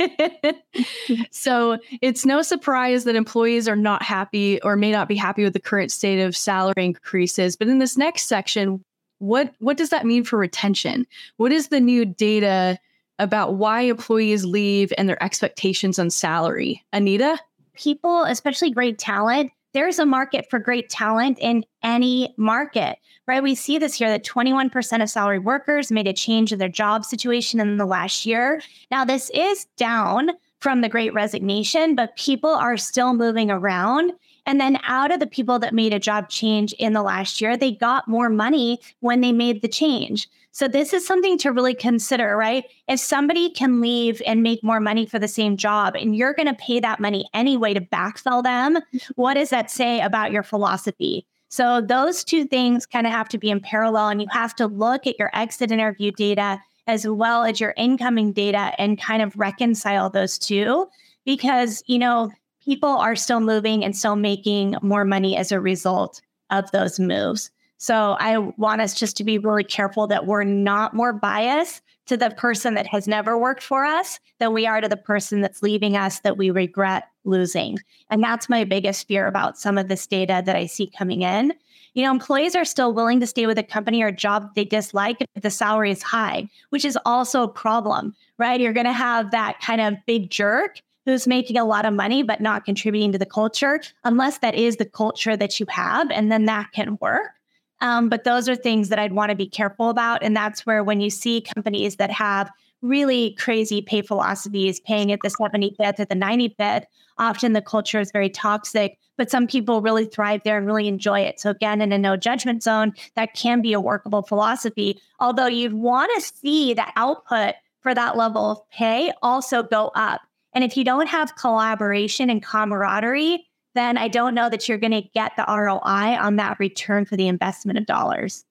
so 1.30 1.78
it's 2.00 2.24
no 2.24 2.42
surprise 2.42 3.04
that 3.04 3.16
employees 3.16 3.68
are 3.68 3.76
not 3.76 4.02
happy 4.02 4.60
or 4.62 4.76
may 4.76 4.92
not 4.92 5.08
be 5.08 5.16
happy 5.16 5.42
with 5.42 5.52
the 5.52 5.60
current 5.60 5.90
state 5.90 6.22
of 6.22 6.36
salary 6.36 6.84
increases. 6.84 7.56
But 7.56 7.68
in 7.68 7.78
this 7.78 7.96
next 7.96 8.26
section, 8.26 8.84
what 9.18 9.54
what 9.58 9.76
does 9.76 9.90
that 9.90 10.06
mean 10.06 10.22
for 10.24 10.36
retention? 10.36 11.06
What 11.38 11.52
is 11.52 11.68
the 11.68 11.80
new 11.80 12.04
data 12.04 12.78
about 13.18 13.54
why 13.54 13.82
employees 13.82 14.44
leave 14.44 14.92
and 14.98 15.08
their 15.08 15.22
expectations 15.22 15.98
on 15.98 16.10
salary. 16.10 16.84
Anita? 16.92 17.38
People, 17.74 18.24
especially 18.24 18.70
great 18.70 18.98
talent, 18.98 19.52
there's 19.72 19.98
a 19.98 20.06
market 20.06 20.48
for 20.48 20.58
great 20.58 20.88
talent 20.88 21.38
in 21.40 21.64
any 21.82 22.32
market, 22.36 22.96
right? 23.26 23.42
We 23.42 23.56
see 23.56 23.76
this 23.76 23.94
here 23.94 24.08
that 24.08 24.24
21% 24.24 25.02
of 25.02 25.10
salary 25.10 25.40
workers 25.40 25.90
made 25.90 26.06
a 26.06 26.12
change 26.12 26.52
in 26.52 26.60
their 26.60 26.68
job 26.68 27.04
situation 27.04 27.58
in 27.58 27.76
the 27.76 27.84
last 27.84 28.24
year. 28.24 28.62
Now, 28.90 29.04
this 29.04 29.30
is 29.34 29.66
down 29.76 30.30
from 30.60 30.80
the 30.80 30.88
great 30.88 31.12
resignation, 31.12 31.94
but 31.96 32.16
people 32.16 32.50
are 32.50 32.76
still 32.76 33.14
moving 33.14 33.50
around. 33.50 34.12
And 34.46 34.60
then 34.60 34.78
out 34.86 35.12
of 35.12 35.20
the 35.20 35.26
people 35.26 35.58
that 35.60 35.74
made 35.74 35.94
a 35.94 35.98
job 35.98 36.28
change 36.28 36.72
in 36.74 36.92
the 36.92 37.02
last 37.02 37.40
year, 37.40 37.56
they 37.56 37.72
got 37.72 38.08
more 38.08 38.28
money 38.28 38.78
when 39.00 39.20
they 39.20 39.32
made 39.32 39.62
the 39.62 39.68
change. 39.68 40.28
So 40.52 40.68
this 40.68 40.92
is 40.92 41.04
something 41.04 41.36
to 41.38 41.50
really 41.50 41.74
consider, 41.74 42.36
right? 42.36 42.64
If 42.86 43.00
somebody 43.00 43.50
can 43.50 43.80
leave 43.80 44.22
and 44.24 44.42
make 44.42 44.62
more 44.62 44.78
money 44.78 45.04
for 45.04 45.18
the 45.18 45.26
same 45.26 45.56
job 45.56 45.96
and 45.96 46.14
you're 46.14 46.34
going 46.34 46.46
to 46.46 46.54
pay 46.54 46.78
that 46.78 47.00
money 47.00 47.28
anyway 47.34 47.74
to 47.74 47.80
backfill 47.80 48.42
them, 48.42 48.76
mm-hmm. 48.76 48.98
what 49.16 49.34
does 49.34 49.50
that 49.50 49.70
say 49.70 50.00
about 50.00 50.30
your 50.30 50.44
philosophy? 50.44 51.26
So 51.48 51.80
those 51.80 52.22
two 52.22 52.44
things 52.44 52.86
kind 52.86 53.06
of 53.06 53.12
have 53.12 53.28
to 53.30 53.38
be 53.38 53.50
in 53.50 53.60
parallel 53.60 54.08
and 54.08 54.20
you 54.20 54.28
have 54.30 54.54
to 54.56 54.66
look 54.66 55.06
at 55.06 55.18
your 55.18 55.30
exit 55.34 55.72
interview 55.72 56.12
data 56.12 56.60
as 56.86 57.06
well 57.08 57.44
as 57.44 57.60
your 57.60 57.74
incoming 57.76 58.32
data 58.32 58.72
and 58.78 59.00
kind 59.00 59.22
of 59.22 59.36
reconcile 59.36 60.10
those 60.10 60.38
two 60.38 60.86
because, 61.24 61.82
you 61.86 61.98
know, 61.98 62.30
people 62.64 62.90
are 62.90 63.16
still 63.16 63.40
moving 63.40 63.84
and 63.84 63.96
still 63.96 64.16
making 64.16 64.76
more 64.82 65.04
money 65.04 65.36
as 65.36 65.52
a 65.52 65.60
result 65.60 66.20
of 66.50 66.70
those 66.70 66.98
moves. 66.98 67.50
So 67.78 68.16
I 68.18 68.38
want 68.38 68.80
us 68.80 68.94
just 68.94 69.16
to 69.18 69.24
be 69.24 69.38
really 69.38 69.64
careful 69.64 70.06
that 70.06 70.26
we're 70.26 70.44
not 70.44 70.94
more 70.94 71.12
biased 71.12 71.82
to 72.06 72.16
the 72.16 72.30
person 72.30 72.74
that 72.74 72.86
has 72.86 73.08
never 73.08 73.36
worked 73.38 73.62
for 73.62 73.84
us 73.84 74.20
than 74.38 74.52
we 74.52 74.66
are 74.66 74.80
to 74.80 74.88
the 74.88 74.96
person 74.96 75.40
that's 75.40 75.62
leaving 75.62 75.96
us 75.96 76.20
that 76.20 76.36
we 76.36 76.50
regret 76.50 77.04
losing. 77.24 77.78
And 78.10 78.22
that's 78.22 78.48
my 78.48 78.64
biggest 78.64 79.08
fear 79.08 79.26
about 79.26 79.58
some 79.58 79.78
of 79.78 79.88
this 79.88 80.06
data 80.06 80.42
that 80.44 80.56
I 80.56 80.66
see 80.66 80.90
coming 80.96 81.22
in. 81.22 81.52
You 81.94 82.04
know, 82.04 82.10
employees 82.10 82.54
are 82.56 82.64
still 82.64 82.92
willing 82.92 83.20
to 83.20 83.26
stay 83.26 83.46
with 83.46 83.58
a 83.58 83.62
company 83.62 84.02
or 84.02 84.08
a 84.08 84.12
job 84.12 84.54
they 84.54 84.64
dislike 84.64 85.16
if 85.20 85.42
the 85.42 85.50
salary 85.50 85.90
is 85.90 86.02
high, 86.02 86.48
which 86.70 86.84
is 86.84 86.98
also 87.04 87.42
a 87.42 87.48
problem, 87.48 88.14
right? 88.38 88.60
You're 88.60 88.72
going 88.72 88.86
to 88.86 88.92
have 88.92 89.30
that 89.30 89.60
kind 89.60 89.80
of 89.80 89.94
big 90.06 90.30
jerk 90.30 90.80
who's 91.04 91.26
making 91.26 91.58
a 91.58 91.64
lot 91.64 91.84
of 91.84 91.94
money 91.94 92.22
but 92.22 92.40
not 92.40 92.64
contributing 92.64 93.12
to 93.12 93.18
the 93.18 93.26
culture, 93.26 93.80
unless 94.04 94.38
that 94.38 94.54
is 94.54 94.76
the 94.76 94.84
culture 94.84 95.36
that 95.36 95.60
you 95.60 95.66
have, 95.68 96.10
and 96.10 96.30
then 96.30 96.46
that 96.46 96.72
can 96.72 96.98
work. 97.00 97.32
Um, 97.80 98.08
but 98.08 98.24
those 98.24 98.48
are 98.48 98.56
things 98.56 98.88
that 98.88 98.98
I'd 98.98 99.12
want 99.12 99.30
to 99.30 99.36
be 99.36 99.48
careful 99.48 99.90
about. 99.90 100.22
And 100.22 100.34
that's 100.34 100.64
where 100.64 100.82
when 100.82 101.00
you 101.00 101.10
see 101.10 101.42
companies 101.42 101.96
that 101.96 102.10
have 102.10 102.50
really 102.82 103.34
crazy 103.38 103.82
pay 103.82 104.02
philosophies, 104.02 104.80
paying 104.80 105.10
at 105.10 105.20
the 105.22 105.28
75th 105.28 105.98
or 105.98 106.04
the 106.04 106.14
95th, 106.14 106.84
often 107.18 107.52
the 107.52 107.62
culture 107.62 108.00
is 108.00 108.10
very 108.12 108.28
toxic, 108.28 108.98
but 109.16 109.30
some 109.30 109.46
people 109.46 109.80
really 109.80 110.04
thrive 110.04 110.42
there 110.44 110.58
and 110.58 110.66
really 110.66 110.88
enjoy 110.88 111.20
it. 111.20 111.40
So, 111.40 111.50
again, 111.50 111.80
in 111.80 111.92
a 111.92 111.98
no 111.98 112.16
judgment 112.16 112.62
zone, 112.62 112.92
that 113.16 113.34
can 113.34 113.62
be 113.62 113.72
a 113.72 113.80
workable 113.80 114.22
philosophy. 114.22 115.00
Although 115.20 115.46
you'd 115.46 115.72
want 115.72 116.10
to 116.14 116.20
see 116.20 116.74
the 116.74 116.86
output 116.96 117.54
for 117.80 117.94
that 117.94 118.16
level 118.16 118.50
of 118.50 118.70
pay 118.70 119.12
also 119.22 119.62
go 119.62 119.90
up. 119.94 120.22
And 120.54 120.64
if 120.64 120.76
you 120.76 120.84
don't 120.84 121.08
have 121.08 121.36
collaboration 121.36 122.30
and 122.30 122.42
camaraderie, 122.42 123.46
then 123.74 123.98
I 123.98 124.08
don't 124.08 124.34
know 124.34 124.48
that 124.48 124.68
you're 124.68 124.78
going 124.78 124.92
to 124.92 125.08
get 125.14 125.32
the 125.36 125.44
ROI 125.48 126.16
on 126.18 126.36
that 126.36 126.58
return 126.60 127.04
for 127.04 127.16
the 127.16 127.28
investment 127.28 127.78
of 127.78 127.86
dollars. 127.86 128.44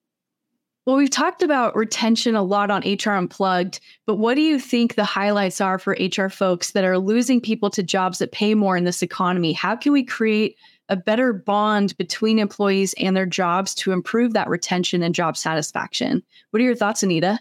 Well, 0.86 0.96
we've 0.96 1.08
talked 1.08 1.42
about 1.42 1.74
retention 1.74 2.36
a 2.36 2.42
lot 2.42 2.70
on 2.70 2.82
HR 2.82 3.12
Unplugged, 3.12 3.80
but 4.06 4.16
what 4.16 4.34
do 4.34 4.42
you 4.42 4.58
think 4.58 4.94
the 4.94 5.04
highlights 5.04 5.62
are 5.62 5.78
for 5.78 5.96
HR 5.98 6.28
folks 6.28 6.72
that 6.72 6.84
are 6.84 6.98
losing 6.98 7.40
people 7.40 7.70
to 7.70 7.82
jobs 7.82 8.18
that 8.18 8.32
pay 8.32 8.54
more 8.54 8.76
in 8.76 8.84
this 8.84 9.02
economy? 9.02 9.54
How 9.54 9.76
can 9.76 9.92
we 9.92 10.04
create 10.04 10.56
a 10.88 10.96
better 10.96 11.32
bond 11.32 11.96
between 11.96 12.38
employees 12.38 12.94
and 12.98 13.16
their 13.16 13.26
jobs 13.26 13.74
to 13.74 13.92
improve 13.92 14.32
that 14.32 14.48
retention 14.48 15.02
and 15.02 15.14
job 15.14 15.36
satisfaction. 15.36 16.22
What 16.50 16.60
are 16.60 16.64
your 16.64 16.74
thoughts, 16.74 17.02
Anita? 17.02 17.38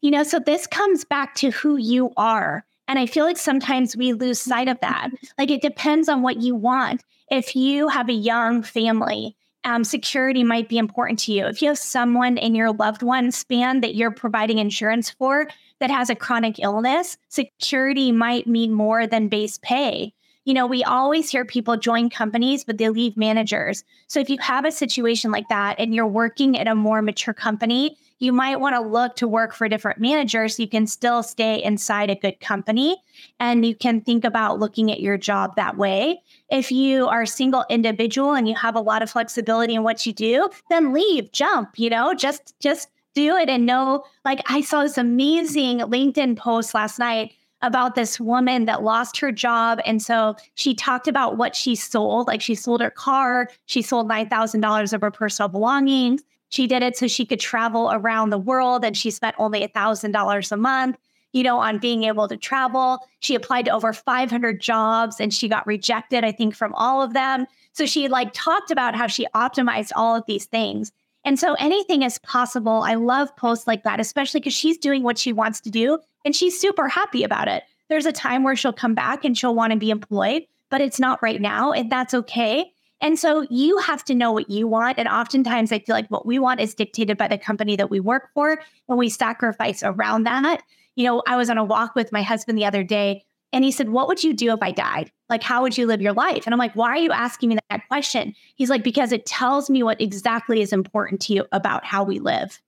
You 0.00 0.10
know, 0.10 0.22
so 0.22 0.38
this 0.38 0.66
comes 0.66 1.04
back 1.04 1.34
to 1.36 1.50
who 1.50 1.76
you 1.76 2.12
are. 2.16 2.64
And 2.88 2.98
I 2.98 3.06
feel 3.06 3.24
like 3.24 3.38
sometimes 3.38 3.96
we 3.96 4.12
lose 4.12 4.40
sight 4.40 4.68
of 4.68 4.78
that. 4.80 5.10
Like 5.38 5.50
it 5.50 5.62
depends 5.62 6.08
on 6.08 6.22
what 6.22 6.40
you 6.40 6.54
want. 6.54 7.02
If 7.30 7.56
you 7.56 7.88
have 7.88 8.08
a 8.08 8.14
young 8.14 8.62
family, 8.62 9.36
um, 9.64 9.82
security 9.82 10.44
might 10.44 10.68
be 10.68 10.76
important 10.76 11.18
to 11.20 11.32
you. 11.32 11.46
If 11.46 11.62
you 11.62 11.68
have 11.68 11.78
someone 11.78 12.36
in 12.36 12.54
your 12.54 12.72
loved 12.72 13.02
one 13.02 13.30
span 13.30 13.80
that 13.80 13.94
you're 13.94 14.10
providing 14.10 14.58
insurance 14.58 15.10
for 15.10 15.48
that 15.80 15.90
has 15.90 16.10
a 16.10 16.14
chronic 16.14 16.58
illness, 16.58 17.16
security 17.28 18.12
might 18.12 18.46
mean 18.46 18.72
more 18.72 19.06
than 19.06 19.28
base 19.28 19.58
pay. 19.62 20.12
You 20.44 20.52
know, 20.52 20.66
we 20.66 20.84
always 20.84 21.30
hear 21.30 21.46
people 21.46 21.78
join 21.78 22.10
companies, 22.10 22.64
but 22.64 22.76
they 22.76 22.90
leave 22.90 23.16
managers. 23.16 23.82
So 24.08 24.20
if 24.20 24.28
you 24.28 24.36
have 24.40 24.66
a 24.66 24.70
situation 24.70 25.30
like 25.30 25.48
that 25.48 25.76
and 25.78 25.94
you're 25.94 26.06
working 26.06 26.58
at 26.58 26.68
a 26.68 26.74
more 26.74 27.00
mature 27.00 27.32
company, 27.32 27.96
you 28.18 28.32
might 28.32 28.60
want 28.60 28.74
to 28.74 28.80
look 28.80 29.16
to 29.16 29.28
work 29.28 29.54
for 29.54 29.68
different 29.68 30.00
managers 30.00 30.58
you 30.58 30.68
can 30.68 30.86
still 30.86 31.22
stay 31.22 31.62
inside 31.62 32.10
a 32.10 32.14
good 32.14 32.40
company 32.40 32.96
and 33.40 33.64
you 33.66 33.74
can 33.74 34.00
think 34.00 34.24
about 34.24 34.58
looking 34.58 34.90
at 34.90 35.00
your 35.00 35.16
job 35.16 35.56
that 35.56 35.76
way. 35.76 36.22
If 36.50 36.70
you 36.70 37.06
are 37.06 37.22
a 37.22 37.26
single 37.26 37.64
individual 37.68 38.34
and 38.34 38.48
you 38.48 38.54
have 38.54 38.76
a 38.76 38.80
lot 38.80 39.02
of 39.02 39.10
flexibility 39.10 39.74
in 39.74 39.82
what 39.82 40.06
you 40.06 40.12
do, 40.12 40.48
then 40.70 40.92
leave, 40.92 41.32
jump, 41.32 41.78
you 41.78 41.90
know, 41.90 42.14
just 42.14 42.54
just 42.60 42.88
do 43.14 43.36
it 43.36 43.48
and 43.48 43.64
know 43.64 44.02
like 44.24 44.40
I 44.48 44.60
saw 44.60 44.82
this 44.82 44.98
amazing 44.98 45.78
LinkedIn 45.78 46.36
post 46.36 46.74
last 46.74 46.98
night 46.98 47.32
about 47.62 47.94
this 47.94 48.20
woman 48.20 48.66
that 48.66 48.82
lost 48.82 49.16
her 49.18 49.32
job. 49.32 49.80
And 49.86 50.02
so 50.02 50.36
she 50.54 50.74
talked 50.74 51.08
about 51.08 51.38
what 51.38 51.56
she 51.56 51.74
sold. 51.74 52.26
Like 52.26 52.42
she 52.42 52.54
sold 52.54 52.82
her 52.82 52.90
car, 52.90 53.48
she 53.64 53.80
sold 53.80 54.08
$9,000 54.08 54.92
of 54.92 55.00
her 55.00 55.10
personal 55.10 55.48
belongings. 55.48 56.22
She 56.54 56.68
did 56.68 56.84
it 56.84 56.96
so 56.96 57.08
she 57.08 57.26
could 57.26 57.40
travel 57.40 57.90
around 57.92 58.30
the 58.30 58.38
world 58.38 58.84
and 58.84 58.96
she 58.96 59.10
spent 59.10 59.34
only 59.40 59.66
$1,000 59.66 60.52
a 60.52 60.56
month, 60.56 60.96
you 61.32 61.42
know, 61.42 61.58
on 61.58 61.78
being 61.78 62.04
able 62.04 62.28
to 62.28 62.36
travel. 62.36 63.00
She 63.18 63.34
applied 63.34 63.64
to 63.64 63.72
over 63.72 63.92
500 63.92 64.60
jobs 64.60 65.18
and 65.18 65.34
she 65.34 65.48
got 65.48 65.66
rejected, 65.66 66.22
I 66.22 66.30
think, 66.30 66.54
from 66.54 66.72
all 66.74 67.02
of 67.02 67.12
them. 67.12 67.46
So 67.72 67.86
she 67.86 68.06
like 68.06 68.30
talked 68.34 68.70
about 68.70 68.94
how 68.94 69.08
she 69.08 69.26
optimized 69.34 69.90
all 69.96 70.14
of 70.14 70.22
these 70.28 70.44
things. 70.44 70.92
And 71.24 71.40
so 71.40 71.54
anything 71.54 72.02
is 72.02 72.18
possible. 72.18 72.82
I 72.84 72.94
love 72.94 73.34
posts 73.34 73.66
like 73.66 73.82
that, 73.82 73.98
especially 73.98 74.38
because 74.38 74.54
she's 74.54 74.78
doing 74.78 75.02
what 75.02 75.18
she 75.18 75.32
wants 75.32 75.60
to 75.62 75.70
do 75.70 75.98
and 76.24 76.36
she's 76.36 76.56
super 76.56 76.86
happy 76.86 77.24
about 77.24 77.48
it. 77.48 77.64
There's 77.88 78.06
a 78.06 78.12
time 78.12 78.44
where 78.44 78.54
she'll 78.54 78.72
come 78.72 78.94
back 78.94 79.24
and 79.24 79.36
she'll 79.36 79.56
want 79.56 79.72
to 79.72 79.78
be 79.78 79.90
employed, 79.90 80.44
but 80.70 80.80
it's 80.80 81.00
not 81.00 81.20
right 81.20 81.40
now, 81.40 81.72
and 81.72 81.90
that's 81.90 82.14
okay. 82.14 82.70
And 83.04 83.18
so 83.18 83.46
you 83.50 83.76
have 83.80 84.02
to 84.06 84.14
know 84.14 84.32
what 84.32 84.48
you 84.48 84.66
want. 84.66 84.98
And 84.98 85.06
oftentimes 85.06 85.70
I 85.72 85.78
feel 85.78 85.94
like 85.94 86.08
what 86.08 86.24
we 86.24 86.38
want 86.38 86.60
is 86.60 86.74
dictated 86.74 87.18
by 87.18 87.28
the 87.28 87.36
company 87.36 87.76
that 87.76 87.90
we 87.90 88.00
work 88.00 88.30
for 88.32 88.58
and 88.88 88.96
we 88.96 89.10
sacrifice 89.10 89.82
around 89.82 90.22
that. 90.22 90.62
You 90.96 91.04
know, 91.04 91.22
I 91.28 91.36
was 91.36 91.50
on 91.50 91.58
a 91.58 91.64
walk 91.64 91.94
with 91.94 92.12
my 92.12 92.22
husband 92.22 92.56
the 92.56 92.64
other 92.64 92.82
day 92.82 93.22
and 93.52 93.62
he 93.62 93.72
said, 93.72 93.90
What 93.90 94.08
would 94.08 94.24
you 94.24 94.32
do 94.32 94.54
if 94.54 94.62
I 94.62 94.70
died? 94.70 95.12
Like, 95.28 95.42
how 95.42 95.60
would 95.60 95.76
you 95.76 95.86
live 95.86 96.00
your 96.00 96.14
life? 96.14 96.46
And 96.46 96.54
I'm 96.54 96.58
like, 96.58 96.74
Why 96.74 96.88
are 96.88 96.96
you 96.96 97.12
asking 97.12 97.50
me 97.50 97.58
that 97.68 97.86
question? 97.88 98.34
He's 98.54 98.70
like, 98.70 98.82
Because 98.82 99.12
it 99.12 99.26
tells 99.26 99.68
me 99.68 99.82
what 99.82 100.00
exactly 100.00 100.62
is 100.62 100.72
important 100.72 101.20
to 101.22 101.34
you 101.34 101.44
about 101.52 101.84
how 101.84 102.04
we 102.04 102.20
live. 102.20 102.58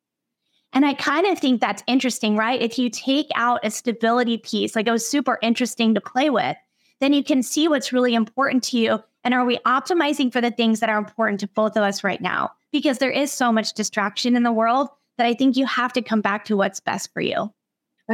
And 0.75 0.85
I 0.85 0.93
kind 0.93 1.27
of 1.27 1.39
think 1.39 1.63
that's 1.63 1.83
interesting, 1.87 2.37
right? 2.37 2.61
If 2.61 2.79
you 2.79 2.91
take 2.91 3.29
out 3.37 3.65
a 3.65 3.71
stability 3.71 4.37
piece, 4.37 4.77
like 4.77 4.87
it 4.87 4.93
was 4.93 5.09
super 5.09 5.39
interesting 5.41 5.95
to 5.95 6.01
play 6.03 6.29
with, 6.29 6.59
then 7.01 7.13
you 7.13 7.23
can 7.23 7.43
see 7.43 7.69
what's 7.69 7.93
really 7.93 8.15
important 8.15 8.63
to 8.65 8.79
you 8.79 9.03
and 9.27 9.35
are 9.35 9.45
we 9.45 9.59
optimizing 9.67 10.33
for 10.33 10.41
the 10.41 10.53
things 10.53 10.79
that 10.79 10.89
are 10.89 10.99
important 10.99 11.41
to 11.41 11.49
both 11.49 11.77
of 11.77 11.83
us 11.83 12.05
right 12.05 12.21
now? 12.21 12.53
Because 12.71 12.99
there 12.99 13.11
is 13.11 13.33
so 13.33 13.51
much 13.51 13.73
distraction 13.73 14.37
in 14.37 14.45
the 14.45 14.53
world 14.53 14.89
that 15.19 15.27
I 15.27 15.35
think 15.35 15.57
you 15.57 15.67
have 15.67 15.93
to 15.95 16.03
come 16.03 16.21
back 16.21 16.45
to 16.45 16.57
what's 16.57 16.79
best 16.79 17.13
for 17.13 17.21
you. 17.21 17.53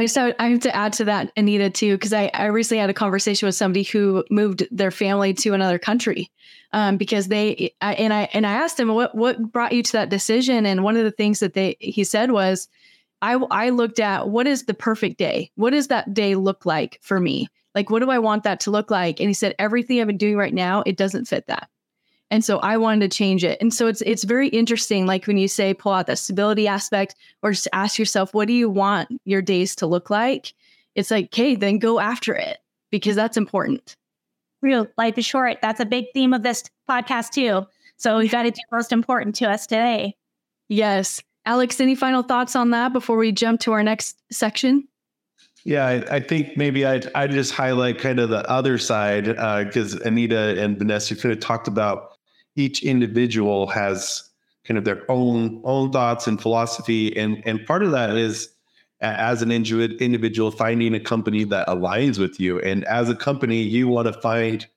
So 0.07 0.33
I 0.39 0.47
have 0.47 0.61
to 0.61 0.75
add 0.75 0.91
to 0.93 1.05
that, 1.05 1.31
Anita, 1.37 1.69
too, 1.69 1.97
because 1.97 2.13
I, 2.13 2.31
I 2.33 2.45
recently 2.45 2.79
had 2.79 2.89
a 2.89 2.95
conversation 2.95 3.45
with 3.45 3.53
somebody 3.53 3.83
who 3.83 4.25
moved 4.31 4.67
their 4.71 4.89
family 4.89 5.35
to 5.35 5.53
another 5.53 5.77
country 5.77 6.31
um, 6.71 6.97
because 6.97 7.27
they 7.27 7.75
I, 7.79 7.93
and 7.93 8.11
I 8.11 8.27
and 8.33 8.47
I 8.47 8.53
asked 8.53 8.79
him 8.79 8.87
what 8.87 9.13
what 9.13 9.51
brought 9.51 9.73
you 9.73 9.83
to 9.83 9.91
that 9.91 10.09
decision, 10.09 10.65
and 10.65 10.83
one 10.83 10.97
of 10.97 11.03
the 11.03 11.11
things 11.11 11.41
that 11.41 11.53
they 11.53 11.77
he 11.79 12.03
said 12.03 12.31
was, 12.31 12.67
I 13.21 13.33
I 13.51 13.69
looked 13.69 13.99
at 13.99 14.29
what 14.29 14.47
is 14.47 14.65
the 14.65 14.73
perfect 14.73 15.19
day, 15.19 15.51
what 15.53 15.73
does 15.73 15.89
that 15.89 16.11
day 16.11 16.33
look 16.33 16.65
like 16.65 16.97
for 17.03 17.19
me, 17.19 17.49
like, 17.75 17.89
what 17.89 17.99
do 18.01 18.09
I 18.09 18.19
want 18.19 18.43
that 18.43 18.59
to 18.61 18.71
look 18.71 18.91
like? 18.91 19.19
And 19.19 19.29
he 19.29 19.33
said, 19.33 19.55
everything 19.59 19.99
I've 19.99 20.07
been 20.07 20.17
doing 20.17 20.37
right 20.37 20.53
now, 20.53 20.83
it 20.85 20.97
doesn't 20.97 21.25
fit 21.25 21.47
that. 21.47 21.69
And 22.31 22.43
so 22.43 22.57
I 22.59 22.77
wanted 22.77 23.11
to 23.11 23.15
change 23.15 23.43
it. 23.43 23.59
And 23.61 23.71
so 23.71 23.85
it's 23.87 24.01
it's 24.01 24.23
very 24.23 24.47
interesting, 24.47 25.05
like 25.05 25.27
when 25.27 25.37
you 25.37 25.47
say 25.47 25.73
pull 25.73 25.91
out 25.91 26.07
that 26.07 26.17
stability 26.17 26.67
aspect, 26.67 27.15
or 27.43 27.51
just 27.51 27.67
ask 27.73 27.99
yourself, 27.99 28.33
what 28.33 28.47
do 28.47 28.53
you 28.53 28.69
want 28.69 29.09
your 29.25 29.41
days 29.41 29.75
to 29.75 29.85
look 29.85 30.09
like? 30.09 30.53
It's 30.95 31.11
like, 31.11 31.25
okay, 31.25 31.55
then 31.55 31.77
go 31.77 31.99
after 31.99 32.33
it 32.33 32.57
because 32.89 33.15
that's 33.15 33.37
important. 33.37 33.95
Real 34.61 34.87
life 34.97 35.17
is 35.17 35.25
short. 35.25 35.59
That's 35.61 35.79
a 35.79 35.85
big 35.85 36.05
theme 36.13 36.33
of 36.33 36.41
this 36.41 36.63
podcast 36.89 37.31
too. 37.31 37.67
So 37.97 38.17
we've 38.17 38.31
got 38.31 38.43
to 38.43 38.51
do 38.51 38.61
most 38.71 38.91
important 38.91 39.35
to 39.35 39.49
us 39.49 39.67
today. 39.67 40.15
Yes. 40.69 41.21
Alex, 41.45 41.79
any 41.79 41.93
final 41.93 42.23
thoughts 42.23 42.55
on 42.55 42.71
that 42.71 42.93
before 42.93 43.17
we 43.17 43.31
jump 43.31 43.59
to 43.61 43.73
our 43.73 43.83
next 43.83 44.17
section? 44.31 44.87
Yeah, 45.65 45.85
I, 45.85 46.15
I, 46.15 46.19
think 46.19 46.57
maybe 46.57 46.85
I'd, 46.85 47.09
I'd 47.15 47.31
just 47.31 47.53
highlight 47.53 47.97
kind 47.97 48.19
of 48.19 48.29
the 48.29 48.47
other 48.49 48.77
side 48.77 49.25
because 49.25 49.95
uh, 49.95 49.99
Anita 50.03 50.61
and 50.61 50.77
Vanessa 50.77 51.15
kind 51.15 51.31
of 51.31 51.39
talked 51.39 51.69
about 51.69 52.17
each 52.55 52.83
individual 52.83 53.67
has 53.67 54.29
kind 54.65 54.77
of 54.77 54.83
their 54.83 55.09
own 55.09 55.61
own 55.63 55.91
thoughts 55.91 56.27
and 56.27 56.41
philosophy, 56.41 57.15
and 57.17 57.41
and 57.45 57.65
part 57.65 57.83
of 57.83 57.91
that 57.91 58.15
is 58.17 58.49
as 59.01 59.41
an 59.41 59.51
individual 59.51 60.51
finding 60.51 60.95
a 60.95 60.99
company 60.99 61.43
that 61.45 61.67
aligns 61.67 62.19
with 62.19 62.39
you, 62.39 62.59
and 62.59 62.83
as 62.85 63.09
a 63.09 63.15
company 63.15 63.61
you 63.61 63.87
want 63.87 64.07
to 64.07 64.13
find 64.13 64.67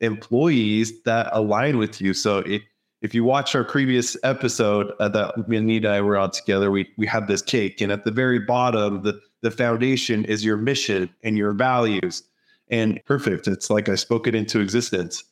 employees 0.00 1.02
that 1.02 1.28
align 1.32 1.78
with 1.78 2.00
you. 2.00 2.14
So 2.14 2.38
if 2.38 2.62
if 3.02 3.14
you 3.14 3.24
watch 3.24 3.54
our 3.54 3.64
previous 3.64 4.16
episode 4.22 4.92
uh, 5.00 5.08
that 5.08 5.36
Anita 5.48 5.88
and 5.88 5.96
I 5.96 6.00
were 6.00 6.16
on 6.16 6.30
together, 6.30 6.70
we 6.70 6.88
we 6.96 7.06
had 7.06 7.26
this 7.26 7.42
cake, 7.42 7.80
and 7.80 7.92
at 7.92 8.04
the 8.04 8.10
very 8.10 8.38
bottom 8.38 9.02
the 9.02 9.20
the 9.42 9.50
foundation 9.50 10.24
is 10.24 10.44
your 10.44 10.56
mission 10.56 11.10
and 11.22 11.36
your 11.36 11.52
values. 11.52 12.22
And 12.70 13.00
perfect. 13.04 13.48
It's 13.48 13.68
like 13.68 13.88
I 13.88 13.96
spoke 13.96 14.26
it 14.26 14.34
into 14.34 14.60
existence. 14.60 15.24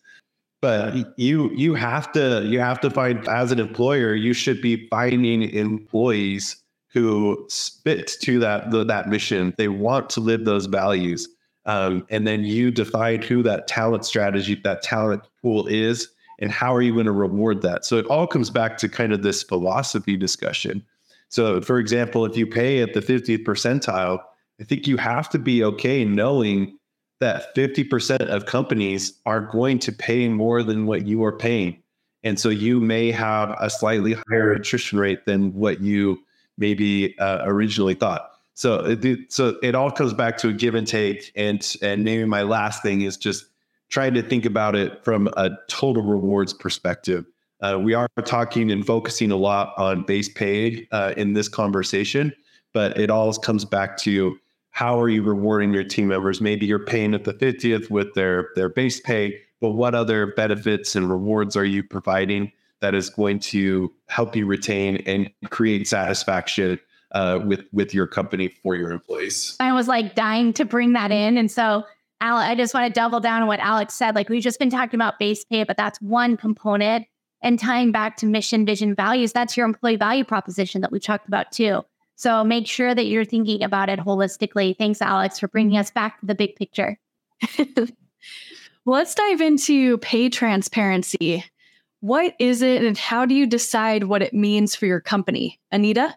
But 0.60 1.18
you 1.18 1.50
you 1.54 1.74
have 1.74 2.12
to 2.12 2.44
you 2.44 2.58
have 2.58 2.80
to 2.80 2.90
find 2.90 3.26
as 3.28 3.52
an 3.52 3.60
employer, 3.60 4.14
you 4.14 4.34
should 4.34 4.60
be 4.60 4.88
finding 4.88 5.42
employees 5.42 6.56
who 6.92 7.46
spit 7.48 8.16
to 8.22 8.40
that 8.40 8.70
the, 8.72 8.84
that 8.84 9.08
mission. 9.08 9.54
They 9.56 9.68
want 9.68 10.10
to 10.10 10.20
live 10.20 10.44
those 10.44 10.66
values. 10.66 11.28
Um, 11.66 12.04
and 12.10 12.26
then 12.26 12.44
you 12.44 12.70
define 12.70 13.22
who 13.22 13.42
that 13.44 13.68
talent 13.68 14.04
strategy, 14.04 14.56
that 14.64 14.82
talent 14.82 15.22
pool 15.40 15.66
is, 15.66 16.08
and 16.40 16.50
how 16.50 16.74
are 16.74 16.82
you 16.82 16.92
going 16.92 17.06
to 17.06 17.12
reward 17.12 17.62
that? 17.62 17.84
So 17.84 17.96
it 17.98 18.06
all 18.06 18.26
comes 18.26 18.50
back 18.50 18.76
to 18.78 18.88
kind 18.88 19.12
of 19.12 19.22
this 19.22 19.42
philosophy 19.42 20.16
discussion. 20.16 20.84
So, 21.28 21.60
for 21.60 21.78
example, 21.78 22.24
if 22.24 22.36
you 22.36 22.46
pay 22.46 22.82
at 22.82 22.94
the 22.94 23.00
50th 23.00 23.44
percentile, 23.44 24.20
I 24.60 24.64
think 24.64 24.86
you 24.86 24.96
have 24.96 25.28
to 25.30 25.38
be 25.38 25.62
okay 25.64 26.04
knowing 26.04 26.76
that 27.20 27.54
50% 27.54 28.22
of 28.22 28.46
companies 28.46 29.12
are 29.26 29.40
going 29.40 29.78
to 29.80 29.92
pay 29.92 30.28
more 30.28 30.62
than 30.62 30.86
what 30.86 31.06
you 31.06 31.22
are 31.24 31.36
paying. 31.36 31.82
And 32.24 32.38
so 32.38 32.48
you 32.48 32.80
may 32.80 33.10
have 33.12 33.56
a 33.60 33.70
slightly 33.70 34.16
higher 34.28 34.52
attrition 34.52 34.98
rate 34.98 35.24
than 35.26 35.54
what 35.54 35.80
you 35.80 36.18
maybe 36.58 37.18
uh, 37.18 37.40
originally 37.44 37.94
thought. 37.94 38.30
So, 38.54 38.84
it, 38.84 39.32
so 39.32 39.56
it 39.62 39.74
all 39.74 39.90
comes 39.90 40.12
back 40.12 40.36
to 40.38 40.48
a 40.48 40.52
give 40.52 40.74
and 40.74 40.86
take. 40.86 41.32
And 41.34 41.66
and 41.80 42.04
maybe 42.04 42.24
my 42.24 42.42
last 42.42 42.82
thing 42.82 43.02
is 43.02 43.16
just 43.16 43.46
trying 43.90 44.14
to 44.14 44.22
think 44.22 44.46
about 44.46 44.74
it 44.74 45.04
from 45.04 45.28
a 45.36 45.50
total 45.68 46.02
rewards 46.02 46.54
perspective. 46.54 47.26
Uh, 47.60 47.78
we 47.78 47.92
are 47.92 48.08
talking 48.24 48.70
and 48.70 48.86
focusing 48.86 49.30
a 49.30 49.36
lot 49.36 49.74
on 49.76 50.02
base 50.04 50.28
pay 50.28 50.88
uh, 50.92 51.12
in 51.16 51.34
this 51.34 51.48
conversation, 51.48 52.32
but 52.72 52.98
it 52.98 53.10
all 53.10 53.32
comes 53.34 53.64
back 53.64 53.98
to 53.98 54.38
how 54.70 54.98
are 54.98 55.08
you 55.08 55.22
rewarding 55.22 55.74
your 55.74 55.84
team 55.84 56.08
members? 56.08 56.40
Maybe 56.40 56.64
you're 56.64 56.78
paying 56.78 57.12
at 57.12 57.24
the 57.24 57.34
50th 57.34 57.90
with 57.90 58.14
their 58.14 58.50
their 58.54 58.68
base 58.68 59.00
pay, 59.00 59.38
but 59.60 59.70
what 59.70 59.94
other 59.94 60.28
benefits 60.28 60.96
and 60.96 61.10
rewards 61.10 61.56
are 61.56 61.64
you 61.64 61.82
providing 61.82 62.52
that 62.80 62.94
is 62.94 63.10
going 63.10 63.40
to 63.40 63.92
help 64.08 64.34
you 64.34 64.46
retain 64.46 64.96
and 65.06 65.30
create 65.50 65.86
satisfaction 65.86 66.80
uh, 67.12 67.40
with 67.44 67.64
with 67.72 67.92
your 67.92 68.06
company 68.06 68.48
for 68.62 68.74
your 68.74 68.90
employees? 68.90 69.56
I 69.60 69.72
was 69.72 69.88
like 69.88 70.14
dying 70.14 70.52
to 70.54 70.64
bring 70.64 70.94
that 70.94 71.10
in, 71.10 71.36
and 71.36 71.50
so 71.50 71.84
I 72.20 72.54
just 72.54 72.74
want 72.74 72.86
to 72.86 72.92
double 72.92 73.20
down 73.20 73.42
on 73.42 73.48
what 73.48 73.60
Alex 73.60 73.94
said. 73.94 74.14
Like 74.14 74.28
we've 74.28 74.42
just 74.42 74.58
been 74.58 74.70
talking 74.70 74.96
about 74.96 75.18
base 75.18 75.44
pay, 75.44 75.64
but 75.64 75.76
that's 75.76 76.00
one 76.00 76.36
component 76.36 77.06
and 77.42 77.58
tying 77.58 77.92
back 77.92 78.16
to 78.18 78.26
mission, 78.26 78.66
vision, 78.66 78.94
values, 78.94 79.32
that's 79.32 79.56
your 79.56 79.66
employee 79.66 79.96
value 79.96 80.24
proposition 80.24 80.82
that 80.82 80.92
we 80.92 81.00
talked 81.00 81.26
about 81.26 81.50
too. 81.52 81.82
So 82.16 82.44
make 82.44 82.66
sure 82.66 82.94
that 82.94 83.06
you're 83.06 83.24
thinking 83.24 83.62
about 83.62 83.88
it 83.88 83.98
holistically. 83.98 84.76
Thanks, 84.76 85.00
Alex, 85.00 85.38
for 85.38 85.48
bringing 85.48 85.72
mm-hmm. 85.72 85.80
us 85.80 85.90
back 85.90 86.20
to 86.20 86.26
the 86.26 86.34
big 86.34 86.54
picture. 86.56 86.98
Let's 88.84 89.14
dive 89.14 89.40
into 89.40 89.98
pay 89.98 90.28
transparency. 90.28 91.44
What 92.00 92.34
is 92.38 92.60
it 92.60 92.82
and 92.82 92.96
how 92.96 93.24
do 93.24 93.34
you 93.34 93.46
decide 93.46 94.04
what 94.04 94.22
it 94.22 94.34
means 94.34 94.74
for 94.74 94.86
your 94.86 95.00
company? 95.00 95.60
Anita? 95.72 96.16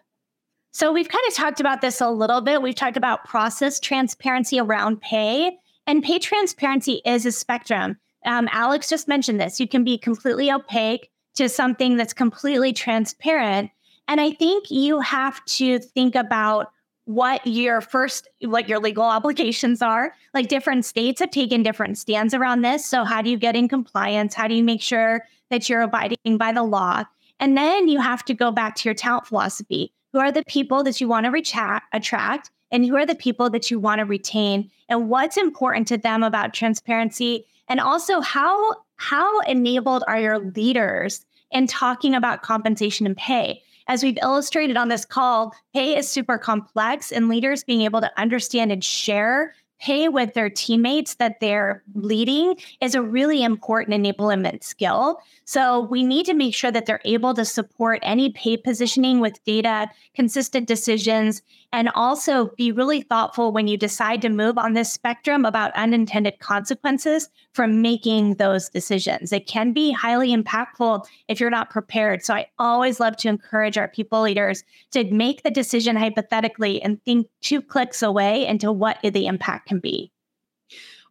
So, 0.72 0.92
we've 0.92 1.08
kind 1.08 1.24
of 1.28 1.34
talked 1.34 1.60
about 1.60 1.82
this 1.82 2.00
a 2.00 2.10
little 2.10 2.40
bit. 2.40 2.60
We've 2.60 2.74
talked 2.74 2.96
about 2.96 3.24
process 3.24 3.78
transparency 3.78 4.58
around 4.58 5.00
pay, 5.00 5.56
and 5.86 6.02
pay 6.02 6.18
transparency 6.18 7.00
is 7.04 7.26
a 7.26 7.32
spectrum. 7.32 7.98
Um, 8.24 8.48
Alex 8.52 8.88
just 8.88 9.08
mentioned 9.08 9.40
this. 9.40 9.60
You 9.60 9.68
can 9.68 9.84
be 9.84 9.98
completely 9.98 10.50
opaque 10.50 11.10
to 11.34 11.48
something 11.48 11.96
that's 11.96 12.12
completely 12.12 12.72
transparent. 12.72 13.70
And 14.08 14.20
I 14.20 14.32
think 14.32 14.70
you 14.70 15.00
have 15.00 15.44
to 15.46 15.78
think 15.78 16.14
about 16.14 16.70
what 17.06 17.46
your 17.46 17.80
first 17.82 18.28
what 18.40 18.66
your 18.66 18.78
legal 18.78 19.04
obligations 19.04 19.82
are 19.82 20.14
like 20.32 20.48
different 20.48 20.86
states 20.86 21.20
have 21.20 21.30
taken 21.30 21.62
different 21.62 21.98
stands 21.98 22.32
around 22.32 22.62
this 22.62 22.86
so 22.86 23.04
how 23.04 23.20
do 23.20 23.28
you 23.28 23.36
get 23.36 23.54
in 23.54 23.68
compliance 23.68 24.32
how 24.32 24.48
do 24.48 24.54
you 24.54 24.64
make 24.64 24.80
sure 24.80 25.22
that 25.50 25.68
you're 25.68 25.82
abiding 25.82 26.38
by 26.38 26.50
the 26.50 26.62
law 26.62 27.04
and 27.40 27.58
then 27.58 27.88
you 27.88 28.00
have 28.00 28.24
to 28.24 28.32
go 28.32 28.50
back 28.50 28.74
to 28.74 28.88
your 28.88 28.94
talent 28.94 29.26
philosophy 29.26 29.92
who 30.14 30.18
are 30.18 30.32
the 30.32 30.42
people 30.46 30.82
that 30.82 30.98
you 30.98 31.06
want 31.06 31.26
to 31.26 31.30
reach- 31.30 31.54
attract 31.92 32.50
and 32.74 32.84
who 32.84 32.96
are 32.96 33.06
the 33.06 33.14
people 33.14 33.48
that 33.50 33.70
you 33.70 33.78
want 33.78 34.00
to 34.00 34.04
retain 34.04 34.68
and 34.88 35.08
what's 35.08 35.36
important 35.36 35.86
to 35.86 35.96
them 35.96 36.24
about 36.24 36.52
transparency 36.52 37.46
and 37.68 37.78
also 37.78 38.20
how 38.20 38.74
how 38.96 39.40
enabled 39.42 40.02
are 40.08 40.18
your 40.18 40.40
leaders 40.40 41.24
in 41.52 41.68
talking 41.68 42.16
about 42.16 42.42
compensation 42.42 43.06
and 43.06 43.16
pay? 43.16 43.62
As 43.86 44.02
we've 44.02 44.18
illustrated 44.20 44.76
on 44.76 44.88
this 44.88 45.04
call, 45.04 45.54
pay 45.72 45.96
is 45.96 46.08
super 46.08 46.36
complex, 46.36 47.12
and 47.12 47.28
leaders 47.28 47.62
being 47.62 47.82
able 47.82 48.00
to 48.00 48.10
understand 48.20 48.72
and 48.72 48.82
share 48.82 49.54
pay 49.80 50.08
with 50.08 50.34
their 50.34 50.48
teammates 50.48 51.14
that 51.16 51.40
they're 51.40 51.82
leading 51.94 52.56
is 52.80 52.94
a 52.94 53.02
really 53.02 53.42
important 53.42 53.94
enablement 53.94 54.62
skill. 54.62 55.20
So 55.44 55.80
we 55.80 56.02
need 56.04 56.26
to 56.26 56.34
make 56.34 56.54
sure 56.54 56.70
that 56.70 56.86
they're 56.86 57.00
able 57.04 57.34
to 57.34 57.44
support 57.44 57.98
any 58.02 58.30
pay 58.30 58.56
positioning 58.56 59.20
with 59.20 59.42
data, 59.44 59.88
consistent 60.14 60.68
decisions, 60.68 61.42
and 61.72 61.90
also 61.94 62.46
be 62.56 62.70
really 62.70 63.02
thoughtful 63.02 63.52
when 63.52 63.66
you 63.66 63.76
decide 63.76 64.22
to 64.22 64.28
move 64.28 64.56
on 64.58 64.74
this 64.74 64.92
spectrum 64.92 65.44
about 65.44 65.74
unintended 65.74 66.38
consequences 66.38 67.28
from 67.52 67.82
making 67.82 68.34
those 68.34 68.68
decisions. 68.68 69.32
It 69.32 69.46
can 69.46 69.72
be 69.72 69.90
highly 69.90 70.34
impactful 70.34 71.04
if 71.28 71.40
you're 71.40 71.50
not 71.50 71.70
prepared. 71.70 72.24
So 72.24 72.34
I 72.34 72.46
always 72.58 73.00
love 73.00 73.16
to 73.18 73.28
encourage 73.28 73.76
our 73.76 73.88
people 73.88 74.22
leaders 74.22 74.62
to 74.92 75.04
make 75.12 75.42
the 75.42 75.50
decision 75.50 75.96
hypothetically 75.96 76.80
and 76.80 77.02
think 77.04 77.26
two 77.40 77.60
clicks 77.60 78.02
away 78.02 78.46
into 78.46 78.70
what 78.70 78.98
the 79.02 79.26
impact 79.26 79.63
can 79.66 79.78
be. 79.78 80.10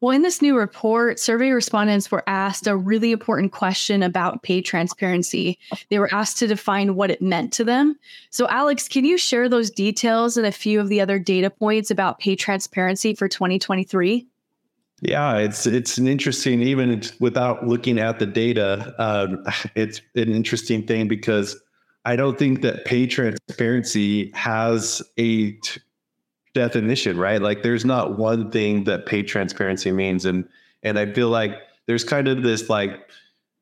Well, 0.03 0.13
in 0.13 0.21
this 0.21 0.41
new 0.41 0.57
report, 0.57 1.17
survey 1.17 1.51
respondents 1.51 2.11
were 2.11 2.25
asked 2.27 2.67
a 2.67 2.75
really 2.75 3.13
important 3.13 3.53
question 3.53 4.03
about 4.03 4.43
pay 4.43 4.61
transparency. 4.61 5.57
They 5.89 5.97
were 5.97 6.13
asked 6.13 6.39
to 6.39 6.47
define 6.47 6.95
what 6.95 7.09
it 7.09 7.21
meant 7.21 7.53
to 7.53 7.63
them. 7.63 7.97
So, 8.29 8.45
Alex, 8.49 8.89
can 8.89 9.05
you 9.05 9.17
share 9.17 9.47
those 9.47 9.71
details 9.71 10.35
and 10.35 10.45
a 10.45 10.51
few 10.51 10.81
of 10.81 10.89
the 10.89 10.99
other 10.99 11.19
data 11.19 11.49
points 11.49 11.89
about 11.89 12.19
pay 12.19 12.35
transparency 12.35 13.15
for 13.15 13.29
2023? 13.29 14.27
Yeah, 14.99 15.37
it's 15.37 15.65
it's 15.65 15.97
an 15.97 16.07
interesting 16.07 16.61
even 16.61 17.01
without 17.21 17.65
looking 17.65 17.97
at 17.97 18.19
the 18.19 18.25
data. 18.25 18.93
Um, 18.99 19.45
it's 19.75 20.01
an 20.15 20.33
interesting 20.33 20.85
thing 20.85 21.07
because 21.07 21.57
I 22.03 22.17
don't 22.17 22.37
think 22.37 22.61
that 22.63 22.83
pay 22.83 23.07
transparency 23.07 24.31
has 24.31 25.01
a 25.17 25.51
t- 25.51 25.81
definition, 26.53 27.17
right? 27.17 27.41
Like 27.41 27.63
there's 27.63 27.85
not 27.85 28.17
one 28.17 28.51
thing 28.51 28.83
that 28.85 29.05
pay 29.05 29.23
transparency 29.23 29.91
means. 29.91 30.25
And 30.25 30.47
and 30.83 30.99
I 30.99 31.11
feel 31.11 31.29
like 31.29 31.57
there's 31.87 32.03
kind 32.03 32.27
of 32.27 32.43
this 32.43 32.69
like 32.69 33.09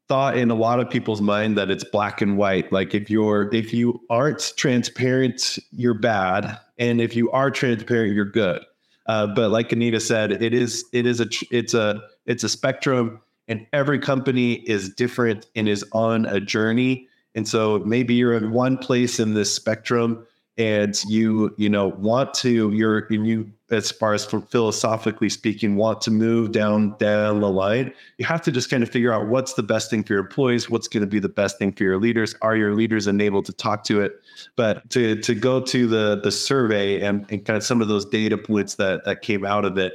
thought 0.07 0.37
in 0.37 0.51
a 0.51 0.55
lot 0.55 0.79
of 0.79 0.89
people's 0.89 1.21
mind 1.21 1.57
that 1.57 1.71
it's 1.71 1.83
black 1.85 2.21
and 2.21 2.37
white. 2.37 2.71
Like 2.71 2.93
if 2.93 3.09
you're 3.09 3.53
if 3.53 3.73
you 3.73 4.01
aren't 4.09 4.53
transparent, 4.57 5.57
you're 5.71 5.93
bad. 5.93 6.59
And 6.77 6.99
if 6.99 7.15
you 7.15 7.31
are 7.31 7.49
transparent, 7.49 8.13
you're 8.13 8.25
good. 8.25 8.61
Uh, 9.05 9.27
but 9.27 9.51
like 9.51 9.71
Anita 9.71 9.99
said, 9.99 10.31
it 10.31 10.53
is 10.53 10.85
it 10.93 11.05
is 11.05 11.21
a 11.21 11.27
it's 11.49 11.73
a 11.73 12.01
it's 12.25 12.43
a 12.43 12.49
spectrum, 12.49 13.21
and 13.47 13.65
every 13.73 13.99
company 13.99 14.53
is 14.53 14.89
different 14.89 15.47
and 15.55 15.67
is 15.67 15.85
on 15.93 16.25
a 16.25 16.39
journey. 16.39 17.07
And 17.33 17.47
so 17.47 17.79
maybe 17.79 18.13
you're 18.13 18.35
in 18.35 18.51
one 18.51 18.77
place 18.77 19.19
in 19.19 19.33
this 19.33 19.53
spectrum 19.53 20.27
and 20.57 21.03
you 21.05 21.53
you 21.57 21.69
know 21.69 21.87
want 21.87 22.33
to 22.33 22.71
you're 22.71 23.07
and 23.09 23.25
you 23.25 23.49
as 23.69 23.89
far 23.89 24.13
as 24.13 24.25
philosophically 24.25 25.29
speaking 25.29 25.77
want 25.77 26.01
to 26.01 26.11
move 26.11 26.51
down 26.51 26.93
down 26.97 27.39
the 27.39 27.49
line 27.49 27.93
you 28.17 28.25
have 28.25 28.41
to 28.41 28.51
just 28.51 28.69
kind 28.69 28.83
of 28.83 28.89
figure 28.89 29.13
out 29.13 29.27
what's 29.27 29.53
the 29.53 29.63
best 29.63 29.89
thing 29.89 30.03
for 30.03 30.11
your 30.11 30.21
employees 30.21 30.69
what's 30.69 30.89
going 30.89 31.01
to 31.01 31.07
be 31.07 31.19
the 31.19 31.29
best 31.29 31.57
thing 31.57 31.71
for 31.71 31.83
your 31.83 31.97
leaders 31.97 32.35
are 32.41 32.55
your 32.55 32.73
leaders 32.73 33.07
enabled 33.07 33.45
to 33.45 33.53
talk 33.53 33.83
to 33.83 34.01
it? 34.01 34.21
But 34.55 34.89
to 34.91 35.15
to 35.21 35.35
go 35.35 35.61
to 35.61 35.87
the 35.87 36.19
the 36.21 36.31
survey 36.31 37.01
and, 37.01 37.25
and 37.29 37.45
kind 37.45 37.57
of 37.57 37.63
some 37.63 37.81
of 37.81 37.87
those 37.87 38.05
data 38.05 38.37
points 38.37 38.75
that 38.75 39.05
that 39.05 39.21
came 39.21 39.45
out 39.45 39.65
of 39.65 39.77
it 39.77 39.93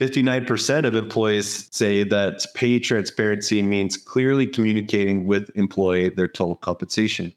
59% 0.00 0.84
of 0.84 0.94
employees 0.94 1.68
say 1.72 2.04
that 2.04 2.46
pay 2.54 2.78
transparency 2.78 3.62
means 3.62 3.96
clearly 3.96 4.46
communicating 4.46 5.26
with 5.26 5.50
employee 5.56 6.08
their 6.10 6.28
total 6.28 6.54
compensation 6.54 7.34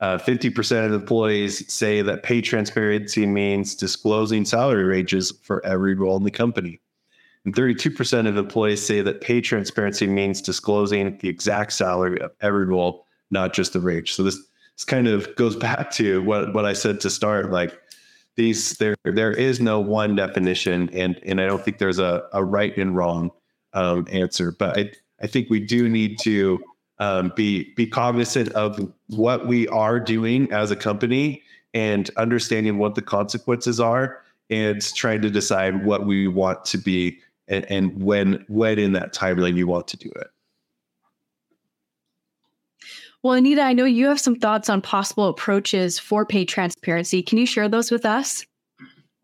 uh, 0.00 0.18
50% 0.18 0.86
of 0.86 0.92
employees 0.92 1.72
say 1.72 2.02
that 2.02 2.22
pay 2.22 2.40
transparency 2.40 3.24
means 3.26 3.74
disclosing 3.74 4.44
salary 4.44 4.84
ranges 4.84 5.32
for 5.42 5.64
every 5.64 5.94
role 5.94 6.16
in 6.16 6.24
the 6.24 6.30
company. 6.30 6.80
And 7.46 7.54
32% 7.54 8.28
of 8.28 8.36
employees 8.36 8.84
say 8.84 9.00
that 9.00 9.20
pay 9.20 9.40
transparency 9.40 10.06
means 10.06 10.42
disclosing 10.42 11.16
the 11.18 11.28
exact 11.28 11.72
salary 11.72 12.20
of 12.20 12.32
every 12.40 12.66
role, 12.66 13.06
not 13.30 13.54
just 13.54 13.72
the 13.72 13.80
range. 13.80 14.14
So 14.14 14.22
this, 14.22 14.36
this 14.74 14.84
kind 14.84 15.08
of 15.08 15.34
goes 15.36 15.56
back 15.68 15.90
to 15.92 16.22
what, 16.22 16.52
what 16.52 16.66
I 16.66 16.72
said 16.74 17.00
to 17.00 17.10
start. 17.10 17.50
Like 17.50 17.80
these, 18.34 18.74
there 18.74 18.96
there 19.04 19.32
is 19.32 19.60
no 19.60 19.80
one 19.80 20.14
definition, 20.14 20.90
and 20.92 21.18
and 21.24 21.40
I 21.40 21.46
don't 21.46 21.64
think 21.64 21.78
there's 21.78 21.98
a, 21.98 22.24
a 22.34 22.44
right 22.44 22.76
and 22.76 22.94
wrong 22.94 23.30
um, 23.72 24.06
answer. 24.10 24.52
But 24.52 24.78
I, 24.78 24.90
I 25.22 25.26
think 25.26 25.48
we 25.48 25.60
do 25.60 25.88
need 25.88 26.18
to 26.20 26.62
um, 26.98 27.32
be 27.36 27.74
be 27.74 27.86
cognizant 27.86 28.50
of 28.50 28.92
what 29.08 29.46
we 29.46 29.68
are 29.68 30.00
doing 30.00 30.50
as 30.52 30.70
a 30.70 30.76
company 30.76 31.42
and 31.74 32.10
understanding 32.16 32.78
what 32.78 32.94
the 32.94 33.02
consequences 33.02 33.80
are 33.80 34.22
and 34.48 34.94
trying 34.94 35.20
to 35.20 35.30
decide 35.30 35.84
what 35.84 36.06
we 36.06 36.26
want 36.28 36.64
to 36.64 36.78
be 36.78 37.18
and, 37.48 37.70
and 37.70 38.02
when 38.02 38.44
when 38.48 38.78
in 38.78 38.92
that 38.92 39.12
timeline 39.12 39.56
you 39.56 39.66
want 39.66 39.86
to 39.88 39.96
do 39.96 40.08
it 40.16 40.28
well 43.22 43.34
anita 43.34 43.60
i 43.60 43.72
know 43.72 43.84
you 43.84 44.06
have 44.06 44.20
some 44.20 44.36
thoughts 44.36 44.70
on 44.70 44.80
possible 44.80 45.28
approaches 45.28 45.98
for 45.98 46.24
pay 46.24 46.44
transparency 46.44 47.22
can 47.22 47.38
you 47.38 47.46
share 47.46 47.68
those 47.68 47.90
with 47.90 48.06
us 48.06 48.46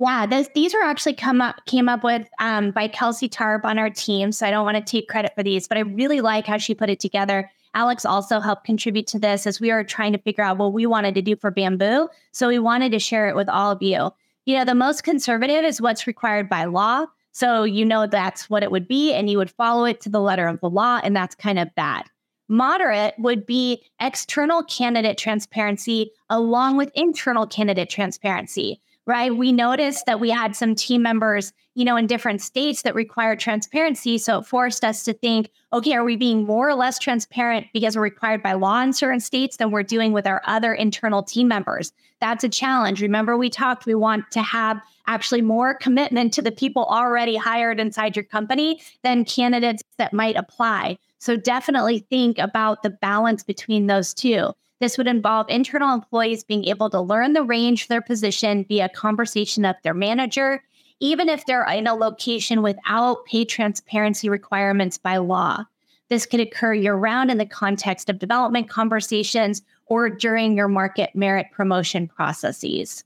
yeah, 0.03 0.27
this, 0.27 0.49
these 0.53 0.75
were 0.75 0.83
actually 0.83 1.15
come 1.15 1.41
up 1.41 1.65
came 1.67 1.89
up 1.89 2.03
with 2.03 2.27
um, 2.41 2.73
by 2.73 2.89
Kelsey 2.89 3.29
Tarp 3.29 3.65
on 3.65 3.79
our 3.79 3.89
team. 3.89 4.33
So 4.33 4.45
I 4.45 4.51
don't 4.51 4.65
want 4.65 4.77
to 4.77 4.83
take 4.83 5.09
credit 5.09 5.33
for 5.37 5.45
these, 5.45 5.69
but 5.69 5.79
I 5.79 5.83
really 5.83 6.21
like 6.21 6.45
how 6.45 6.59
she 6.59 6.75
put 6.75 6.91
it 6.91 6.99
together. 6.99 7.49
Alex 7.75 8.05
also 8.05 8.41
helped 8.41 8.65
contribute 8.65 9.07
to 9.09 9.19
this 9.19 9.47
as 9.47 9.61
we 9.61 9.73
were 9.73 9.85
trying 9.85 10.13
to 10.13 10.19
figure 10.19 10.45
out 10.45 10.59
what 10.59 10.73
we 10.73 10.87
wanted 10.87 11.15
to 11.15 11.23
do 11.23 11.37
for 11.37 11.51
bamboo. 11.51 12.09
So 12.33 12.49
we 12.49 12.59
wanted 12.59 12.93
to 12.93 12.99
share 12.99 13.29
it 13.29 13.37
with 13.37 13.49
all 13.49 13.71
of 13.71 13.83
you. 13.83 14.11
You 14.45 14.59
know, 14.59 14.65
the 14.65 14.75
most 14.75 15.05
conservative 15.05 15.65
is 15.65 15.81
what's 15.81 16.07
required 16.07 16.49
by 16.49 16.65
law. 16.65 17.07
So 17.33 17.65
you 17.65 17.85
know 17.85 18.07
that's 18.07 18.51
what 18.51 18.63
it 18.63 18.71
would 18.71 18.87
be, 18.87 19.15
and 19.15 19.31
you 19.31 19.39
would 19.39 19.51
follow 19.51 19.87
it 19.87 20.03
to 20.03 20.11
the 20.11 20.21
letter 20.21 20.47
of 20.47 20.61
the 20.61 20.69
law, 20.69 21.01
and 21.03 21.17
that's 21.17 21.35
kind 21.35 21.59
of 21.59 21.75
bad. 21.75 22.05
Moderate 22.49 23.15
would 23.19 23.47
be 23.47 23.83
external 24.01 24.63
candidate 24.65 25.17
transparency 25.17 26.11
along 26.29 26.77
with 26.77 26.91
internal 26.95 27.47
candidate 27.47 27.89
transparency 27.89 28.83
right? 29.07 29.37
We 29.37 29.53
noticed 29.53 30.07
that 30.07 30.21
we 30.21 30.31
had 30.31 30.55
some 30.55 30.75
team 30.75 31.03
members, 31.03 31.53
you 31.75 31.85
know, 31.85 31.97
in 31.97 32.07
different 32.07 32.41
states 32.41 32.83
that 32.83 32.95
required 32.95 33.41
transparency. 33.41 34.17
So 34.19 34.39
it 34.39 34.47
forced 34.47 34.85
us 34.85 35.03
to 35.05 35.13
think, 35.13 35.51
okay, 35.73 35.95
are 35.95 36.05
we 36.05 36.17
being 36.17 36.45
more 36.45 36.69
or 36.69 36.75
less 36.75 36.99
transparent 36.99 37.67
because 37.73 37.97
we're 37.97 38.03
required 38.03 38.43
by 38.43 38.53
law 38.53 38.81
in 38.81 38.93
certain 38.93 39.21
states 39.21 39.57
than 39.57 39.71
we're 39.71 39.83
doing 39.83 40.13
with 40.13 40.27
our 40.27 40.41
other 40.47 40.73
internal 40.73 41.23
team 41.23 41.49
members? 41.49 41.93
That's 42.21 42.45
a 42.45 42.49
challenge. 42.49 43.03
Remember, 43.03 43.37
we 43.37 43.51
talked, 43.51 43.87
we 43.87 43.97
want 43.97 44.31
to 44.31 44.43
have 44.43 44.81
actually 45.09 45.43
more 45.43 45.75
commitment 45.75 46.33
to 46.35 46.43
the 46.43 46.53
people 46.53 46.85
already 46.85 47.37
hired 47.37 47.81
inside 47.81 48.15
your 48.15 48.25
company 48.25 48.81
than 49.03 49.25
candidates 49.25 49.83
that 49.99 50.13
might 50.13 50.37
apply. 50.37 50.99
So 51.19 51.37
definitely 51.37 52.07
think 52.11 52.39
about 52.39 52.83
the 52.83 52.91
balance 52.91 53.43
between 53.43 53.89
those 53.89 54.15
two. 54.15 54.53
This 54.83 54.99
would 54.99 55.07
involve 55.07 55.49
internal 55.49 55.95
employees 55.95 56.43
being 56.43 56.65
able 56.65 56.91
to 56.91 57.01
learn 57.01 57.35
the 57.35 57.45
range 57.45 57.83
of 57.83 57.89
their 57.89 58.03
position 58.03 58.65
via 58.69 58.89
conversation 58.89 59.65
of 59.65 59.77
their 59.85 59.95
manager, 59.95 60.61
even 60.99 61.29
if 61.29 61.47
they're 61.47 61.65
in 61.71 61.87
a 61.87 61.95
location 61.95 62.63
without 62.63 63.25
pay 63.25 63.45
transparency 63.45 64.29
requirements 64.29 64.99
by 64.99 65.19
law. 65.19 65.63
This 66.09 66.27
could 66.27 66.41
occur 66.41 66.75
year 66.75 66.97
round 66.97 67.31
in 67.31 67.39
the 67.39 67.47
context 67.47 68.11
of 68.11 68.19
development 68.19 68.69
conversations 68.69 69.63
or 69.87 70.11
during 70.11 70.57
your 70.57 70.67
market 70.67 71.15
merit 71.15 71.47
promotion 71.53 72.09
processes. 72.09 73.05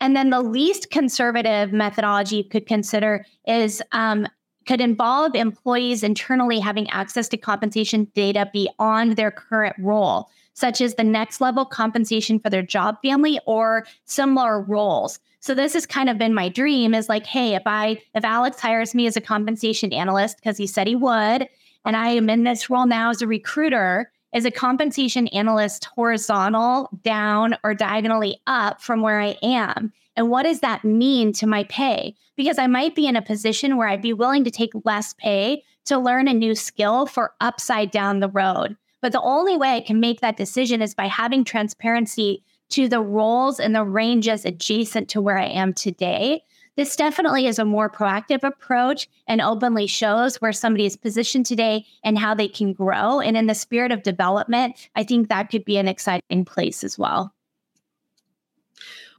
And 0.00 0.14
then 0.14 0.30
the 0.30 0.42
least 0.42 0.92
conservative 0.92 1.72
methodology 1.72 2.36
you 2.36 2.44
could 2.44 2.68
consider 2.68 3.26
is 3.48 3.82
um, 3.90 4.28
could 4.64 4.80
involve 4.80 5.34
employees 5.34 6.04
internally 6.04 6.60
having 6.60 6.88
access 6.90 7.28
to 7.30 7.36
compensation 7.36 8.04
data 8.14 8.48
beyond 8.52 9.16
their 9.16 9.32
current 9.32 9.74
role, 9.80 10.30
such 10.60 10.80
as 10.82 10.94
the 10.94 11.04
next 11.04 11.40
level 11.40 11.64
compensation 11.64 12.38
for 12.38 12.50
their 12.50 12.62
job 12.62 12.98
family 13.02 13.40
or 13.46 13.86
similar 14.04 14.60
roles. 14.60 15.18
So 15.40 15.54
this 15.54 15.72
has 15.72 15.86
kind 15.86 16.10
of 16.10 16.18
been 16.18 16.34
my 16.34 16.50
dream 16.50 16.92
is 16.92 17.08
like, 17.08 17.24
hey, 17.24 17.54
if 17.54 17.62
I 17.64 18.02
if 18.14 18.24
Alex 18.24 18.60
hires 18.60 18.94
me 18.94 19.06
as 19.06 19.16
a 19.16 19.22
compensation 19.22 19.92
analyst 19.92 20.36
because 20.36 20.58
he 20.58 20.66
said 20.66 20.86
he 20.86 20.96
would, 20.96 21.48
and 21.86 21.96
I 21.96 22.08
am 22.08 22.28
in 22.28 22.44
this 22.44 22.68
role 22.68 22.86
now 22.86 23.08
as 23.08 23.22
a 23.22 23.26
recruiter, 23.26 24.12
is 24.34 24.44
a 24.44 24.50
compensation 24.50 25.28
analyst 25.28 25.86
horizontal, 25.86 26.90
down, 27.02 27.56
or 27.64 27.74
diagonally 27.74 28.40
up 28.46 28.82
from 28.82 29.00
where 29.00 29.20
I 29.20 29.36
am? 29.42 29.92
And 30.14 30.28
what 30.28 30.42
does 30.42 30.60
that 30.60 30.84
mean 30.84 31.32
to 31.34 31.46
my 31.46 31.64
pay? 31.64 32.14
Because 32.36 32.58
I 32.58 32.66
might 32.66 32.94
be 32.94 33.06
in 33.06 33.16
a 33.16 33.22
position 33.22 33.78
where 33.78 33.88
I'd 33.88 34.02
be 34.02 34.12
willing 34.12 34.44
to 34.44 34.50
take 34.50 34.72
less 34.84 35.14
pay 35.14 35.62
to 35.86 35.98
learn 35.98 36.28
a 36.28 36.34
new 36.34 36.54
skill 36.54 37.06
for 37.06 37.32
upside 37.40 37.90
down 37.90 38.20
the 38.20 38.28
road. 38.28 38.76
But 39.00 39.12
the 39.12 39.20
only 39.22 39.56
way 39.56 39.76
I 39.76 39.80
can 39.80 40.00
make 40.00 40.20
that 40.20 40.36
decision 40.36 40.82
is 40.82 40.94
by 40.94 41.06
having 41.06 41.44
transparency 41.44 42.44
to 42.70 42.88
the 42.88 43.00
roles 43.00 43.58
and 43.58 43.74
the 43.74 43.84
ranges 43.84 44.44
adjacent 44.44 45.08
to 45.10 45.20
where 45.20 45.38
I 45.38 45.46
am 45.46 45.72
today 45.72 46.42
this 46.80 46.96
definitely 46.96 47.46
is 47.46 47.58
a 47.58 47.64
more 47.66 47.90
proactive 47.90 48.42
approach 48.42 49.06
and 49.26 49.42
openly 49.42 49.86
shows 49.86 50.36
where 50.36 50.52
somebody 50.52 50.86
is 50.86 50.96
positioned 50.96 51.44
today 51.44 51.84
and 52.02 52.18
how 52.18 52.34
they 52.34 52.48
can 52.48 52.72
grow. 52.72 53.20
And 53.20 53.36
in 53.36 53.46
the 53.46 53.54
spirit 53.54 53.92
of 53.92 54.02
development, 54.02 54.76
I 54.94 55.04
think 55.04 55.28
that 55.28 55.50
could 55.50 55.66
be 55.66 55.76
an 55.76 55.88
exciting 55.88 56.44
place 56.44 56.82
as 56.82 56.98
well. 56.98 57.34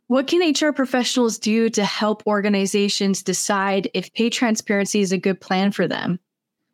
What 0.08 0.26
can 0.26 0.42
HR 0.42 0.72
professionals 0.72 1.38
do 1.38 1.70
to 1.70 1.86
help 1.86 2.26
organizations 2.26 3.22
decide 3.22 3.90
if 3.94 4.12
pay 4.14 4.32
transparency 4.32 5.02
is 5.02 5.12
a 5.12 5.18
good 5.18 5.40
plan 5.40 5.72
for 5.72 5.88
them? 5.88 6.20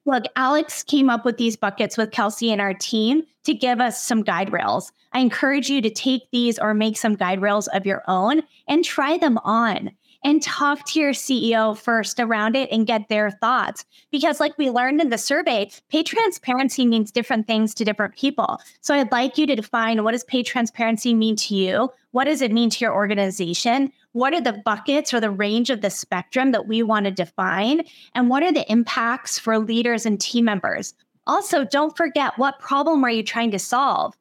Look, 0.07 0.23
Alex 0.37 0.83
came 0.83 1.09
up 1.09 1.25
with 1.25 1.35
these 1.35 1.57
buckets 1.57 1.97
with 1.97 2.11
Kelsey 2.11 2.49
and 2.49 2.61
our 2.61 2.73
team 2.73 3.23
to 3.43 3.53
give 3.53 3.81
us 3.81 4.01
some 4.01 4.23
guide 4.23 4.53
rails. 4.53 4.93
I 5.11 5.19
encourage 5.19 5.69
you 5.69 5.81
to 5.81 5.89
take 5.89 6.31
these 6.31 6.57
or 6.57 6.73
make 6.73 6.95
some 6.97 7.15
guide 7.15 7.41
rails 7.41 7.67
of 7.67 7.85
your 7.85 8.03
own 8.07 8.41
and 8.69 8.85
try 8.85 9.17
them 9.17 9.37
on 9.39 9.91
and 10.27 10.43
talk 10.43 10.85
to 10.85 10.99
your 10.99 11.13
CEO 11.13 11.77
first 11.77 12.19
around 12.19 12.57
it 12.57 12.69
and 12.69 12.85
get 12.85 13.07
their 13.07 13.31
thoughts. 13.31 13.85
Because, 14.11 14.41
like 14.41 14.57
we 14.57 14.69
learned 14.69 14.99
in 14.99 15.09
the 15.09 15.17
survey, 15.17 15.71
pay 15.89 16.03
transparency 16.03 16.85
means 16.85 17.13
different 17.13 17.47
things 17.47 17.73
to 17.75 17.85
different 17.85 18.13
people. 18.17 18.59
So, 18.81 18.93
I'd 18.93 19.09
like 19.09 19.37
you 19.37 19.47
to 19.47 19.55
define 19.55 20.03
what 20.03 20.11
does 20.11 20.25
pay 20.25 20.43
transparency 20.43 21.13
mean 21.13 21.37
to 21.37 21.55
you? 21.55 21.89
What 22.11 22.25
does 22.25 22.41
it 22.41 22.51
mean 22.51 22.69
to 22.71 22.83
your 22.83 22.93
organization? 22.93 23.89
What 24.11 24.33
are 24.33 24.41
the 24.41 24.61
buckets 24.65 25.13
or 25.13 25.21
the 25.21 25.31
range 25.31 25.69
of 25.69 25.79
the 25.79 25.89
spectrum 25.89 26.51
that 26.51 26.67
we 26.67 26.83
want 26.83 27.05
to 27.05 27.11
define? 27.11 27.85
And 28.13 28.29
what 28.29 28.43
are 28.43 28.51
the 28.51 28.69
impacts 28.69 29.39
for 29.39 29.57
leaders 29.57 30.05
and 30.05 30.19
team 30.19 30.43
members? 30.43 30.93
Also, 31.25 31.63
don't 31.63 31.95
forget 31.95 32.37
what 32.37 32.59
problem 32.59 33.01
are 33.05 33.09
you 33.09 33.23
trying 33.23 33.51
to 33.51 33.59
solve? 33.59 34.13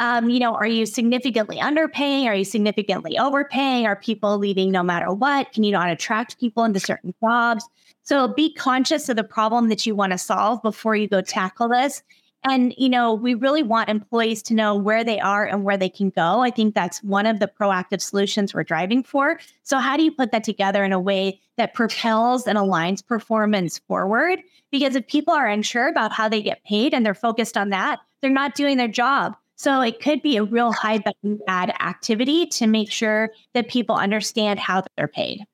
Um, 0.00 0.30
you 0.30 0.40
know, 0.40 0.54
are 0.54 0.66
you 0.66 0.86
significantly 0.86 1.58
underpaying? 1.58 2.24
Are 2.24 2.34
you 2.34 2.44
significantly 2.44 3.18
overpaying? 3.18 3.86
Are 3.86 3.96
people 3.96 4.38
leaving 4.38 4.72
no 4.72 4.82
matter 4.82 5.12
what? 5.12 5.52
Can 5.52 5.62
you 5.62 5.72
not 5.72 5.90
attract 5.90 6.40
people 6.40 6.64
into 6.64 6.80
certain 6.80 7.14
jobs? 7.22 7.68
So 8.02 8.26
be 8.26 8.54
conscious 8.54 9.10
of 9.10 9.16
the 9.16 9.24
problem 9.24 9.68
that 9.68 9.84
you 9.84 9.94
want 9.94 10.12
to 10.12 10.18
solve 10.18 10.62
before 10.62 10.96
you 10.96 11.06
go 11.06 11.20
tackle 11.20 11.68
this. 11.68 12.02
And, 12.44 12.72
you 12.78 12.88
know, 12.88 13.12
we 13.12 13.34
really 13.34 13.62
want 13.62 13.90
employees 13.90 14.42
to 14.44 14.54
know 14.54 14.74
where 14.74 15.04
they 15.04 15.20
are 15.20 15.44
and 15.44 15.64
where 15.64 15.76
they 15.76 15.90
can 15.90 16.08
go. 16.08 16.40
I 16.40 16.48
think 16.48 16.74
that's 16.74 17.02
one 17.02 17.26
of 17.26 17.38
the 17.38 17.46
proactive 17.60 18.00
solutions 18.00 18.54
we're 18.54 18.64
driving 18.64 19.02
for. 19.02 19.38
So, 19.64 19.76
how 19.76 19.98
do 19.98 20.02
you 20.02 20.12
put 20.12 20.32
that 20.32 20.44
together 20.44 20.82
in 20.82 20.94
a 20.94 20.98
way 20.98 21.38
that 21.58 21.74
propels 21.74 22.46
and 22.46 22.56
aligns 22.56 23.06
performance 23.06 23.80
forward? 23.80 24.38
Because 24.70 24.96
if 24.96 25.06
people 25.06 25.34
are 25.34 25.46
unsure 25.46 25.88
about 25.88 26.12
how 26.12 26.30
they 26.30 26.40
get 26.40 26.64
paid 26.64 26.94
and 26.94 27.04
they're 27.04 27.12
focused 27.12 27.58
on 27.58 27.68
that, 27.68 28.00
they're 28.22 28.30
not 28.30 28.54
doing 28.54 28.78
their 28.78 28.88
job. 28.88 29.36
So 29.60 29.82
it 29.82 30.00
could 30.00 30.22
be 30.22 30.38
a 30.38 30.42
real 30.42 30.72
high 30.72 31.00
value 31.00 31.38
add 31.46 31.74
activity 31.80 32.46
to 32.46 32.66
make 32.66 32.90
sure 32.90 33.28
that 33.52 33.68
people 33.68 33.94
understand 33.94 34.58
how 34.58 34.84
they're 34.96 35.06
paid. 35.06 35.44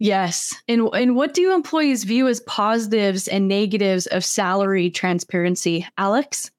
Yes. 0.00 0.60
And, 0.66 0.88
and 0.92 1.14
what 1.14 1.32
do 1.32 1.54
employees 1.54 2.02
view 2.02 2.26
as 2.26 2.40
positives 2.40 3.28
and 3.28 3.46
negatives 3.46 4.08
of 4.08 4.24
salary 4.24 4.90
transparency? 4.90 5.86
Alex? 5.96 6.50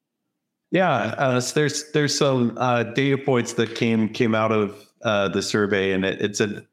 Yeah, 0.70 0.88
uh, 1.18 1.40
so 1.42 1.60
there's 1.60 1.92
there's 1.92 2.16
some 2.16 2.56
uh, 2.56 2.84
data 2.84 3.18
points 3.18 3.52
that 3.52 3.74
came 3.74 4.08
came 4.08 4.34
out 4.34 4.50
of 4.50 4.74
uh, 5.02 5.28
the 5.28 5.42
survey, 5.42 5.92
and 5.92 6.06
it, 6.06 6.22
it's 6.22 6.40
a 6.40 6.64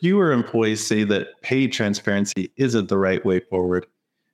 fewer 0.00 0.30
employees 0.30 0.86
say 0.86 1.04
that 1.04 1.40
pay 1.40 1.68
transparency 1.68 2.52
isn't 2.58 2.90
the 2.90 2.98
right 2.98 3.24
way 3.24 3.40
forward, 3.40 3.86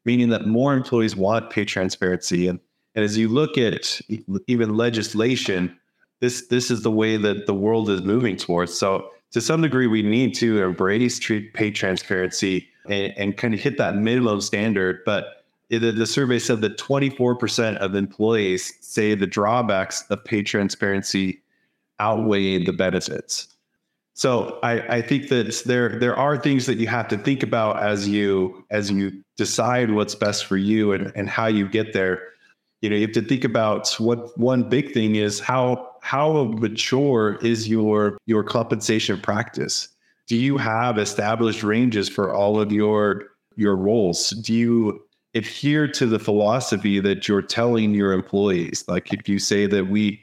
meaning 0.04 0.30
that 0.30 0.48
more 0.48 0.74
employees 0.74 1.14
want 1.14 1.50
pay 1.50 1.64
transparency, 1.64 2.48
and 2.48 2.58
and 2.94 3.04
as 3.04 3.16
you 3.18 3.28
look 3.28 3.58
at 3.58 4.00
even 4.46 4.76
legislation, 4.76 5.76
this 6.20 6.46
this 6.46 6.70
is 6.70 6.82
the 6.82 6.90
way 6.90 7.16
that 7.16 7.46
the 7.46 7.54
world 7.54 7.90
is 7.90 8.02
moving 8.02 8.36
towards. 8.36 8.76
So 8.76 9.10
to 9.32 9.40
some 9.40 9.62
degree, 9.62 9.86
we 9.86 10.02
need 10.02 10.34
to 10.36 10.62
embrace 10.62 11.18
pay 11.54 11.70
transparency 11.70 12.68
and, 12.88 13.12
and 13.16 13.36
kind 13.36 13.52
of 13.52 13.60
hit 13.60 13.78
that 13.78 13.96
minimum 13.96 14.40
standard. 14.40 15.00
But 15.04 15.44
the, 15.70 15.90
the 15.90 16.06
survey 16.06 16.38
said 16.38 16.60
that 16.60 16.78
24% 16.78 17.76
of 17.78 17.94
employees 17.94 18.74
say 18.80 19.14
the 19.14 19.26
drawbacks 19.26 20.04
of 20.10 20.24
pay 20.24 20.42
transparency 20.42 21.42
outweigh 21.98 22.64
the 22.64 22.72
benefits. 22.72 23.48
So 24.16 24.60
I, 24.62 24.98
I 24.98 25.02
think 25.02 25.28
that 25.30 25.62
there 25.66 25.98
there 25.98 26.16
are 26.16 26.36
things 26.36 26.66
that 26.66 26.78
you 26.78 26.86
have 26.86 27.08
to 27.08 27.18
think 27.18 27.42
about 27.42 27.82
as 27.82 28.08
you 28.08 28.64
as 28.70 28.88
you 28.88 29.24
decide 29.36 29.90
what's 29.90 30.14
best 30.14 30.46
for 30.46 30.56
you 30.56 30.92
and, 30.92 31.10
and 31.16 31.28
how 31.28 31.46
you 31.46 31.68
get 31.68 31.92
there 31.92 32.22
you 32.84 32.90
know 32.90 32.96
you 32.96 33.02
have 33.02 33.12
to 33.12 33.22
think 33.22 33.44
about 33.44 33.88
what 33.98 34.36
one 34.38 34.68
big 34.68 34.92
thing 34.92 35.16
is 35.16 35.40
how 35.40 35.96
how 36.02 36.44
mature 36.58 37.38
is 37.40 37.66
your 37.66 38.18
your 38.26 38.44
compensation 38.44 39.18
practice? 39.18 39.88
Do 40.26 40.36
you 40.36 40.58
have 40.58 40.98
established 40.98 41.62
ranges 41.62 42.10
for 42.10 42.34
all 42.34 42.60
of 42.60 42.70
your 42.70 43.22
your 43.56 43.74
roles? 43.74 44.30
Do 44.30 44.52
you 44.52 45.02
adhere 45.34 45.88
to 45.88 46.04
the 46.04 46.18
philosophy 46.18 47.00
that 47.00 47.26
you're 47.26 47.40
telling 47.40 47.94
your 47.94 48.12
employees? 48.12 48.84
Like 48.86 49.14
if 49.14 49.30
you 49.30 49.38
say 49.38 49.64
that 49.66 49.88
we 49.88 50.22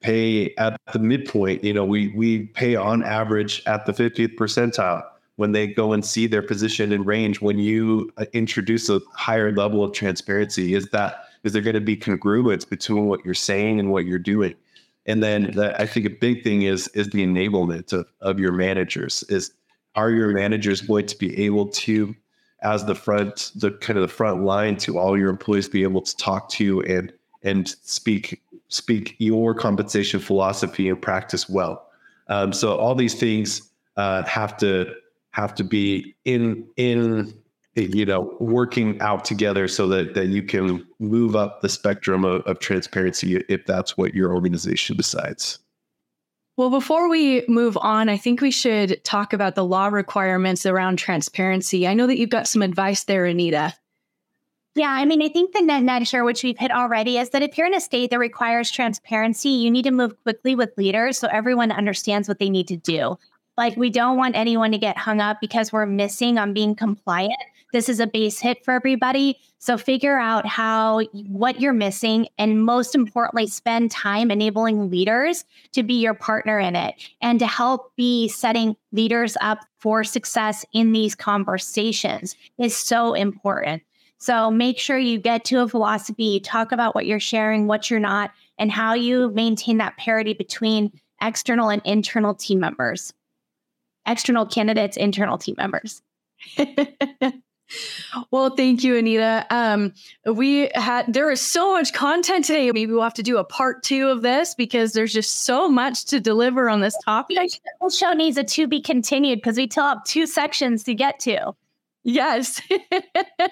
pay 0.00 0.54
at 0.58 0.80
the 0.92 1.00
midpoint 1.00 1.64
you 1.64 1.72
know 1.72 1.84
we 1.84 2.12
we 2.14 2.44
pay 2.48 2.76
on 2.76 3.02
average 3.02 3.62
at 3.66 3.86
the 3.86 3.92
50th 3.92 4.36
percentile 4.36 5.02
when 5.36 5.52
they 5.52 5.66
go 5.66 5.92
and 5.92 6.04
see 6.04 6.26
their 6.26 6.42
position 6.42 6.92
and 6.92 7.06
range 7.06 7.40
when 7.40 7.58
you 7.58 8.12
uh, 8.18 8.26
introduce 8.34 8.90
a 8.90 9.00
higher 9.14 9.50
level 9.52 9.82
of 9.82 9.92
transparency 9.92 10.74
is 10.74 10.86
that 10.90 11.25
is 11.46 11.52
there 11.52 11.62
going 11.62 11.74
to 11.74 11.80
be 11.80 11.96
congruence 11.96 12.68
between 12.68 13.06
what 13.06 13.24
you're 13.24 13.34
saying 13.34 13.80
and 13.80 13.90
what 13.90 14.04
you're 14.04 14.18
doing? 14.18 14.54
And 15.06 15.22
then 15.22 15.52
the, 15.52 15.80
I 15.80 15.86
think 15.86 16.04
a 16.06 16.10
big 16.10 16.42
thing 16.42 16.62
is 16.62 16.88
is 16.88 17.08
the 17.10 17.24
enablement 17.24 17.92
of, 17.92 18.06
of 18.20 18.38
your 18.38 18.52
managers. 18.52 19.22
Is 19.28 19.52
are 19.94 20.10
your 20.10 20.28
managers 20.28 20.80
going 20.80 21.06
to 21.06 21.16
be 21.16 21.44
able 21.44 21.68
to, 21.68 22.14
as 22.62 22.84
the 22.84 22.94
front, 22.94 23.52
the 23.54 23.70
kind 23.70 23.96
of 23.96 24.02
the 24.02 24.14
front 24.14 24.42
line 24.42 24.76
to 24.78 24.98
all 24.98 25.16
your 25.16 25.30
employees, 25.30 25.68
be 25.68 25.84
able 25.84 26.02
to 26.02 26.16
talk 26.16 26.48
to 26.50 26.82
and 26.82 27.12
and 27.42 27.68
speak 27.82 28.42
speak 28.68 29.14
your 29.18 29.54
compensation 29.54 30.18
philosophy 30.18 30.88
and 30.88 31.00
practice 31.00 31.48
well. 31.48 31.88
Um, 32.28 32.52
so 32.52 32.76
all 32.76 32.96
these 32.96 33.14
things 33.14 33.70
uh, 33.96 34.24
have 34.24 34.56
to 34.58 34.92
have 35.30 35.54
to 35.54 35.64
be 35.64 36.16
in 36.24 36.66
in 36.76 37.32
you 37.76 38.06
know 38.06 38.34
working 38.40 39.00
out 39.00 39.24
together 39.24 39.68
so 39.68 39.86
that 39.88 40.14
that 40.14 40.26
you 40.26 40.42
can 40.42 40.86
move 40.98 41.36
up 41.36 41.60
the 41.60 41.68
spectrum 41.68 42.24
of, 42.24 42.42
of 42.42 42.58
transparency 42.58 43.36
if 43.48 43.64
that's 43.66 43.96
what 43.96 44.14
your 44.14 44.34
organization 44.34 44.96
decides 44.96 45.58
well, 46.56 46.70
before 46.70 47.10
we 47.10 47.44
move 47.48 47.76
on, 47.76 48.08
I 48.08 48.16
think 48.16 48.40
we 48.40 48.50
should 48.50 49.04
talk 49.04 49.34
about 49.34 49.56
the 49.56 49.64
law 49.64 49.88
requirements 49.88 50.64
around 50.64 50.96
transparency. 50.96 51.86
I 51.86 51.92
know 51.92 52.06
that 52.06 52.16
you've 52.16 52.30
got 52.30 52.48
some 52.48 52.62
advice 52.62 53.04
there, 53.04 53.26
Anita. 53.26 53.74
Yeah, 54.74 54.90
I 54.90 55.04
mean, 55.04 55.22
I 55.22 55.28
think 55.28 55.52
the 55.52 55.60
net 55.60 55.82
net 55.82 56.00
nutshell, 56.00 56.24
which 56.24 56.42
we've 56.42 56.58
hit 56.58 56.70
already, 56.70 57.18
is 57.18 57.30
that 57.30 57.42
if 57.42 57.58
you're 57.58 57.66
in 57.66 57.74
a 57.74 57.80
state 57.80 58.10
that 58.10 58.18
requires 58.18 58.70
transparency, 58.70 59.50
you 59.50 59.70
need 59.70 59.84
to 59.84 59.90
move 59.90 60.14
quickly 60.22 60.54
with 60.54 60.76
leaders 60.78 61.18
so 61.18 61.28
everyone 61.28 61.72
understands 61.72 62.26
what 62.26 62.38
they 62.38 62.48
need 62.48 62.68
to 62.68 62.76
do. 62.76 63.18
Like, 63.58 63.76
we 63.76 63.90
don't 63.90 64.16
want 64.16 64.36
anyone 64.36 64.72
to 64.72 64.78
get 64.78 64.96
hung 64.96 65.20
up 65.20 65.38
because 65.42 65.72
we're 65.72 65.86
missing 65.86 66.38
on 66.38 66.54
being 66.54 66.74
compliant. 66.74 67.36
This 67.76 67.90
is 67.90 68.00
a 68.00 68.06
base 68.06 68.40
hit 68.40 68.64
for 68.64 68.72
everybody. 68.72 69.38
So 69.58 69.76
figure 69.76 70.18
out 70.18 70.46
how 70.46 71.02
what 71.26 71.60
you're 71.60 71.74
missing 71.74 72.26
and 72.38 72.64
most 72.64 72.94
importantly 72.94 73.46
spend 73.48 73.90
time 73.90 74.30
enabling 74.30 74.88
leaders 74.88 75.44
to 75.72 75.82
be 75.82 76.00
your 76.00 76.14
partner 76.14 76.58
in 76.58 76.74
it 76.74 76.94
and 77.20 77.38
to 77.38 77.46
help 77.46 77.94
be 77.94 78.28
setting 78.28 78.76
leaders 78.92 79.36
up 79.42 79.58
for 79.76 80.04
success 80.04 80.64
in 80.72 80.92
these 80.92 81.14
conversations 81.14 82.34
is 82.58 82.74
so 82.74 83.12
important. 83.12 83.82
So 84.16 84.50
make 84.50 84.78
sure 84.78 84.96
you 84.96 85.18
get 85.18 85.44
to 85.44 85.60
a 85.60 85.68
philosophy, 85.68 86.40
talk 86.40 86.72
about 86.72 86.94
what 86.94 87.04
you're 87.04 87.20
sharing, 87.20 87.66
what 87.66 87.90
you're 87.90 88.00
not, 88.00 88.30
and 88.56 88.72
how 88.72 88.94
you 88.94 89.28
maintain 89.32 89.76
that 89.76 89.98
parity 89.98 90.32
between 90.32 90.98
external 91.20 91.68
and 91.68 91.82
internal 91.84 92.34
team 92.34 92.58
members. 92.58 93.12
External 94.06 94.46
candidates, 94.46 94.96
internal 94.96 95.36
team 95.36 95.56
members. 95.58 96.00
well, 98.30 98.50
thank 98.50 98.84
you, 98.84 98.96
Anita. 98.96 99.46
Um, 99.50 99.92
we 100.24 100.70
had 100.74 101.12
there 101.12 101.30
is 101.30 101.40
so 101.40 101.72
much 101.72 101.92
content 101.92 102.44
today. 102.44 102.70
Maybe 102.70 102.92
we'll 102.92 103.02
have 103.02 103.14
to 103.14 103.22
do 103.22 103.38
a 103.38 103.44
part 103.44 103.82
two 103.82 104.08
of 104.08 104.22
this 104.22 104.54
because 104.54 104.92
there's 104.92 105.12
just 105.12 105.44
so 105.44 105.68
much 105.68 106.04
to 106.06 106.20
deliver 106.20 106.68
on 106.68 106.80
this 106.80 106.96
topic. 107.04 107.36
The 107.80 107.90
show 107.90 108.12
needs 108.12 108.36
a 108.36 108.44
to 108.44 108.66
be 108.66 108.80
continued 108.80 109.38
because 109.38 109.56
we 109.56 109.68
still 109.68 109.84
have 109.84 110.04
two 110.04 110.26
sections 110.26 110.84
to 110.84 110.94
get 110.94 111.18
to. 111.20 111.54
Yes. 112.04 112.60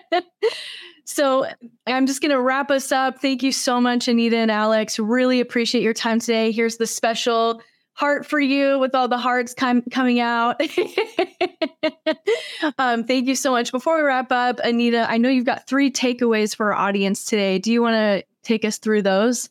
so 1.04 1.46
I'm 1.88 2.06
just 2.06 2.20
going 2.20 2.30
to 2.30 2.40
wrap 2.40 2.70
us 2.70 2.92
up. 2.92 3.20
Thank 3.20 3.42
you 3.42 3.50
so 3.50 3.80
much, 3.80 4.06
Anita 4.06 4.36
and 4.36 4.50
Alex. 4.50 4.98
Really 4.98 5.40
appreciate 5.40 5.82
your 5.82 5.92
time 5.92 6.20
today. 6.20 6.52
Here's 6.52 6.76
the 6.76 6.86
special 6.86 7.60
heart 7.94 8.26
for 8.26 8.38
you 8.38 8.78
with 8.78 8.94
all 8.94 9.08
the 9.08 9.18
hearts 9.18 9.54
com- 9.54 9.82
coming 9.90 10.20
out. 10.20 10.60
um, 12.78 13.04
thank 13.04 13.26
you 13.26 13.34
so 13.34 13.50
much. 13.50 13.72
Before 13.72 13.96
we 13.96 14.02
wrap 14.02 14.30
up, 14.32 14.60
Anita, 14.62 15.06
I 15.08 15.18
know 15.18 15.28
you've 15.28 15.44
got 15.44 15.66
three 15.66 15.90
takeaways 15.90 16.54
for 16.54 16.72
our 16.72 16.88
audience 16.88 17.24
today. 17.24 17.58
Do 17.58 17.72
you 17.72 17.82
want 17.82 17.94
to 17.94 18.24
take 18.42 18.64
us 18.64 18.78
through 18.78 19.02
those? 19.02 19.50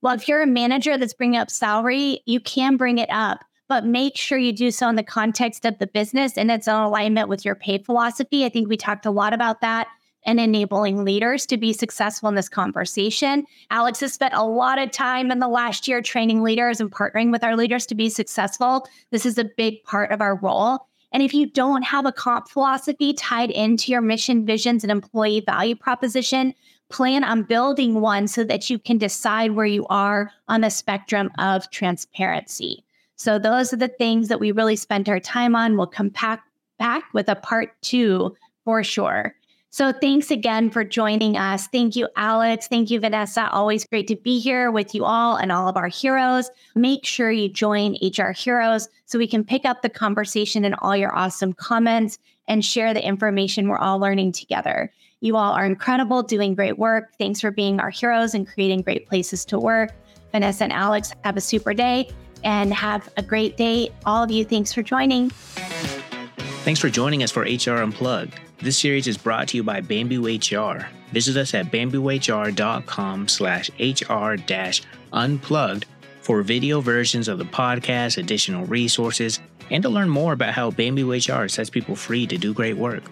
Well, 0.00 0.14
if 0.14 0.28
you're 0.28 0.42
a 0.42 0.46
manager 0.46 0.96
that's 0.96 1.14
bringing 1.14 1.40
up 1.40 1.50
salary, 1.50 2.20
you 2.24 2.40
can 2.40 2.76
bring 2.76 2.98
it 2.98 3.10
up, 3.10 3.44
but 3.68 3.84
make 3.84 4.16
sure 4.16 4.38
you 4.38 4.52
do 4.52 4.70
so 4.70 4.88
in 4.88 4.94
the 4.94 5.02
context 5.02 5.64
of 5.64 5.78
the 5.78 5.88
business 5.88 6.38
and 6.38 6.50
it's 6.50 6.68
in 6.68 6.74
alignment 6.74 7.28
with 7.28 7.44
your 7.44 7.56
pay 7.56 7.78
philosophy. 7.78 8.44
I 8.44 8.48
think 8.48 8.68
we 8.68 8.76
talked 8.76 9.06
a 9.06 9.10
lot 9.10 9.32
about 9.32 9.60
that 9.60 9.88
and 10.24 10.38
enabling 10.38 11.04
leaders 11.04 11.46
to 11.46 11.56
be 11.56 11.72
successful 11.72 12.28
in 12.28 12.34
this 12.34 12.48
conversation. 12.48 13.44
Alex 13.70 14.00
has 14.00 14.12
spent 14.12 14.34
a 14.34 14.44
lot 14.44 14.78
of 14.78 14.90
time 14.90 15.30
in 15.30 15.38
the 15.38 15.48
last 15.48 15.88
year 15.88 16.02
training 16.02 16.42
leaders 16.42 16.80
and 16.80 16.92
partnering 16.92 17.32
with 17.32 17.42
our 17.42 17.56
leaders 17.56 17.86
to 17.86 17.94
be 17.94 18.08
successful. 18.08 18.86
This 19.10 19.24
is 19.24 19.38
a 19.38 19.50
big 19.56 19.82
part 19.84 20.12
of 20.12 20.20
our 20.20 20.36
role. 20.36 20.86
And 21.12 21.22
if 21.22 21.32
you 21.32 21.46
don't 21.46 21.82
have 21.82 22.06
a 22.06 22.12
comp 22.12 22.48
philosophy 22.48 23.14
tied 23.14 23.50
into 23.50 23.90
your 23.90 24.00
mission, 24.00 24.44
visions, 24.44 24.84
and 24.84 24.90
employee 24.90 25.40
value 25.40 25.74
proposition, 25.74 26.54
plan 26.90 27.24
on 27.24 27.42
building 27.42 28.00
one 28.00 28.28
so 28.28 28.44
that 28.44 28.70
you 28.70 28.78
can 28.78 28.98
decide 28.98 29.52
where 29.52 29.66
you 29.66 29.86
are 29.88 30.30
on 30.48 30.60
the 30.60 30.70
spectrum 30.70 31.30
of 31.38 31.70
transparency. 31.70 32.84
So, 33.16 33.38
those 33.38 33.72
are 33.72 33.76
the 33.76 33.88
things 33.88 34.28
that 34.28 34.40
we 34.40 34.52
really 34.52 34.76
spent 34.76 35.08
our 35.08 35.20
time 35.20 35.56
on. 35.56 35.76
We'll 35.76 35.86
come 35.86 36.10
back, 36.10 36.42
back 36.78 37.04
with 37.12 37.28
a 37.28 37.34
part 37.34 37.70
two 37.82 38.36
for 38.64 38.84
sure. 38.84 39.34
So 39.78 39.92
thanks 39.92 40.32
again 40.32 40.70
for 40.70 40.82
joining 40.82 41.36
us. 41.36 41.68
Thank 41.68 41.94
you, 41.94 42.08
Alex. 42.16 42.66
Thank 42.66 42.90
you, 42.90 42.98
Vanessa. 42.98 43.48
Always 43.52 43.84
great 43.84 44.08
to 44.08 44.16
be 44.16 44.40
here 44.40 44.72
with 44.72 44.92
you 44.92 45.04
all 45.04 45.36
and 45.36 45.52
all 45.52 45.68
of 45.68 45.76
our 45.76 45.86
heroes. 45.86 46.50
Make 46.74 47.06
sure 47.06 47.30
you 47.30 47.48
join 47.48 47.96
HR 48.02 48.32
Heroes 48.32 48.88
so 49.06 49.20
we 49.20 49.28
can 49.28 49.44
pick 49.44 49.64
up 49.64 49.82
the 49.82 49.88
conversation 49.88 50.64
and 50.64 50.74
all 50.80 50.96
your 50.96 51.14
awesome 51.14 51.52
comments 51.52 52.18
and 52.48 52.64
share 52.64 52.92
the 52.92 53.06
information 53.06 53.68
we're 53.68 53.78
all 53.78 54.00
learning 54.00 54.32
together. 54.32 54.92
You 55.20 55.36
all 55.36 55.52
are 55.52 55.64
incredible, 55.64 56.24
doing 56.24 56.56
great 56.56 56.76
work. 56.76 57.16
Thanks 57.16 57.40
for 57.40 57.52
being 57.52 57.78
our 57.78 57.90
heroes 57.90 58.34
and 58.34 58.48
creating 58.48 58.82
great 58.82 59.06
places 59.06 59.44
to 59.44 59.60
work. 59.60 59.92
Vanessa 60.32 60.64
and 60.64 60.72
Alex, 60.72 61.12
have 61.22 61.36
a 61.36 61.40
super 61.40 61.72
day 61.72 62.10
and 62.42 62.74
have 62.74 63.08
a 63.16 63.22
great 63.22 63.56
day. 63.56 63.90
All 64.04 64.24
of 64.24 64.32
you, 64.32 64.44
thanks 64.44 64.72
for 64.72 64.82
joining. 64.82 65.30
Thanks 66.64 66.80
for 66.80 66.90
joining 66.90 67.22
us 67.22 67.30
for 67.30 67.42
HR 67.42 67.80
Unplugged. 67.80 68.40
This 68.60 68.76
series 68.76 69.06
is 69.06 69.16
brought 69.16 69.46
to 69.48 69.56
you 69.56 69.62
by 69.62 69.80
Bamboo 69.80 70.26
HR. 70.26 70.88
Visit 71.12 71.36
us 71.36 71.54
at 71.54 71.70
bamboohr.com 71.70 73.28
slash 73.28 73.70
hr 73.78 74.34
dash 74.34 74.82
unplugged 75.12 75.86
for 76.22 76.42
video 76.42 76.80
versions 76.80 77.28
of 77.28 77.38
the 77.38 77.44
podcast, 77.44 78.18
additional 78.18 78.66
resources, 78.66 79.38
and 79.70 79.80
to 79.84 79.88
learn 79.88 80.08
more 80.08 80.32
about 80.32 80.54
how 80.54 80.72
Bamboo 80.72 81.12
HR 81.12 81.46
sets 81.46 81.70
people 81.70 81.94
free 81.94 82.26
to 82.26 82.36
do 82.36 82.52
great 82.52 82.76
work. 82.76 83.04